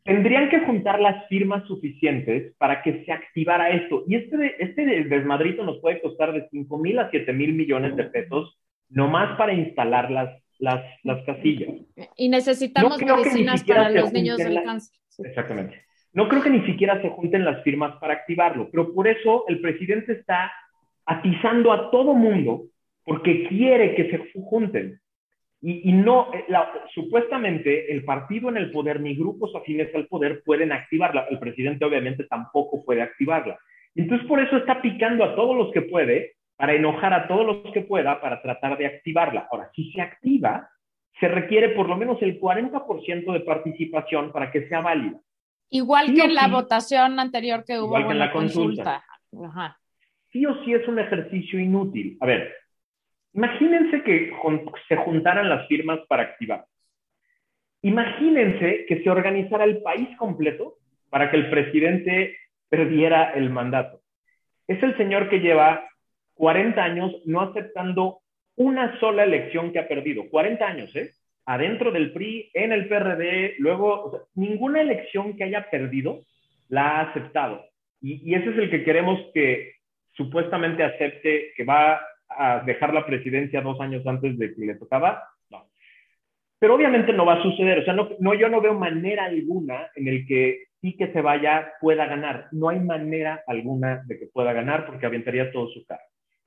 Tendrían 0.05 0.49
que 0.51 0.61
juntar 0.61 1.01
las 1.01 1.29
firmas 1.29 1.65
suficientes 1.69 2.55
para 2.59 2.83
que 2.83 3.05
se 3.05 3.13
activara 3.13 3.71
esto. 3.71 4.03
Y 4.09 4.17
este, 4.17 4.57
este 4.63 4.85
de- 4.85 5.05
desmadrito 5.05 5.63
nos 5.65 5.79
puede 5.79 6.01
costar 6.01 6.33
de 6.33 6.49
5 6.51 6.79
mil 6.79 6.99
a 6.99 7.09
7 7.11 7.33
mil 7.33 7.53
millones 7.53 7.95
de 7.97 8.05
pesos 8.05 8.59
nomás 8.89 9.37
para 9.39 9.53
instalar 9.55 10.11
las, 10.11 10.43
las, 10.59 10.83
las 11.05 11.25
casillas. 11.25 11.71
Y 12.17 12.29
necesitamos 12.29 13.01
No 13.01 13.17
medicinas 13.17 13.63
para 13.63 13.91
los 13.91 14.13
niños 14.13 14.39
del 14.39 14.55
la- 14.55 14.65
cáncer. 14.65 14.97
Exactamente. 15.25 15.83
No 16.13 16.29
creo 16.29 16.43
que 16.43 16.51
ni 16.51 16.67
siquiera 16.67 17.01
se 17.01 17.09
junten 17.09 17.45
las 17.45 17.63
firmas 17.63 17.97
para 18.01 18.15
activarlo, 18.15 18.69
pero 18.73 18.93
por 18.93 19.07
eso 19.07 19.45
el 19.49 19.61
presidente 19.61 20.13
está 20.13 20.53
atizando 21.07 21.73
a 21.73 21.91
todo 21.91 22.15
mundo 22.15 22.65
porque 23.05 23.47
quiere 23.49 23.95
que 23.95 24.11
se 24.11 24.41
junten. 24.43 25.01
Y, 25.61 25.91
y 25.91 25.93
no, 25.93 26.33
eh, 26.35 26.45
la- 26.49 26.71
supuestamente 26.95 27.93
el 27.93 28.05
partido 28.05 28.49
en 28.49 28.57
el 28.57 28.71
poder 28.71 29.01
ni 29.01 29.15
grupos 29.15 29.55
afines 29.55 29.95
al 29.95 30.07
poder 30.07 30.43
pueden 30.45 30.73
activarla. 30.73 31.27
El 31.31 31.39
presidente 31.39 31.85
obviamente 31.85 32.25
tampoco 32.25 32.85
puede 32.85 33.03
activarla. 33.03 33.59
Entonces 33.95 34.27
por 34.27 34.41
eso 34.41 34.57
está 34.57 34.81
picando 34.83 35.23
a 35.25 35.35
todos 35.37 35.57
los 35.57 35.71
que 35.73 35.83
puede, 35.83 36.33
para 36.57 36.75
enojar 36.75 37.13
a 37.13 37.27
todos 37.29 37.45
los 37.47 37.73
que 37.73 37.81
pueda, 37.83 38.21
para 38.21 38.41
tratar 38.43 38.79
de 38.79 38.87
activarla. 38.87 39.49
Ahora, 39.51 39.71
si 39.75 39.91
se 39.93 40.01
activa, 40.01 40.69
se 41.19 41.29
requiere 41.29 41.71
por 41.71 41.89
lo 41.89 41.97
menos 41.97 42.21
el 42.23 42.41
40% 42.41 43.33
de 43.33 43.41
participación 43.41 44.33
para 44.33 44.51
que 44.51 44.69
sea 44.69 44.81
válida. 44.81 45.19
Igual 45.71 46.07
Sí 46.09 46.15
que 46.15 46.23
en 46.25 46.35
la 46.35 46.45
sí. 46.45 46.51
votación 46.51 47.19
anterior 47.19 47.65
que 47.65 47.79
hubo 47.79 47.87
Igual 47.87 48.07
que 48.07 48.13
en 48.13 48.19
la, 48.19 48.27
la 48.27 48.33
consulta. 48.33 49.03
consulta. 49.31 49.49
Ajá. 49.61 49.79
Sí 50.33 50.47
o 50.47 50.65
sí 50.65 50.73
es 50.73 50.87
un 50.89 50.99
ejercicio 50.99 51.61
inútil. 51.61 52.17
A 52.21 52.27
ver, 52.27 52.55
imagínense 53.35 54.03
que 54.03 54.33
se 54.89 54.97
juntaran 54.97 55.49
las 55.49 55.69
firmas 55.69 56.01
para 56.09 56.23
activar. 56.23 56.65
Imagínense 57.83 58.87
que 58.87 59.03
se 59.03 59.11
organizara 59.11 59.65
el 59.65 59.83
país 59.83 60.09
completo 60.17 60.75
para 61.11 61.31
que 61.31 61.37
el 61.37 61.51
presidente 61.51 62.37
perdiera 62.69 63.33
el 63.33 63.51
mandato. 63.51 64.01
Es 64.67 64.83
el 64.83 64.97
señor 64.97 65.29
que 65.29 65.41
lleva 65.41 65.89
40 66.35 66.83
años 66.83 67.13
no 67.27 67.43
aceptando 67.43 68.21
una 68.57 68.99
sola 69.01 69.25
elección 69.25 69.73
que 69.73 69.81
ha 69.81 69.89
perdido. 69.89 70.29
40 70.31 70.67
años, 70.67 70.97
¿eh? 70.97 71.11
Adentro 71.45 71.91
del 71.91 72.13
PRI, 72.13 72.51
en 72.55 72.73
el 72.73 72.89
PRD, 72.89 73.57
luego, 73.59 74.05
o 74.05 74.11
sea, 74.11 74.21
ninguna 74.37 74.81
elección 74.81 75.37
que 75.37 75.45
haya 75.45 75.69
perdido 75.69 76.21
la 76.69 76.99
ha 76.99 77.01
aceptado. 77.11 77.65
Y, 78.01 78.31
y 78.31 78.35
ese 78.35 78.51
es 78.51 78.59
el 78.59 78.71
que 78.71 78.85
queremos 78.85 79.19
que 79.35 79.73
supuestamente 80.13 80.85
acepte 80.85 81.53
que 81.57 81.65
va 81.65 82.01
a 82.29 82.61
dejar 82.65 82.95
la 82.95 83.07
presidencia 83.07 83.61
dos 83.61 83.81
años 83.81 84.07
antes 84.07 84.39
de 84.39 84.55
que 84.55 84.67
le 84.67 84.75
tocaba. 84.77 85.23
No. 85.51 85.69
Pero 86.59 86.75
obviamente 86.75 87.13
no 87.13 87.27
va 87.27 87.35
a 87.35 87.43
suceder. 87.43 87.81
O 87.81 87.85
sea, 87.85 87.95
no, 87.95 88.11
no, 88.19 88.35
yo 88.35 88.49
no 88.49 88.61
veo 88.61 88.75
manera 88.75 89.25
alguna 89.25 89.89
en 89.95 90.09
el 90.09 90.27
que 90.27 90.65
sí 90.81 90.97
que 90.97 91.13
se 91.13 91.21
vaya 91.21 91.73
pueda 91.81 92.07
ganar. 92.07 92.49
No 92.53 92.69
hay 92.69 92.81
manera 92.81 93.43
alguna 93.47 94.03
de 94.07 94.19
que 94.19 94.27
pueda 94.27 94.53
ganar 94.53 94.87
porque 94.87 95.07
aventaría 95.07 95.53
todo 95.53 95.69
su 95.69 95.85
cara. 95.87 96.03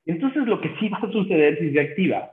Entonces 0.05 0.45
lo 0.45 0.61
que 0.61 0.75
sí 0.79 0.89
va 0.89 0.99
a 0.99 1.11
suceder 1.11 1.57
si 1.59 1.71
se 1.71 1.79
activa 1.79 2.31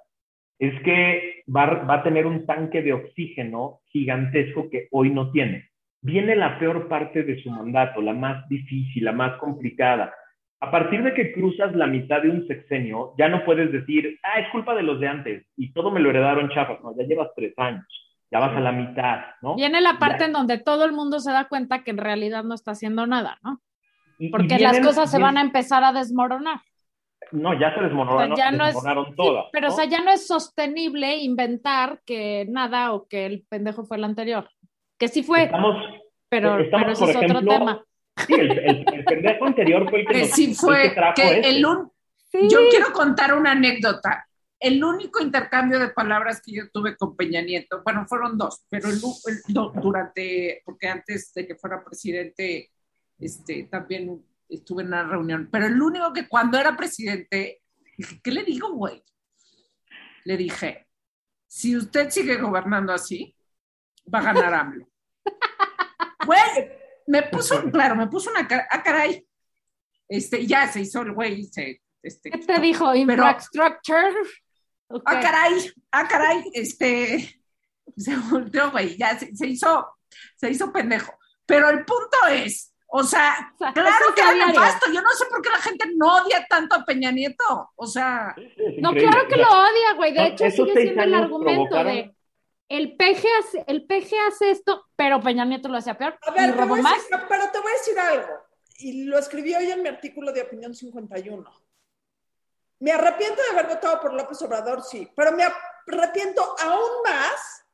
es 0.59 0.81
que 0.83 1.43
va, 1.55 1.67
va 1.85 1.95
a 1.95 2.03
tener 2.03 2.27
un 2.27 2.47
tanque 2.47 2.83
de 2.83 2.93
oxígeno 2.93 3.81
gigantesco 3.87 4.69
que 4.71 4.89
hoy 4.91 5.11
no 5.11 5.31
tiene. 5.33 5.71
Viene 6.03 6.37
la 6.37 6.59
peor 6.59 6.89
parte 6.89 7.23
de 7.23 7.41
su 7.43 7.51
mandato, 7.51 8.03
la 8.03 8.13
más 8.13 8.49
difícil, 8.49 9.05
la 9.05 9.13
más 9.13 9.39
complicada. 9.39 10.13
A 10.65 10.71
partir 10.71 11.03
de 11.03 11.13
que 11.13 11.33
cruzas 11.33 11.75
la 11.75 11.87
mitad 11.89 12.23
de 12.23 12.31
un 12.31 12.47
sexenio, 12.47 13.15
ya 13.19 13.29
no 13.29 13.45
puedes 13.45 13.73
decir, 13.73 14.19
ah, 14.23 14.39
es 14.39 14.49
culpa 14.51 14.75
de 14.77 14.83
los 14.85 15.01
de 15.01 15.09
antes 15.09 15.47
y 15.57 15.73
todo 15.73 15.91
me 15.91 15.99
lo 16.01 16.11
heredaron 16.11 16.51
chafas. 16.51 16.79
No, 16.83 16.95
ya 16.97 17.03
llevas 17.05 17.31
tres 17.35 17.53
años, 17.59 17.85
ya 18.31 18.39
vas 18.39 18.57
a 18.57 18.61
la 18.61 18.71
mitad, 18.71 19.23
¿no? 19.43 19.57
Viene 19.57 19.81
la 19.81 19.99
parte 19.99 20.21
Ya. 20.21 20.27
en 20.27 20.33
donde 20.33 20.59
todo 20.59 20.85
el 20.85 20.93
mundo 20.93 21.19
se 21.19 21.33
da 21.33 21.49
cuenta 21.49 21.83
que 21.83 21.91
en 21.91 21.99
realidad 21.99 22.45
no 22.45 22.55
está 22.55 22.71
haciendo 22.71 23.07
nada, 23.09 23.39
¿no? 23.43 23.61
Y- 24.19 24.27
y 24.27 24.31
Porque 24.31 24.59
las 24.61 24.79
cosas 24.79 25.11
se 25.11 25.19
van 25.19 25.37
a 25.37 25.41
empezar 25.41 25.83
a 25.83 25.93
desmoronar. 25.93 26.61
No, 27.33 27.55
ya 27.55 27.71
se 27.71 27.77
O 27.77 27.79
sea, 27.79 27.83
desmoronaron, 27.89 28.37
ya 28.37 28.51
no 28.53 28.65
es, 28.65 28.75
desmoronaron 28.75 29.07
sí, 29.07 29.13
todas. 29.17 29.45
pero 29.53 29.67
¿no? 29.69 29.73
o 29.73 29.77
sea, 29.77 29.85
ya 29.87 30.01
no 30.03 30.11
es 30.13 30.27
sostenible 30.29 31.17
inventar 31.17 32.01
que 32.07 32.47
nada 32.49 32.93
o 32.93 33.09
que 33.09 33.27
el 33.27 33.45
pendejo 33.49 33.85
fue 33.85 33.97
el 33.97 34.05
anterior. 34.05 34.49
Que 34.99 35.09
sí 35.09 35.23
fue, 35.25 35.45
Estamos, 35.45 35.77
pero, 36.29 36.59
estamos, 36.61 36.85
pero 36.85 36.93
ese 36.93 37.19
por 37.19 37.25
es 37.25 37.31
otro 37.35 37.41
tema. 37.59 37.85
Sí, 38.27 38.35
el, 38.35 38.51
el- 38.59 38.85
el 38.95 39.05
pendejo 39.05 39.45
anterior 39.47 39.89
fue 39.89 40.01
el 40.01 40.07
que, 40.07 40.19
nos- 40.21 40.31
sí 40.31 40.55
fue 40.55 40.83
el 40.85 40.89
que 40.91 40.95
trajo 40.95 41.15
que 41.15 41.23
este. 41.39 41.49
el 41.51 41.65
un- 41.67 41.91
Sí. 42.31 42.49
yo 42.51 42.61
quiero 42.71 42.93
contar 42.93 43.35
una 43.35 43.53
anécdota. 43.53 44.27
El 44.59 44.83
único 44.83 45.21
intercambio 45.21 45.79
de 45.79 45.89
palabras 45.91 46.41
que 46.41 46.53
yo 46.53 46.71
tuve 46.71 46.97
con 46.97 47.15
Peña 47.17 47.43
Nieto, 47.43 47.83
bueno, 47.85 48.07
fueron 48.09 48.39
dos, 48.39 48.65
pero 48.71 48.89
el, 48.89 49.01
do- 49.01 49.73
durante, 49.75 50.63
porque 50.65 50.89
antes 50.89 51.33
de 51.35 51.47
que 51.47 51.57
fuera 51.57 51.85
presidente, 51.85 52.71
este, 53.19 53.65
también 53.65 54.25
estuve 54.49 54.83
en 54.83 54.89
una 54.89 55.03
reunión, 55.03 55.49
pero 55.51 55.67
el 55.67 55.81
único 55.83 56.13
que 56.13 56.27
cuando 56.29 56.59
era 56.59 56.77
presidente, 56.77 57.61
dije, 57.99 58.21
¿qué 58.23 58.31
le 58.31 58.45
digo, 58.45 58.73
güey? 58.73 59.03
Le 60.25 60.37
dije, 60.37 60.87
si 61.47 61.77
usted 61.77 62.09
sigue 62.11 62.37
gobernando 62.37 62.93
así, 62.95 63.35
va 64.13 64.21
a 64.21 64.33
ganar 64.33 64.55
AMLO. 64.55 64.89
Güey, 66.27 66.39
me 67.07 67.23
puso, 67.25 67.63
claro, 67.71 67.95
me 67.97 68.07
puso 68.09 68.31
una 68.31 68.47
cara, 68.47 68.67
ah, 68.71 68.83
caray. 68.83 69.27
Este, 70.09 70.47
ya 70.47 70.67
se 70.69 70.81
hizo 70.81 71.03
el 71.03 71.13
güey, 71.13 71.45
se, 71.45 71.81
este, 72.03 72.31
¿Qué 72.31 72.39
te 72.39 72.61
dijo? 72.61 72.95
Infrastructure. 72.95 74.13
Ok. 74.89 75.03
Ah, 75.07 75.21
caray, 75.21 75.73
ah, 75.93 76.07
caray, 76.09 76.45
este, 76.53 77.41
se 77.97 78.17
volteó, 78.31 78.71
güey, 78.71 78.97
ya 78.99 79.19
se, 79.19 79.35
se 79.35 79.47
hizo, 79.47 79.87
se 80.37 80.51
hizo 80.51 80.71
pendejo. 80.73 81.13
Pero 81.47 81.71
el 81.71 81.85
punto 81.85 82.19
es, 82.31 82.75
o 82.89 83.03
sea, 83.03 83.53
O 83.55 83.59
sea, 83.59 83.73
claro 83.73 83.89
eso 84.05 84.15
que 84.15 84.21
era 84.21 84.47
nefasto, 84.47 84.93
yo 84.93 85.01
no 85.01 85.11
sé 85.13 85.25
por 85.31 85.41
qué 85.41 85.49
la 85.49 85.61
gente 85.63 85.87
no 85.97 86.17
odia 86.17 86.45
tanto 86.47 86.75
a 86.77 86.85
Peña 86.85 87.11
Nieto, 87.11 87.71
o 87.75 87.87
sea, 87.87 88.35
No, 88.81 88.93
claro 88.93 89.27
que 89.29 89.37
lo 89.37 89.49
odia, 89.49 89.95
güey. 89.97 90.13
De 90.13 90.19
son- 90.19 90.27
hecho, 90.33 90.45
esos 90.45 90.69
sigue 90.69 90.83
siendo 90.83 91.03
el 91.05 91.15
argumento 91.15 91.75
provocaron- 91.77 91.87
de 91.95 92.15
el 92.73 92.97
PG, 92.97 93.27
hace, 93.41 93.65
el 93.67 93.87
PG 93.87 94.15
hace 94.29 94.51
esto, 94.51 94.87
pero 94.97 95.21
Peña 95.21 95.45
Nieto 95.45 95.69
lo 95.69 95.77
hacía 95.77 95.99
peor. 95.99 96.19
A 96.23 96.31
y 96.31 96.35
ver, 96.35 96.57
te 96.57 96.65
voy 96.65 96.81
a 96.81 96.83
más. 96.83 96.95
decir- 96.97 97.27
pero 97.29 97.51
te 97.51 97.59
voy 97.61 97.71
a 97.71 97.75
decir 97.75 97.99
algo. 97.99 98.33
Y 98.79 99.05
lo 99.05 99.19
escribí 99.19 99.55
hoy 99.55 99.71
en 99.71 99.83
mi 99.83 99.89
artículo 99.89 100.33
de 100.33 100.43
Opinión 100.43 100.75
51. 100.75 101.51
Me 102.81 102.93
arrepiento 102.93 103.43
de 103.43 103.51
haber 103.51 103.75
votado 103.75 104.01
por 104.01 104.15
López 104.15 104.41
Obrador, 104.43 104.83
sí, 104.83 105.07
pero 105.15 105.33
me 105.33 105.45
arrepiento 105.87 106.57
aún 106.61 107.03
más 107.05 107.65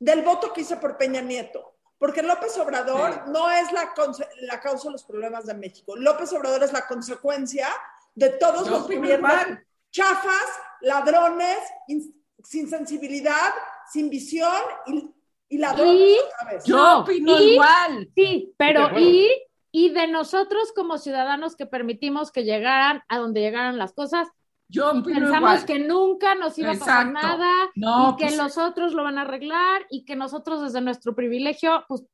del 0.00 0.22
voto 0.22 0.52
que 0.52 0.62
hice 0.62 0.76
por 0.76 0.96
Peña 0.96 1.20
Nieto. 1.20 1.76
Porque 1.96 2.22
López 2.22 2.56
Obrador 2.58 3.28
no 3.28 3.50
es 3.50 3.72
la, 3.72 3.92
la, 4.40 4.60
causa 4.60 4.88
de 4.88 4.92
los 4.92 5.04
problemas 5.04 5.46
de 5.46 5.54
México. 5.54 5.96
López 5.96 6.32
Obrador 6.32 6.62
es 6.64 6.72
la 6.72 6.86
consecuencia 6.86 7.68
de 8.14 8.30
todos 8.30 8.68
los 8.68 8.82
gobiernos 8.82 9.58
chafas, 9.90 10.46
ladrones, 10.80 11.58
sin 12.44 12.68
sensibilidad, 12.68 13.52
sin 13.92 14.10
visión 14.10 14.52
y, 14.86 15.10
y 15.48 15.58
ladrones 15.58 16.18
otra 16.24 16.52
vez. 16.52 16.64
Yo 16.64 16.98
opino 17.00 17.40
igual. 17.40 18.08
Sí, 18.14 18.52
pero 18.56 18.98
y, 18.98 19.30
y 19.70 19.90
de 19.90 20.06
nosotros 20.06 20.72
como 20.74 20.98
ciudadanos 20.98 21.56
que 21.56 21.66
permitimos 21.66 22.32
que 22.32 22.44
llegaran 22.44 23.02
a 23.08 23.18
donde 23.18 23.40
llegaran 23.40 23.78
las 23.78 23.92
cosas, 23.92 24.28
yo 24.70 25.02
pensamos 25.02 25.64
que 25.64 25.78
nunca 25.78 26.34
nos 26.34 26.58
iba 26.58 26.72
a 26.72 26.78
pasar 26.78 27.10
nada 27.10 27.50
y 27.74 28.16
que 28.16 28.26
pues 28.26 28.36
los 28.36 28.58
otros 28.58 28.92
lo 28.92 29.02
van 29.02 29.16
a 29.16 29.22
arreglar 29.22 29.86
y 29.88 30.04
que 30.04 30.14
nosotros 30.14 30.62
desde 30.62 30.82
nuestro 30.82 31.14
privilegio, 31.14 31.84
pues 31.88 32.04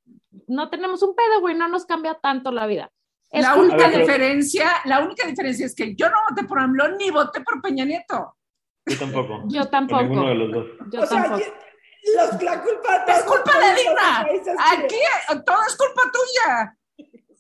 no 0.47 0.71
tenemos 0.71 1.03
un 1.03 1.17
pedo, 1.17 1.41
güey, 1.41 1.57
no 1.57 1.67
nos 1.67 1.85
cambia 1.85 2.15
tanto 2.15 2.53
la 2.53 2.67
vida. 2.67 2.93
la 3.33 3.57
única 3.57 3.89
diferencia, 3.89 4.71
la 4.85 5.01
única 5.01 5.27
diferencia 5.27 5.67
es 5.67 5.75
que 5.75 5.97
yo 5.97 6.09
no 6.09 6.17
voté 6.31 6.47
por 6.47 6.61
AMLO 6.61 6.97
ni 6.97 7.11
voté 7.11 7.41
por 7.41 7.61
Peña 7.61 7.85
Nieto. 7.85 8.37
Yo 8.87 8.99
tampoco. 8.99 9.45
Yo 9.49 9.67
tampoco. 9.69 10.03
ninguno 10.03 10.29
de 10.29 10.35
los 10.35 10.53
dos. 10.53 10.67
Yo 10.93 11.01
o 11.01 11.07
tampoco. 11.07 11.39
Sea, 11.39 12.25
la 12.43 12.63
culpa 12.63 13.05
es 13.09 13.23
culpa 13.23 13.53
de 13.59 13.75
Dina. 13.81 14.21
Aquí 14.73 14.97
todo 15.45 15.57
es 15.67 15.77
culpa 15.77 16.03
tuya 16.13 16.77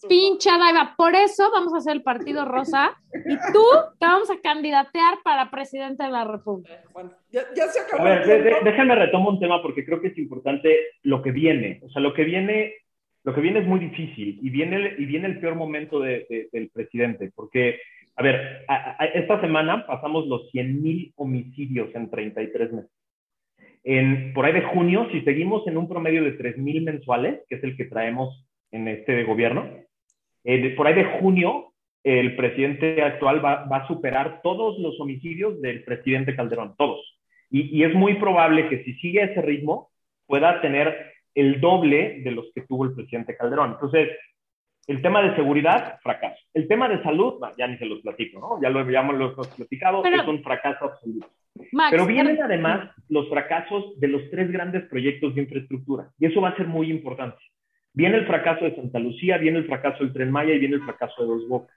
pincha 0.08 0.58
Daiva. 0.58 0.94
Por 0.96 1.14
eso 1.14 1.50
vamos 1.52 1.74
a 1.74 1.78
hacer 1.78 1.94
el 1.94 2.02
Partido 2.02 2.44
Rosa 2.44 2.96
y 3.12 3.36
tú 3.52 3.64
te 3.98 4.06
vamos 4.06 4.30
a 4.30 4.40
candidatear 4.40 5.18
para 5.22 5.50
presidente 5.50 6.04
de 6.04 6.10
la 6.10 6.24
República. 6.24 6.82
Bueno, 6.92 7.12
ya, 7.30 7.44
se 7.68 7.80
acabó. 7.80 8.02
A 8.02 8.18
ver, 8.18 8.62
déjame 8.64 8.94
retomo 8.94 9.30
un 9.30 9.40
tema 9.40 9.62
porque 9.62 9.84
creo 9.84 10.00
que 10.00 10.08
es 10.08 10.18
importante 10.18 10.76
lo 11.02 11.22
que 11.22 11.32
viene. 11.32 11.80
O 11.82 11.90
sea, 11.90 12.02
lo 12.02 12.14
que 12.14 12.24
viene, 12.24 12.74
lo 13.24 13.34
que 13.34 13.40
viene 13.40 13.60
es 13.60 13.66
muy 13.66 13.80
difícil 13.80 14.38
y 14.42 14.50
viene, 14.50 14.94
y 14.98 15.04
viene 15.04 15.28
el 15.28 15.40
peor 15.40 15.54
momento 15.54 16.00
de, 16.00 16.48
del 16.52 16.70
presidente. 16.70 17.32
Porque, 17.34 17.80
a 18.16 18.22
ver, 18.22 18.64
esta 19.14 19.40
semana 19.40 19.86
pasamos 19.86 20.26
los 20.26 20.50
100 20.50 20.82
mil 20.82 21.12
homicidios 21.16 21.94
en 21.94 22.10
33 22.10 22.72
meses. 22.72 22.90
En, 23.82 24.32
por 24.32 24.46
ahí 24.46 24.52
de 24.52 24.62
junio, 24.62 25.08
si 25.12 25.20
seguimos 25.22 25.66
en 25.66 25.76
un 25.76 25.88
promedio 25.88 26.24
de 26.24 26.32
3 26.32 26.56
mil 26.58 26.82
mensuales, 26.82 27.40
que 27.48 27.56
es 27.56 27.64
el 27.64 27.76
que 27.76 27.84
traemos 27.84 28.46
en 28.70 28.88
este 28.88 29.24
gobierno, 29.24 29.68
eh, 30.44 30.70
por 30.70 30.86
ahí 30.86 30.94
de 30.94 31.18
junio, 31.20 31.72
el 32.04 32.36
presidente 32.36 33.02
actual 33.02 33.44
va, 33.44 33.64
a 33.64 33.86
superar 33.88 34.40
todos 34.42 34.78
los 34.78 35.00
homicidios 35.00 35.60
del 35.60 35.84
presidente 35.84 36.36
Calderón, 36.36 36.74
todos. 36.76 37.18
Y, 37.50 37.82
es 37.82 37.94
muy 37.94 38.14
probable 38.14 38.68
que 38.68 38.84
si 38.84 38.94
sigue 38.94 39.22
ese 39.22 39.40
ritmo, 39.40 39.90
pueda 40.26 40.60
tener 40.60 41.12
el 41.34 41.60
doble 41.60 42.20
de 42.22 42.30
los 42.30 42.46
que 42.54 42.62
tuvo 42.62 42.84
el 42.84 42.94
presidente 42.94 43.36
Calderón. 43.36 43.72
Entonces, 43.72 44.08
el 44.86 45.02
tema 45.02 45.22
de 45.22 45.34
seguridad, 45.34 45.98
fracaso. 46.02 46.36
El 46.52 46.68
tema 46.68 46.88
de 46.88 47.02
salud, 47.02 47.40
ya 47.56 47.66
ni 47.66 47.78
se 47.78 47.86
los 47.86 48.00
platico, 48.00 48.40
¿no? 48.40 48.62
Ya 48.62 48.70
lo 48.70 48.80
habíamos 48.80 49.34
platicado, 49.56 50.04
es 50.04 50.26
un 50.26 50.42
fracaso 50.42 50.84
absoluto. 50.86 51.28
pero 51.90 52.06
vienen 52.06 52.42
además 52.42 52.90
los 53.08 53.28
fracasos 53.28 53.98
de 53.98 54.08
los 54.08 54.22
tres 54.30 54.50
grandes 54.50 54.84
proyectos 54.88 55.34
de 55.34 55.42
infraestructura, 55.42 56.10
y 56.18 56.26
eso 56.26 56.40
va 56.40 56.50
a 56.50 56.56
ser 56.56 56.66
muy 56.66 56.90
importante. 56.90 57.38
Viene 57.92 58.16
el 58.16 58.26
fracaso 58.26 58.64
de 58.64 58.74
Santa 58.74 58.98
Lucía, 58.98 59.38
viene 59.38 59.58
el 59.58 59.66
fracaso 59.66 60.02
del 60.02 60.12
Tren 60.12 60.30
Maya 60.30 60.52
y 60.52 60.58
viene 60.58 60.76
el 60.76 60.82
fracaso 60.82 61.22
de 61.22 61.28
Dos 61.28 61.48
Bocas. 61.48 61.76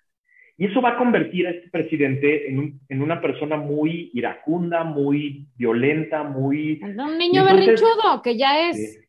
Y 0.58 0.66
eso 0.66 0.82
va 0.82 0.90
a 0.90 0.98
convertir 0.98 1.46
a 1.46 1.52
este 1.52 1.70
presidente 1.70 2.50
en, 2.50 3.02
una 3.02 3.22
persona 3.22 3.58
muy 3.58 4.10
iracunda, 4.16 4.84
muy 4.84 5.46
violenta, 5.56 6.24
muy... 6.24 6.82
Un 6.82 7.18
niño 7.20 7.46
berrinchudo, 7.46 8.24
que 8.24 8.36
ya 8.36 8.68
es... 8.70 9.07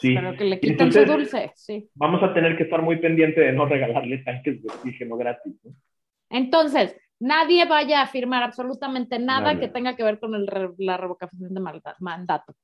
Sí. 0.00 0.14
Pero 0.14 0.34
que 0.34 0.44
le 0.44 0.58
quiten 0.58 0.90
su 0.92 1.04
dulce, 1.04 1.52
sí. 1.54 1.88
Vamos 1.94 2.22
a 2.22 2.32
tener 2.32 2.56
que 2.56 2.62
estar 2.62 2.80
muy 2.80 2.96
pendiente 2.96 3.40
de 3.40 3.52
no 3.52 3.66
regalarle 3.66 4.18
tanques 4.18 4.62
de 4.62 4.68
oxígeno 4.68 5.16
gratis. 5.16 5.54
Entonces, 6.30 6.96
nadie 7.18 7.66
vaya 7.66 8.00
a 8.00 8.06
firmar 8.06 8.42
absolutamente 8.42 9.18
nada 9.18 9.60
que 9.60 9.68
tenga 9.68 9.96
que 9.96 10.04
ver 10.04 10.18
con 10.18 10.32
la 10.78 10.96
revocación 10.96 11.52
de 11.52 11.60
mandato. 12.00 12.54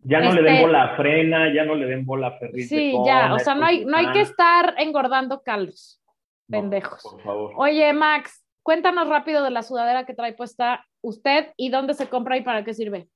Ya 0.00 0.20
no 0.20 0.32
le 0.32 0.42
den 0.42 0.54
este, 0.54 0.66
bola 0.66 0.82
a 0.84 0.96
frena, 0.96 1.54
ya 1.54 1.64
no 1.64 1.74
le 1.74 1.86
den 1.86 2.04
bola 2.04 2.28
a. 2.28 2.38
Sí, 2.58 2.94
ya, 3.06 3.32
o 3.34 3.38
sea, 3.38 3.54
no 3.54 3.64
hay, 3.64 3.84
no 3.84 3.96
hay 3.96 4.12
que 4.12 4.20
estar 4.20 4.74
engordando 4.78 5.42
caldos, 5.42 6.00
pendejos. 6.48 7.02
por 7.02 7.22
favor. 7.22 7.52
Oye, 7.56 7.92
Max, 7.94 8.44
cuéntanos 8.62 9.08
rápido 9.08 9.42
de 9.42 9.50
la 9.50 9.62
sudadera 9.62 10.04
que 10.04 10.14
trae 10.14 10.34
puesta 10.34 10.84
usted 11.00 11.52
y 11.56 11.70
dónde 11.70 11.94
se 11.94 12.08
compra 12.08 12.36
y 12.36 12.42
para 12.42 12.64
qué 12.64 12.74
sirve. 12.74 13.08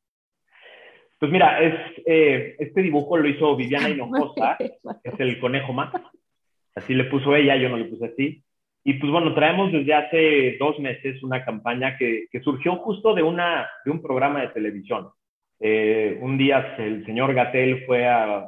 Pues 1.20 1.30
mira, 1.30 1.62
es, 1.62 1.74
eh, 2.06 2.56
este 2.58 2.80
dibujo 2.80 3.18
lo 3.18 3.28
hizo 3.28 3.54
Viviana 3.54 3.90
Hinojosa, 3.90 4.56
es 4.58 5.20
el 5.20 5.38
conejo 5.38 5.74
Max. 5.74 6.00
Así 6.74 6.94
le 6.94 7.04
puso 7.04 7.36
ella, 7.36 7.56
yo 7.56 7.68
no 7.68 7.76
le 7.76 7.84
puse 7.84 8.06
así. 8.06 8.42
Y 8.82 8.94
pues 8.94 9.12
bueno, 9.12 9.34
traemos 9.34 9.70
desde 9.70 9.92
hace 9.92 10.56
dos 10.58 10.78
meses 10.78 11.22
una 11.22 11.44
campaña 11.44 11.98
que, 11.98 12.26
que 12.32 12.40
surgió 12.40 12.76
justo 12.76 13.14
de, 13.14 13.22
una, 13.22 13.68
de 13.84 13.90
un 13.90 14.00
programa 14.00 14.40
de 14.40 14.48
televisión. 14.48 15.10
Eh, 15.62 16.18
un 16.22 16.38
día 16.38 16.74
el 16.78 17.04
señor 17.04 17.34
Gatel 17.34 17.84
fue 17.84 18.08
al, 18.08 18.46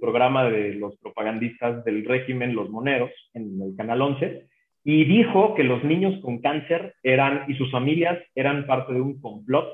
programa 0.00 0.48
de 0.48 0.72
los 0.72 0.96
propagandistas 0.96 1.84
del 1.84 2.06
régimen 2.06 2.54
Los 2.54 2.70
Moneros 2.70 3.10
en 3.34 3.60
el 3.60 3.76
Canal 3.76 4.00
11 4.00 4.46
y 4.82 5.04
dijo 5.04 5.54
que 5.54 5.64
los 5.64 5.84
niños 5.84 6.18
con 6.22 6.40
cáncer 6.40 6.94
eran 7.02 7.44
y 7.48 7.56
sus 7.56 7.70
familias 7.70 8.18
eran 8.34 8.66
parte 8.66 8.94
de 8.94 9.02
un 9.02 9.20
complot 9.20 9.68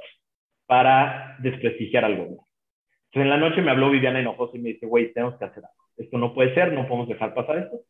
para 0.72 1.36
desprestigiar 1.40 2.02
al 2.02 2.16
gobierno. 2.16 2.46
Entonces 3.10 3.24
en 3.24 3.28
la 3.28 3.36
noche 3.36 3.60
me 3.60 3.70
habló 3.70 3.90
Viviana 3.90 4.22
Hinojosa 4.22 4.56
y 4.56 4.60
me 4.60 4.70
dice, 4.70 4.86
güey, 4.86 5.12
tenemos 5.12 5.36
que 5.36 5.44
hacer 5.44 5.62
algo. 5.62 5.84
Esto 5.98 6.16
no 6.16 6.32
puede 6.32 6.54
ser, 6.54 6.72
no 6.72 6.88
podemos 6.88 7.08
dejar 7.08 7.34
pasar 7.34 7.58
esto. 7.58 7.80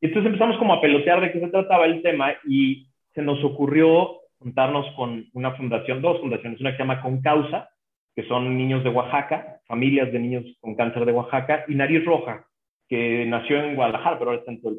Y 0.00 0.06
entonces 0.06 0.26
empezamos 0.26 0.58
como 0.58 0.74
a 0.74 0.80
pelotear 0.80 1.20
de 1.20 1.30
qué 1.30 1.38
se 1.38 1.46
trataba 1.46 1.86
el 1.86 2.02
tema 2.02 2.32
y 2.44 2.88
se 3.14 3.22
nos 3.22 3.38
ocurrió 3.44 4.16
juntarnos 4.40 4.84
con 4.96 5.26
una 5.32 5.52
fundación, 5.52 6.02
dos 6.02 6.20
fundaciones, 6.20 6.60
una 6.60 6.72
que 6.72 6.76
se 6.76 6.82
llama 6.82 7.02
Concausa, 7.02 7.68
que 8.16 8.24
son 8.24 8.58
niños 8.58 8.82
de 8.82 8.90
Oaxaca, 8.90 9.60
familias 9.68 10.10
de 10.10 10.18
niños 10.18 10.44
con 10.60 10.74
cáncer 10.74 11.04
de 11.04 11.12
Oaxaca, 11.12 11.64
y 11.68 11.76
Nariz 11.76 12.04
Roja, 12.04 12.48
que 12.88 13.26
nació 13.26 13.62
en 13.62 13.76
Guadalajara, 13.76 14.18
pero 14.18 14.30
ahora 14.30 14.40
está 14.40 14.50
en 14.50 14.60
país. 14.60 14.78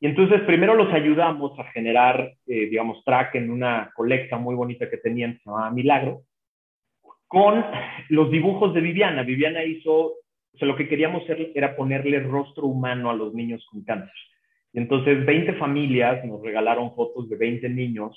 Y 0.00 0.06
entonces 0.06 0.40
primero 0.40 0.74
los 0.74 0.92
ayudamos 0.92 1.56
a 1.60 1.64
generar, 1.70 2.32
eh, 2.48 2.66
digamos, 2.66 3.04
track 3.04 3.36
en 3.36 3.52
una 3.52 3.92
colecta 3.94 4.36
muy 4.36 4.56
bonita 4.56 4.90
que 4.90 4.96
tenían, 4.96 5.34
se 5.34 5.42
llamaba 5.44 5.70
Milagro, 5.70 6.22
con 7.32 7.64
los 8.10 8.30
dibujos 8.30 8.74
de 8.74 8.82
Viviana. 8.82 9.22
Viviana 9.22 9.64
hizo, 9.64 9.94
o 9.94 10.58
sea, 10.58 10.68
lo 10.68 10.76
que 10.76 10.86
queríamos 10.86 11.22
hacer 11.22 11.50
era 11.54 11.74
ponerle 11.74 12.20
rostro 12.20 12.66
humano 12.66 13.08
a 13.08 13.14
los 13.14 13.32
niños 13.32 13.66
con 13.70 13.82
cáncer. 13.84 14.12
Entonces 14.74 15.24
20 15.24 15.54
familias 15.54 16.22
nos 16.26 16.42
regalaron 16.42 16.94
fotos 16.94 17.30
de 17.30 17.36
20 17.36 17.70
niños 17.70 18.14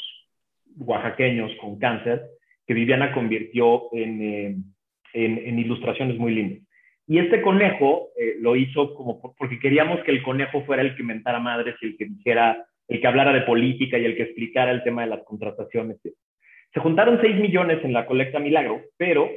oaxaqueños 0.78 1.50
con 1.62 1.80
cáncer 1.80 2.24
que 2.68 2.74
Viviana 2.74 3.14
convirtió 3.14 3.84
eh, 3.94 4.58
en, 5.14 5.38
en, 5.38 5.60
ilustraciones 5.60 6.18
muy 6.18 6.36
lindas. 6.36 6.68
Y 7.08 7.20
este 7.20 7.42
conejo 7.42 8.10
eh, 8.20 8.36
lo 8.42 8.58
hizo 8.58 8.94
como 8.96 9.34
porque 9.38 9.60
queríamos 9.60 10.04
que 10.04 10.12
el 10.12 10.24
conejo 10.24 10.66
fuera 10.66 10.82
el 10.82 10.94
que 10.94 11.04
inventara 11.04 11.40
madres 11.40 11.76
y 11.82 11.86
el 11.86 11.98
que 11.98 12.06
dijera, 12.06 12.66
el 12.90 13.00
que 13.00 13.08
hablara 13.08 13.32
de 13.32 13.44
política 13.44 13.98
y 13.98 14.04
el 14.04 14.18
que 14.18 14.24
explicara 14.24 14.72
el 14.72 14.84
tema 14.84 15.04
de 15.04 15.08
las 15.08 15.24
contrataciones. 15.24 16.00
Se 16.76 16.82
juntaron 16.82 17.20
6 17.22 17.38
millones 17.40 17.84
en 17.86 17.94
la 17.94 18.06
colecta 18.06 18.38
Milagro, 18.38 18.82
pero 18.98 19.30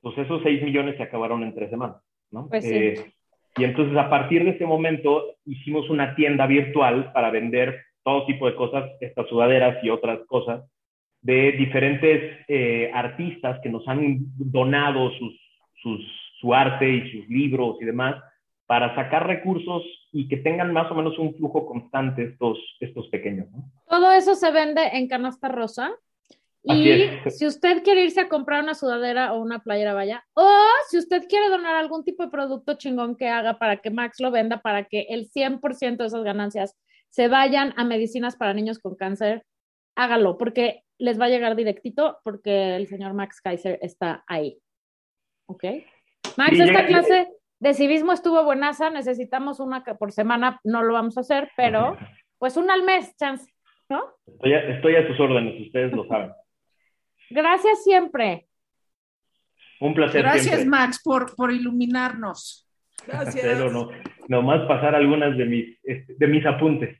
pues 0.00 0.16
esos 0.18 0.40
6 0.44 0.62
millones 0.62 0.96
se 0.96 1.02
acabaron 1.02 1.42
en 1.42 1.52
tres 1.52 1.68
semanas, 1.68 1.96
¿no? 2.30 2.48
Pues 2.48 2.64
sí. 2.64 2.74
Eh, 2.74 3.12
y 3.56 3.64
entonces 3.64 3.96
a 3.96 4.08
partir 4.08 4.44
de 4.44 4.50
ese 4.50 4.66
momento 4.66 5.34
hicimos 5.46 5.90
una 5.90 6.14
tienda 6.14 6.46
virtual 6.46 7.12
para 7.12 7.30
vender 7.30 7.82
todo 8.04 8.24
tipo 8.26 8.46
de 8.46 8.54
cosas, 8.54 8.88
estas 9.00 9.26
sudaderas 9.28 9.82
y 9.82 9.90
otras 9.90 10.20
cosas, 10.28 10.62
de 11.22 11.52
diferentes 11.58 12.44
eh, 12.46 12.88
artistas 12.94 13.58
que 13.64 13.68
nos 13.68 13.86
han 13.88 14.18
donado 14.36 15.10
sus, 15.18 16.00
su 16.40 16.54
arte 16.54 16.88
y 16.88 17.10
sus 17.10 17.28
libros 17.28 17.78
y 17.80 17.84
demás 17.84 18.14
para 18.66 18.94
sacar 18.94 19.26
recursos 19.26 19.82
y 20.12 20.28
que 20.28 20.36
tengan 20.36 20.72
más 20.72 20.88
o 20.92 20.94
menos 20.94 21.18
un 21.18 21.34
flujo 21.34 21.66
constante 21.66 22.22
estos, 22.22 22.58
estos 22.78 23.08
pequeños. 23.08 23.48
Todo 23.88 24.12
eso 24.12 24.36
se 24.36 24.52
vende 24.52 24.82
en 24.92 25.08
canasta 25.08 25.48
rosa. 25.48 25.92
Y 26.68 27.30
si 27.30 27.46
usted 27.46 27.82
quiere 27.84 28.02
irse 28.02 28.20
a 28.20 28.28
comprar 28.28 28.62
una 28.62 28.74
sudadera 28.74 29.32
o 29.32 29.40
una 29.40 29.60
playera, 29.60 29.94
vaya. 29.94 30.24
O 30.34 30.48
si 30.88 30.98
usted 30.98 31.28
quiere 31.28 31.48
donar 31.48 31.76
algún 31.76 32.02
tipo 32.02 32.24
de 32.24 32.30
producto 32.30 32.74
chingón 32.74 33.16
que 33.16 33.28
haga 33.28 33.58
para 33.58 33.76
que 33.76 33.90
Max 33.90 34.18
lo 34.18 34.32
venda, 34.32 34.60
para 34.60 34.84
que 34.84 35.06
el 35.10 35.30
100% 35.30 35.96
de 35.96 36.06
esas 36.06 36.24
ganancias 36.24 36.76
se 37.10 37.28
vayan 37.28 37.72
a 37.76 37.84
medicinas 37.84 38.36
para 38.36 38.52
niños 38.52 38.80
con 38.80 38.96
cáncer, 38.96 39.44
hágalo, 39.94 40.38
porque 40.38 40.82
les 40.98 41.20
va 41.20 41.26
a 41.26 41.28
llegar 41.28 41.54
directito 41.54 42.18
porque 42.24 42.76
el 42.76 42.88
señor 42.88 43.14
Max 43.14 43.40
Kaiser 43.40 43.78
está 43.80 44.24
ahí. 44.26 44.58
¿Ok? 45.48 45.64
Max, 46.36 46.58
esta 46.58 46.84
clase 46.86 47.28
de 47.60 47.74
civismo 47.74 48.12
estuvo 48.12 48.42
buenaza, 48.44 48.90
necesitamos 48.90 49.60
una 49.60 49.84
por 49.84 50.12
semana, 50.12 50.60
no 50.64 50.82
lo 50.82 50.94
vamos 50.94 51.16
a 51.16 51.20
hacer, 51.20 51.50
pero 51.56 51.96
pues 52.38 52.56
una 52.56 52.74
al 52.74 52.82
mes, 52.82 53.16
chance, 53.16 53.50
¿no? 53.88 54.02
Estoy 54.26 54.52
a, 54.52 54.58
estoy 54.74 54.96
a 54.96 55.06
sus 55.06 55.18
órdenes, 55.20 55.60
ustedes 55.60 55.92
lo 55.92 56.06
saben. 56.08 56.32
Gracias 57.30 57.82
siempre. 57.84 58.46
Un 59.80 59.94
placer 59.94 60.22
Gracias, 60.22 60.46
siempre. 60.46 60.66
Max, 60.66 61.00
por, 61.02 61.34
por 61.36 61.52
iluminarnos. 61.52 62.68
Gracias. 63.06 63.44
Pero 63.44 63.70
no, 63.70 63.90
nomás 64.28 64.66
pasar 64.66 64.94
algunas 64.94 65.36
de 65.36 65.44
mis, 65.44 65.78
este, 65.82 66.14
de 66.16 66.26
mis 66.26 66.44
apuntes. 66.46 66.96